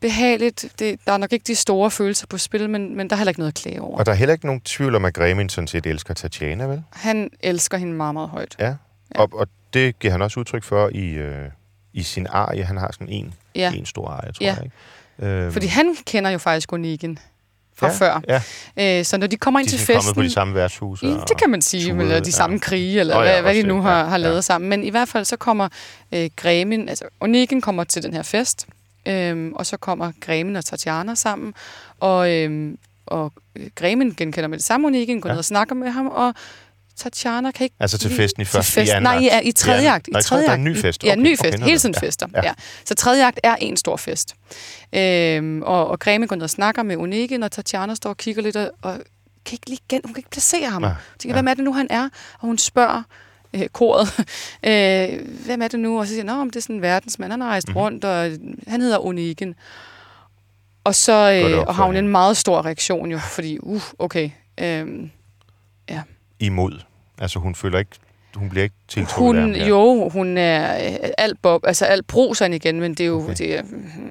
behageligt. 0.00 0.66
Det, 0.78 1.00
der 1.06 1.12
er 1.12 1.16
nok 1.16 1.32
ikke 1.32 1.44
de 1.46 1.54
store 1.54 1.90
følelser 1.90 2.26
på 2.26 2.38
spil, 2.38 2.70
men, 2.70 2.96
men 2.96 3.10
der 3.10 3.16
er 3.16 3.18
heller 3.18 3.30
ikke 3.30 3.40
noget 3.40 3.50
at 3.52 3.54
klage 3.62 3.80
over. 3.82 3.98
Og 3.98 4.06
der 4.06 4.12
er 4.12 4.16
heller 4.16 4.32
ikke 4.32 4.46
nogen 4.46 4.60
tvivl 4.60 4.94
om, 4.94 5.04
at 5.04 5.14
Gremin 5.14 5.48
sådan 5.48 5.68
set 5.68 5.86
elsker 5.86 6.14
Tatjana, 6.14 6.64
vel? 6.64 6.82
Han 6.92 7.30
elsker 7.40 7.78
hende 7.78 7.92
meget, 7.92 8.14
meget 8.14 8.28
højt. 8.28 8.56
Ja. 8.58 8.74
Og, 9.14 9.28
og 9.32 9.46
det 9.74 9.98
giver 9.98 10.12
han 10.12 10.22
også 10.22 10.40
udtryk 10.40 10.64
for 10.64 10.88
i, 10.94 11.08
øh, 11.08 11.48
i 11.92 12.02
sin 12.02 12.26
arie. 12.30 12.64
Han 12.64 12.76
har 12.76 12.90
sådan 12.92 13.08
en, 13.08 13.34
Ja, 13.54 13.72
en 13.72 13.86
stor 13.86 14.08
arie, 14.08 14.32
tror 14.32 14.44
Ja. 14.44 14.54
jeg. 14.54 14.64
Ikke? 14.64 15.36
Øhm, 15.44 15.52
fordi 15.52 15.66
han 15.66 15.96
kender 16.06 16.30
jo 16.30 16.38
faktisk 16.38 16.72
Onigen 16.72 17.18
fra 17.76 17.86
ja, 17.86 17.92
før. 17.92 18.20
Ja, 18.76 18.98
Øh, 18.98 19.04
så 19.04 19.16
når 19.16 19.26
de 19.26 19.36
kommer 19.36 19.60
ind 19.60 19.68
de 19.68 19.72
til 19.76 19.86
festen... 19.86 20.14
på 20.14 20.22
de 20.22 20.30
samme 20.30 20.54
værtshuse. 20.54 21.06
Ja, 21.06 21.12
det 21.12 21.38
kan 21.38 21.50
man 21.50 21.62
sige, 21.62 21.90
turet, 21.92 22.00
eller 22.02 22.20
de 22.20 22.26
ja. 22.26 22.30
samme 22.30 22.58
krige, 22.60 23.00
eller 23.00 23.16
oh, 23.18 23.24
ja, 23.24 23.30
ja, 23.34 23.40
hvad, 23.42 23.52
hvad 23.52 23.62
de 23.62 23.68
nu 23.68 23.80
har, 23.80 23.98
ja, 23.98 24.04
har 24.04 24.16
lavet 24.16 24.34
ja. 24.36 24.40
sammen. 24.40 24.70
Men 24.70 24.84
i 24.84 24.90
hvert 24.90 25.08
fald 25.08 25.24
så 25.24 25.36
kommer 25.36 25.68
øh, 26.12 26.30
Gremin, 26.36 26.88
altså 26.88 27.04
Onigen 27.20 27.60
kommer 27.60 27.84
til 27.84 28.02
den 28.02 28.14
her 28.14 28.22
fest, 28.22 28.66
øhm, 29.08 29.52
og 29.52 29.66
så 29.66 29.76
kommer 29.76 30.12
Gremin 30.20 30.56
og 30.56 30.64
Tatjana 30.64 31.14
sammen, 31.14 31.54
og, 32.00 32.30
øhm, 32.32 32.78
og 33.06 33.32
øh, 33.56 33.66
Gremin 33.74 34.14
genkender 34.16 34.48
med 34.48 34.58
det 34.58 34.64
samme 34.66 34.86
Onigen, 34.86 35.20
går 35.20 35.28
Ja. 35.28 35.32
ja. 35.32 35.34
ned 35.34 35.38
og 35.38 35.44
snakker 35.44 35.74
med 35.74 35.90
ham, 35.90 36.06
og 36.06 36.34
Tatjana 36.96 37.50
kan 37.50 37.64
ikke... 37.64 37.76
Altså 37.80 37.98
til 37.98 38.10
festen 38.10 38.42
i 38.42 38.44
første, 38.44 38.70
i 38.70 38.80
festen. 38.80 38.96
anden 38.96 39.02
Nej, 39.02 39.16
akt. 39.16 39.24
ja, 39.24 39.40
i 39.40 39.52
tredje 39.52 39.82
I 39.82 39.86
akt. 39.86 40.08
I 40.08 40.12
tredje 40.22 40.44
der 40.44 40.50
er 40.50 40.54
en 40.54 40.66
akt. 40.66 40.70
ny 40.76 40.78
fest. 40.80 41.04
Ja, 41.04 41.12
en 41.12 41.22
ny 41.22 41.26
Okay, 41.26 41.36
fest. 41.36 41.54
okay, 41.54 41.64
Hele 41.66 41.78
tiden 41.78 41.94
ja, 42.02 42.06
fester. 42.06 42.26
ja. 42.34 42.40
Ja. 42.44 42.52
Så 42.84 42.94
tredje 42.94 43.26
akt 43.26 43.40
er 43.42 43.56
en 43.56 43.76
stor 43.76 43.96
fest. 43.96 44.34
Øhm, 44.92 45.62
og, 45.62 45.86
og 45.88 45.98
Gremin 45.98 46.28
går 46.28 46.36
ned 46.36 46.42
og 46.44 46.50
snakker 46.50 46.82
med 46.82 46.96
Onigen, 46.96 47.42
og 47.42 47.52
Tatjana 47.52 47.94
står 47.94 48.10
og 48.10 48.16
kigger 48.16 48.42
lidt, 48.42 48.56
og, 48.56 48.70
og 48.82 48.92
kan 49.44 49.52
ikke 49.54 49.68
lige 49.68 49.80
gen, 49.88 50.00
hun 50.04 50.14
kan 50.14 50.20
ikke 50.20 50.30
placere 50.30 50.70
ham. 50.70 50.82
Hun 50.82 50.92
tænker, 51.18 51.36
ja. 51.36 51.42
hvem 51.42 51.48
er 51.48 51.54
det 51.54 51.64
nu, 51.64 51.72
han 51.72 51.86
er? 51.90 52.04
Og 52.38 52.46
hun 52.46 52.58
spørger 52.58 53.02
øh, 53.54 53.68
koret, 53.68 54.08
øh, 54.68 55.28
hvem 55.44 55.62
er 55.62 55.68
det 55.68 55.80
nu? 55.80 55.98
Og 56.00 56.06
så 56.06 56.10
siger 56.12 56.20
han, 56.20 56.26
"Nå, 56.26 56.44
men 56.44 56.50
det 56.50 56.56
er 56.56 56.60
sådan 56.60 56.76
en 56.76 56.82
verdensmand, 56.82 57.32
han 57.32 57.40
har 57.40 57.48
rejst 57.48 57.68
mm-hmm. 57.68 57.80
rundt, 57.80 58.04
og 58.04 58.30
han 58.66 58.80
hedder 58.80 58.98
Onigen. 59.06 59.54
Og 60.84 60.94
så 60.94 61.12
øh, 61.52 61.58
og 61.58 61.74
har 61.74 61.84
hun 61.84 61.96
en 61.96 62.08
meget 62.08 62.36
stor 62.36 62.64
reaktion 62.66 63.10
jo, 63.10 63.18
fordi, 63.18 63.58
uh, 63.60 63.82
okay, 63.98 64.30
øh, 64.60 64.86
Imod. 66.42 66.80
Altså 67.18 67.38
hun 67.38 67.54
føler 67.54 67.78
ikke, 67.78 67.90
hun 68.34 68.48
bliver 68.50 68.62
ikke 68.64 68.74
tiltrukket 68.88 69.38
af 69.40 69.42
ham. 69.42 69.50
hun, 69.50 69.60
ja. 69.60 69.66
jo, 69.68 70.08
hun 70.08 70.38
er 70.38 70.92
øh, 70.92 71.08
alt 71.18 71.42
bob, 71.42 71.66
altså 71.66 71.84
alt 71.84 72.06
bruseren 72.06 72.52
igen, 72.54 72.80
men 72.80 72.90
det 72.94 73.00
er 73.00 73.08
jo, 73.08 73.22
Okay. 73.22 73.34
det 73.38 73.58
er, 73.58 73.62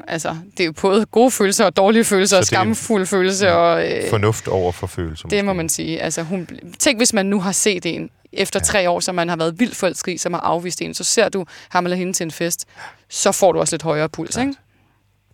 altså, 0.07 0.37
det 0.57 0.59
er 0.59 0.65
jo 0.65 0.71
både 0.81 1.05
gode 1.05 1.31
følelser 1.31 1.65
og 1.65 1.77
dårlige 1.77 2.03
følelser, 2.03 2.37
og 2.37 2.45
skamfulde 2.45 3.05
følelser, 3.05 3.49
og 3.51 3.91
øh, 3.91 4.09
Fornuft 4.09 4.47
over 4.47 4.71
for 4.71 4.87
følelser. 4.87 5.27
det 5.27 5.45
må 5.45 5.49
måske. 5.53 5.57
man 5.57 5.69
sige. 5.69 6.01
Altså, 6.01 6.23
hun, 6.23 6.47
tænk, 6.79 6.99
hvis 6.99 7.13
man 7.13 7.25
nu 7.25 7.39
har 7.39 7.51
set 7.51 7.85
en 7.85 8.09
efter 8.33 8.59
ja. 8.59 8.63
tre 8.63 8.89
år, 8.89 8.99
som 8.99 9.15
man 9.15 9.29
har 9.29 9.35
været 9.35 9.59
vildt 9.59 9.75
forelsket 9.75 10.21
som 10.21 10.33
har 10.33 10.41
afvist 10.41 10.81
en, 10.81 10.93
så 10.93 11.03
ser 11.03 11.29
du 11.29 11.45
ham 11.69 11.85
eller 11.85 11.97
hende 11.97 12.13
til 12.13 12.23
en 12.23 12.31
fest, 12.31 12.65
så 13.09 13.31
får 13.31 13.51
du 13.51 13.59
også 13.59 13.75
lidt 13.75 13.83
højere 13.83 14.09
puls, 14.09 14.37
Ja. 14.37 14.41
ikke? 14.41 14.53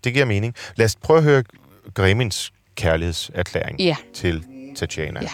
Det 0.04 0.14
giver 0.14 0.26
mening. 0.26 0.54
Lad 0.76 0.86
os 0.86 0.96
prøve 0.96 1.18
at 1.18 1.24
høre 1.24 1.44
Gremins 1.94 2.52
kærlighedserklæring 2.76 3.80
Ja. 3.80 3.96
til 4.14 4.44
Tatjana. 4.76 5.20
Ja. 5.22 5.30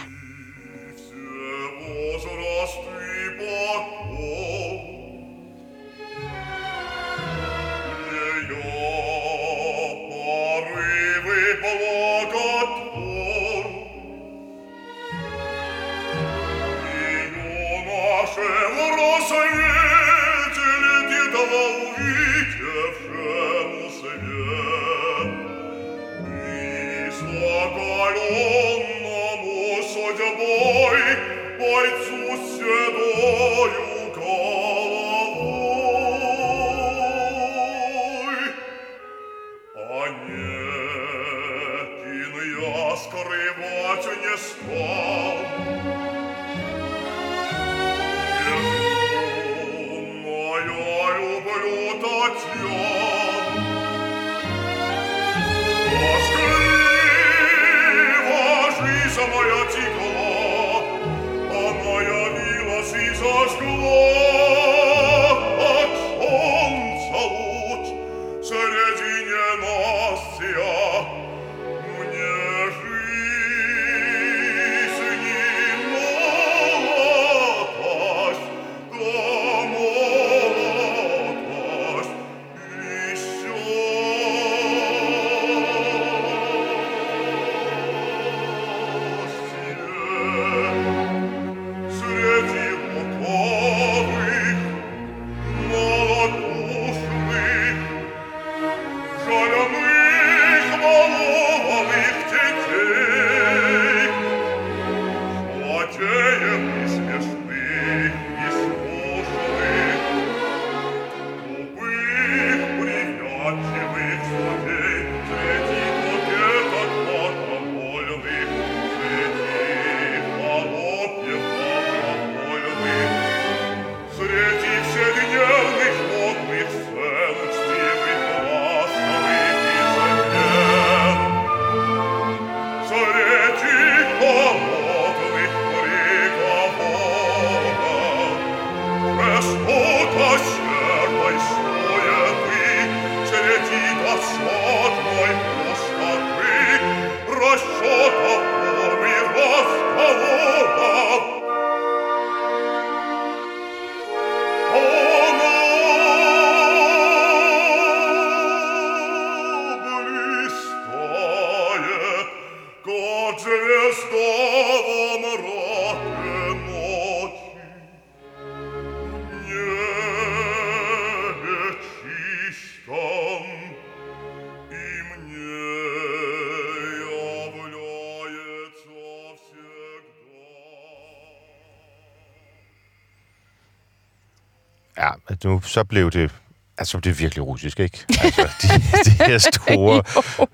Nu 185.44 185.60
så 185.60 185.84
blev 185.84 186.10
det... 186.10 186.30
Altså, 186.78 186.98
det 186.98 187.10
er 187.10 187.14
virkelig 187.14 187.46
russisk, 187.46 187.80
ikke? 187.80 188.04
Altså, 188.20 188.48
de, 188.62 188.68
de 189.04 189.10
her 189.10 189.38
store 189.38 190.02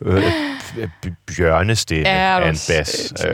øh, 0.12 0.32
bjørnestemme 1.26 2.08
Ja, 2.08 2.40
af 2.40 2.48
en 2.48 2.56
bas, 2.68 3.12
øh, 3.26 3.30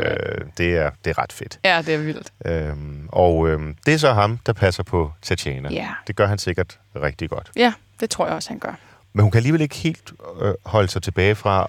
det, 0.59 0.77
er, 0.77 0.91
det 1.05 1.11
er 1.11 1.19
ret 1.19 1.33
fedt. 1.33 1.59
Ja, 1.65 1.83
det 1.87 1.95
er 1.95 1.99
vildt. 1.99 2.33
Øhm, 2.45 3.09
og 3.13 3.49
øhm, 3.49 3.77
det 3.87 3.95
er 3.95 3.99
så 3.99 4.13
ham, 4.13 4.39
der 4.47 4.53
passer 4.53 4.83
på 4.83 5.13
Tatjana. 5.23 5.69
Ja. 5.73 5.89
Det 6.07 6.17
gør 6.17 6.27
han 6.27 6.39
sikkert 6.39 6.79
rigtig 6.97 7.31
godt. 7.31 7.51
Ja, 7.57 7.73
det 8.01 8.11
tror 8.11 8.27
jeg 8.27 8.35
også, 8.35 8.49
han 8.49 8.59
gør. 8.59 8.79
Men 9.13 9.23
hun 9.23 9.31
kan 9.31 9.39
alligevel 9.39 9.61
ikke 9.61 9.77
helt 9.77 10.13
øh, 10.43 10.55
holde 10.67 10.89
sig 10.89 11.03
tilbage 11.03 11.35
fra 11.35 11.67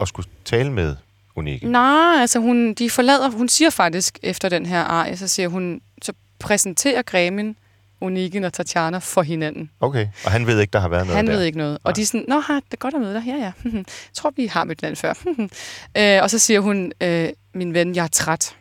at 0.00 0.08
skulle 0.08 0.28
tale 0.44 0.72
med 0.72 0.96
Unikke. 1.36 1.68
Nej, 1.68 2.20
altså 2.20 2.38
hun, 2.38 2.74
de 2.74 2.90
forlader, 2.90 3.30
hun 3.30 3.48
siger 3.48 3.70
faktisk 3.70 4.18
efter 4.22 4.48
den 4.48 4.66
her 4.66 4.82
arie, 4.82 5.16
så 5.16 5.28
siger 5.28 5.48
hun, 5.48 5.80
så 6.02 6.12
præsenterer 6.38 7.02
Gremin, 7.02 7.56
Onigen 8.00 8.44
og 8.44 8.52
Tatjana 8.52 8.98
for 8.98 9.22
hinanden. 9.22 9.70
Okay, 9.80 10.06
og 10.24 10.30
han 10.30 10.46
ved 10.46 10.60
ikke, 10.60 10.70
der 10.72 10.80
har 10.80 10.88
været 10.88 11.06
noget 11.06 11.16
Han 11.16 11.26
der. 11.26 11.32
ved 11.32 11.42
ikke 11.42 11.58
noget. 11.58 11.72
Nej. 11.72 11.78
Og 11.84 11.96
de 11.96 12.02
er 12.02 12.06
sådan, 12.06 12.24
nå, 12.28 12.40
har 12.40 12.60
det 12.70 12.78
godt 12.78 12.94
at 12.94 13.00
møde 13.00 13.14
dig. 13.14 13.22
Ja, 13.26 13.32
ja. 13.34 13.52
Jeg 13.74 13.84
tror, 14.16 14.32
vi 14.36 14.46
har 14.46 14.64
mødt 14.64 14.80
hinanden 14.80 14.96
før. 14.96 15.14
øh, 16.16 16.22
og 16.22 16.30
så 16.30 16.38
siger 16.38 16.60
hun, 16.60 16.92
øh, 17.00 17.28
min 17.54 17.74
ven, 17.74 17.94
jeg 17.96 18.02
er 18.04 18.08
træt 18.08 18.54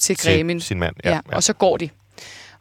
til 0.00 0.16
Gremin. 0.16 0.60
Sin 0.60 0.78
mand, 0.78 0.94
Ja, 1.04 1.10
ja. 1.10 1.14
ja, 1.30 1.36
og 1.36 1.42
så 1.42 1.52
går 1.52 1.76
de. 1.76 1.88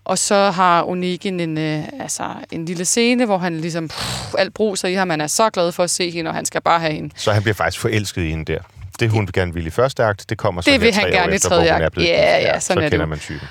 Og 0.05 0.17
så 0.17 0.35
har 0.51 0.83
Onegin 0.83 1.39
en, 1.39 1.57
øh, 1.57 1.83
altså, 1.99 2.23
en 2.51 2.65
lille 2.65 2.85
scene, 2.85 3.25
hvor 3.25 3.37
han 3.37 3.57
ligesom 3.59 3.87
pff, 3.87 4.33
alt 4.37 4.53
bruser 4.53 4.87
i 4.87 4.93
ham. 4.93 5.09
Han 5.09 5.21
er 5.21 5.27
så 5.27 5.49
glad 5.49 5.71
for 5.71 5.83
at 5.83 5.89
se 5.89 6.09
hende, 6.11 6.29
og 6.29 6.35
han 6.35 6.45
skal 6.45 6.61
bare 6.61 6.79
have 6.79 6.93
hende. 6.93 7.09
Så 7.15 7.31
han 7.31 7.41
bliver 7.43 7.55
faktisk 7.55 7.81
forelsket 7.81 8.21
i 8.23 8.29
hende 8.29 8.53
der. 8.53 8.59
Det 8.99 9.09
hun 9.09 9.27
gerne 9.33 9.53
ville 9.53 9.67
i 9.67 9.69
første 9.69 10.03
akt, 10.03 10.29
det 10.29 10.37
kommer 10.37 10.61
så 10.61 10.71
Det 10.71 10.81
vil 10.81 10.93
han 10.93 11.11
gerne 11.11 11.35
i 11.35 11.39
tredje 11.39 11.71
akt. 11.71 11.97
Ja, 11.97 12.37
ja, 12.39 12.59
sådan 12.59 12.61
så 12.61 12.73
er 12.73 12.75
det 12.75 12.91
kender 12.91 13.05
jo. 13.05 13.09
man 13.09 13.19
typen. 13.19 13.47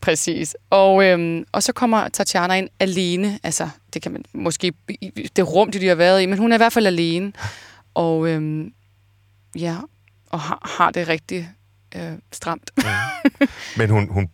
Præcis. 0.00 0.56
Og, 0.70 1.04
øhm, 1.04 1.44
og 1.52 1.62
så 1.62 1.72
kommer 1.72 2.08
Tatjana 2.08 2.54
ind 2.54 2.68
alene. 2.80 3.38
Altså, 3.42 3.68
det 3.94 4.02
kan 4.02 4.12
man 4.12 4.24
måske... 4.32 4.72
Det 5.36 5.54
rum, 5.54 5.70
de, 5.70 5.86
har 5.88 5.94
været 5.94 6.22
i, 6.22 6.26
men 6.26 6.38
hun 6.38 6.52
er 6.52 6.56
i 6.56 6.58
hvert 6.58 6.72
fald 6.72 6.86
alene. 6.86 7.32
Og 7.94 8.28
øhm, 8.28 8.72
ja, 9.56 9.76
og 10.30 10.40
har, 10.40 10.76
har 10.78 10.90
det 10.90 11.08
rigtig 11.08 11.48
øh, 11.96 12.12
stramt. 12.32 12.70
Men 13.76 13.90
hun, 13.90 14.08
hun, 14.08 14.28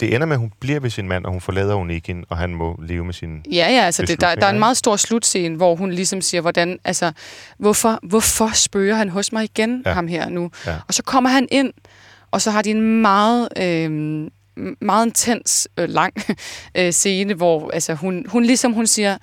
det 0.00 0.14
ender 0.14 0.26
med, 0.26 0.36
at 0.36 0.40
hun 0.40 0.52
bliver 0.60 0.80
ved 0.80 0.90
sin 0.90 1.08
mand, 1.08 1.24
og 1.24 1.32
hun 1.32 1.40
forlader 1.40 1.74
Onikin, 1.74 2.24
og 2.28 2.36
han 2.36 2.54
må 2.54 2.80
leve 2.82 3.04
med 3.04 3.14
sin... 3.14 3.42
Ja, 3.52 3.68
ja, 3.70 3.82
altså 3.82 4.02
det, 4.02 4.20
der, 4.20 4.34
der 4.34 4.46
er 4.46 4.50
en 4.50 4.58
meget 4.58 4.76
stor 4.76 4.96
slutscene, 4.96 5.56
hvor 5.56 5.76
hun 5.76 5.90
ligesom 5.92 6.20
siger, 6.20 6.40
hvordan, 6.40 6.78
altså, 6.84 7.12
hvorfor, 7.58 7.98
hvorfor 8.02 8.50
spørger 8.54 8.94
han 8.94 9.08
hos 9.08 9.32
mig 9.32 9.44
igen, 9.44 9.82
Ja. 9.84 9.90
ja. 9.90 9.94
ham 9.94 10.06
her 10.08 10.28
nu? 10.28 10.50
Ja. 10.66 10.76
Og 10.88 10.94
så 10.94 11.02
kommer 11.02 11.30
han 11.30 11.48
ind, 11.50 11.72
og 12.30 12.42
så 12.42 12.50
har 12.50 12.62
de 12.62 12.70
en 12.70 13.02
meget, 13.02 13.48
øh, 13.56 14.30
meget 14.80 15.06
intens, 15.06 15.68
øh, 15.76 15.88
lang 15.88 16.14
øh, 16.78 16.92
scene, 16.92 17.34
hvor 17.34 17.70
altså, 17.70 17.94
hun, 17.94 18.26
hun 18.28 18.44
ligesom 18.44 18.72
hun 18.72 18.86
siger, 18.86 19.18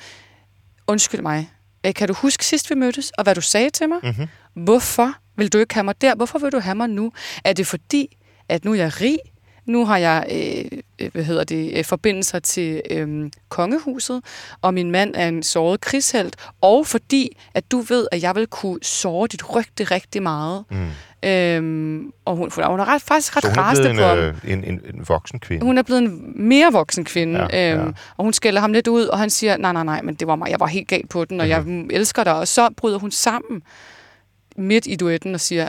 undskyld 0.88 1.22
mig, 1.22 1.50
øh, 1.86 1.94
kan 1.94 2.08
du 2.08 2.14
huske 2.14 2.46
sidst 2.46 2.70
vi 2.70 2.76
mødtes, 2.76 3.12
og 3.18 3.24
hvad 3.24 3.36
du 3.36 3.42
sagde 3.42 3.70
til 3.70 3.90
mig? 3.90 4.00
Mm-hmm. 4.04 4.28
Hvorfor 4.64 5.14
vil 5.38 5.54
du 5.54 5.58
ikke 5.58 5.74
have 5.74 5.84
mig 5.84 6.02
der? 6.02 6.16
Hvorfor 6.16 6.40
vil 6.40 6.52
du 6.52 6.60
have 6.60 6.76
mig 6.76 6.90
nu? 6.90 7.12
Er 7.44 7.54
det 7.54 7.68
fordi, 7.68 8.18
at 8.50 8.66
nu 8.66 8.72
er 8.72 8.76
jeg 8.76 9.02
rig? 9.02 9.18
nu 9.66 9.86
har 9.86 9.98
jeg 9.98 10.26
øh, 10.32 10.80
øh, 11.00 11.12
hvad 11.12 11.24
hedder 11.24 11.44
det, 11.44 11.78
øh, 11.78 11.86
forbindelser 11.86 12.40
til 12.40 12.82
øh, 12.90 13.32
kongehuset, 13.50 14.22
og 14.62 14.74
min 14.74 14.92
mand 14.92 15.16
er 15.16 15.28
en 15.28 15.44
såret 15.44 15.82
krigshelt, 15.82 16.36
og 16.62 16.88
fordi 16.88 17.38
at 17.54 17.72
du 17.72 17.80
ved, 17.80 18.08
at 18.12 18.22
jeg 18.22 18.36
vil 18.36 18.48
kunne 18.48 18.80
såre 18.82 19.28
dit 19.28 19.56
rygte 19.56 19.84
rigtig 19.84 20.24
meget. 20.24 20.64
Mm. 20.72 20.88
Øhm, 21.24 22.12
og 22.26 22.36
hun, 22.36 22.52
hun 22.66 22.80
er 22.80 22.86
ret, 22.88 23.02
faktisk 23.02 23.38
ret 23.38 23.58
rasende 23.58 23.94
på 23.96 24.02
ham. 24.02 24.18
øh, 24.18 24.36
en, 24.48 24.64
en, 24.64 24.82
en 24.94 25.06
voksen 25.08 25.40
kvinde. 25.40 25.66
Hun 25.66 25.78
er 25.78 25.82
blevet 25.84 26.02
en 26.02 26.34
mere 26.48 26.72
voksen 26.72 27.06
kvinde, 27.06 27.48
Ja, 27.52 27.74
øhm, 27.74 27.86
ja. 27.86 27.92
og 28.18 28.24
hun 28.24 28.34
skælder 28.34 28.62
ham 28.62 28.74
lidt 28.74 28.88
ud, 28.88 29.06
og 29.06 29.20
han 29.20 29.30
siger, 29.30 29.58
nej, 29.58 29.74
nej, 29.74 29.84
nej, 29.84 30.02
men 30.02 30.16
det 30.16 30.28
var 30.28 30.36
mig, 30.36 30.50
jeg 30.50 30.60
var 30.60 30.68
helt 30.68 30.88
galt 30.88 31.10
på 31.10 31.26
den, 31.26 31.40
og 31.40 31.46
Mhm. 31.48 31.80
jeg 31.90 31.98
elsker 31.98 32.24
dig. 32.24 32.34
Og 32.36 32.48
så 32.48 32.70
bryder 32.78 33.00
hun 33.00 33.12
sammen 33.12 33.62
midt 34.56 34.88
i 34.88 34.96
duetten 34.96 35.34
og 35.34 35.40
siger, 35.42 35.68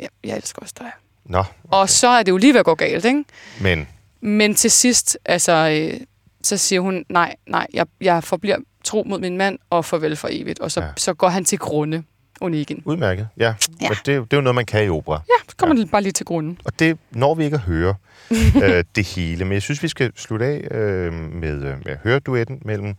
jeg, 0.00 0.08
jeg 0.24 0.36
elsker 0.36 0.62
også 0.62 0.74
dig. 0.78 0.90
Nå, 1.24 1.44
Og 1.64 1.90
så 1.90 2.08
er 2.08 2.22
det 2.22 2.32
jo 2.32 2.36
lige 2.36 2.52
ved 2.52 2.60
at 2.60 2.66
gå 2.66 2.74
galt, 2.74 3.04
ikke? 3.04 3.24
men 3.60 3.88
Men 4.20 4.54
til 4.54 4.70
sidst, 4.70 5.18
altså, 5.24 5.52
øh, 5.92 6.00
så 6.42 6.56
siger 6.56 6.80
hun, 6.80 7.04
nej, 7.08 7.34
nej, 7.46 7.66
jeg, 7.74 7.86
jeg 8.00 8.24
forbliver 8.24 8.56
tro 8.84 9.02
mod 9.06 9.18
min 9.20 9.36
mand, 9.36 9.58
og 9.70 9.84
farvel 9.84 10.16
for 10.16 10.28
evigt. 10.32 10.60
Og 10.60 10.70
så, 10.70 10.80
ja. 10.80 10.86
så 10.96 11.14
går 11.14 11.28
han 11.28 11.44
til 11.44 11.58
grunde, 11.58 12.02
Onegin. 12.40 12.82
udmærket. 12.84 13.28
Ja, 13.36 13.54
ja. 13.80 13.90
Og 13.90 13.96
det, 14.06 14.12
er 14.12 14.16
jo- 14.16 14.24
det 14.24 14.32
er 14.32 14.36
jo 14.36 14.40
noget, 14.40 14.54
man 14.54 14.66
kan 14.66 14.84
i 14.84 14.88
opera. 14.88 15.22
Ja, 15.28 15.44
så 15.50 15.56
kommer 15.56 15.76
ja. 15.78 15.84
bare 15.84 16.02
lige 16.02 16.12
til 16.12 16.26
grunden. 16.26 16.58
Og 16.64 16.78
det 16.78 16.98
når 17.10 17.34
vi 17.34 17.44
ikke 17.44 17.54
at 17.54 17.60
høre 17.60 17.94
øh, 18.64 18.84
det 18.96 19.04
hele. 19.06 19.44
Men 19.44 19.52
jeg 19.52 19.62
synes, 19.62 19.82
vi 19.82 19.88
skal 19.88 20.12
slutte 20.16 20.46
af 20.46 20.68
øh, 20.70 21.12
med, 21.12 21.54
øh, 21.54 21.62
med 21.62 21.86
at 21.86 21.98
høre 22.04 22.18
duetten 22.18 22.58
mellem 22.64 22.94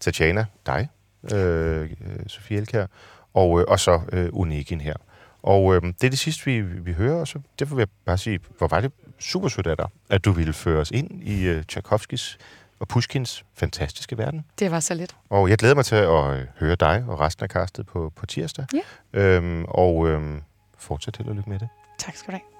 Tatjana, 0.00 0.44
dig, 0.66 0.88
øh, 1.34 1.90
Sofie 2.26 2.56
Elkær, 2.58 2.86
og, 3.34 3.60
øh, 3.60 3.64
og 3.68 3.80
så 3.80 4.00
øh, 4.12 4.28
Onegin 4.32 4.80
her. 4.80 4.94
Og 5.42 5.74
øh, 5.76 5.82
det 5.82 6.04
er 6.04 6.10
det 6.10 6.18
sidste, 6.18 6.44
vi, 6.44 6.60
vi 6.60 6.92
hører, 6.92 7.14
og 7.20 7.28
så 7.28 7.38
derfor 7.58 7.74
vil 7.74 7.80
jeg 7.82 7.88
bare 8.04 8.18
sige, 8.18 8.40
hvor 8.58 8.66
var 8.66 8.80
det 8.80 8.92
super 9.20 9.48
sødt 9.48 9.66
af 9.66 9.76
dig, 9.76 9.86
at 10.10 10.24
du 10.24 10.32
ville 10.32 10.52
føre 10.52 10.80
os 10.80 10.90
ind 10.90 11.22
i 11.22 11.44
øh, 11.44 11.62
Tchaikovskis 11.62 12.38
og 12.84 12.88
Pushkins 12.88 13.44
fantastiske 13.54 14.18
verden. 14.18 14.44
Det 14.58 14.70
var 14.70 14.80
så 14.80 14.94
lidt. 14.94 15.16
Og 15.30 15.50
jeg 15.50 15.58
glæder 15.58 15.74
mig 15.74 15.84
til 15.84 15.94
at 15.94 16.24
øh, 16.34 16.46
høre 16.60 16.74
dig 16.74 17.04
og 17.08 17.20
resten 17.20 17.44
af 17.44 17.50
kastet 17.50 17.86
på, 17.86 18.12
på 18.16 18.26
tirsdag. 18.26 18.66
Ja. 18.74 19.20
Øhm, 19.20 19.64
og 19.68 20.08
øhm, 20.08 20.42
fortsæt 20.78 21.16
held 21.16 21.28
og 21.28 21.34
lykke 21.34 21.50
med 21.50 21.58
det. 21.58 21.68
Tak 21.98 22.16
skal 22.16 22.32
du 22.32 22.38
have. 22.38 22.53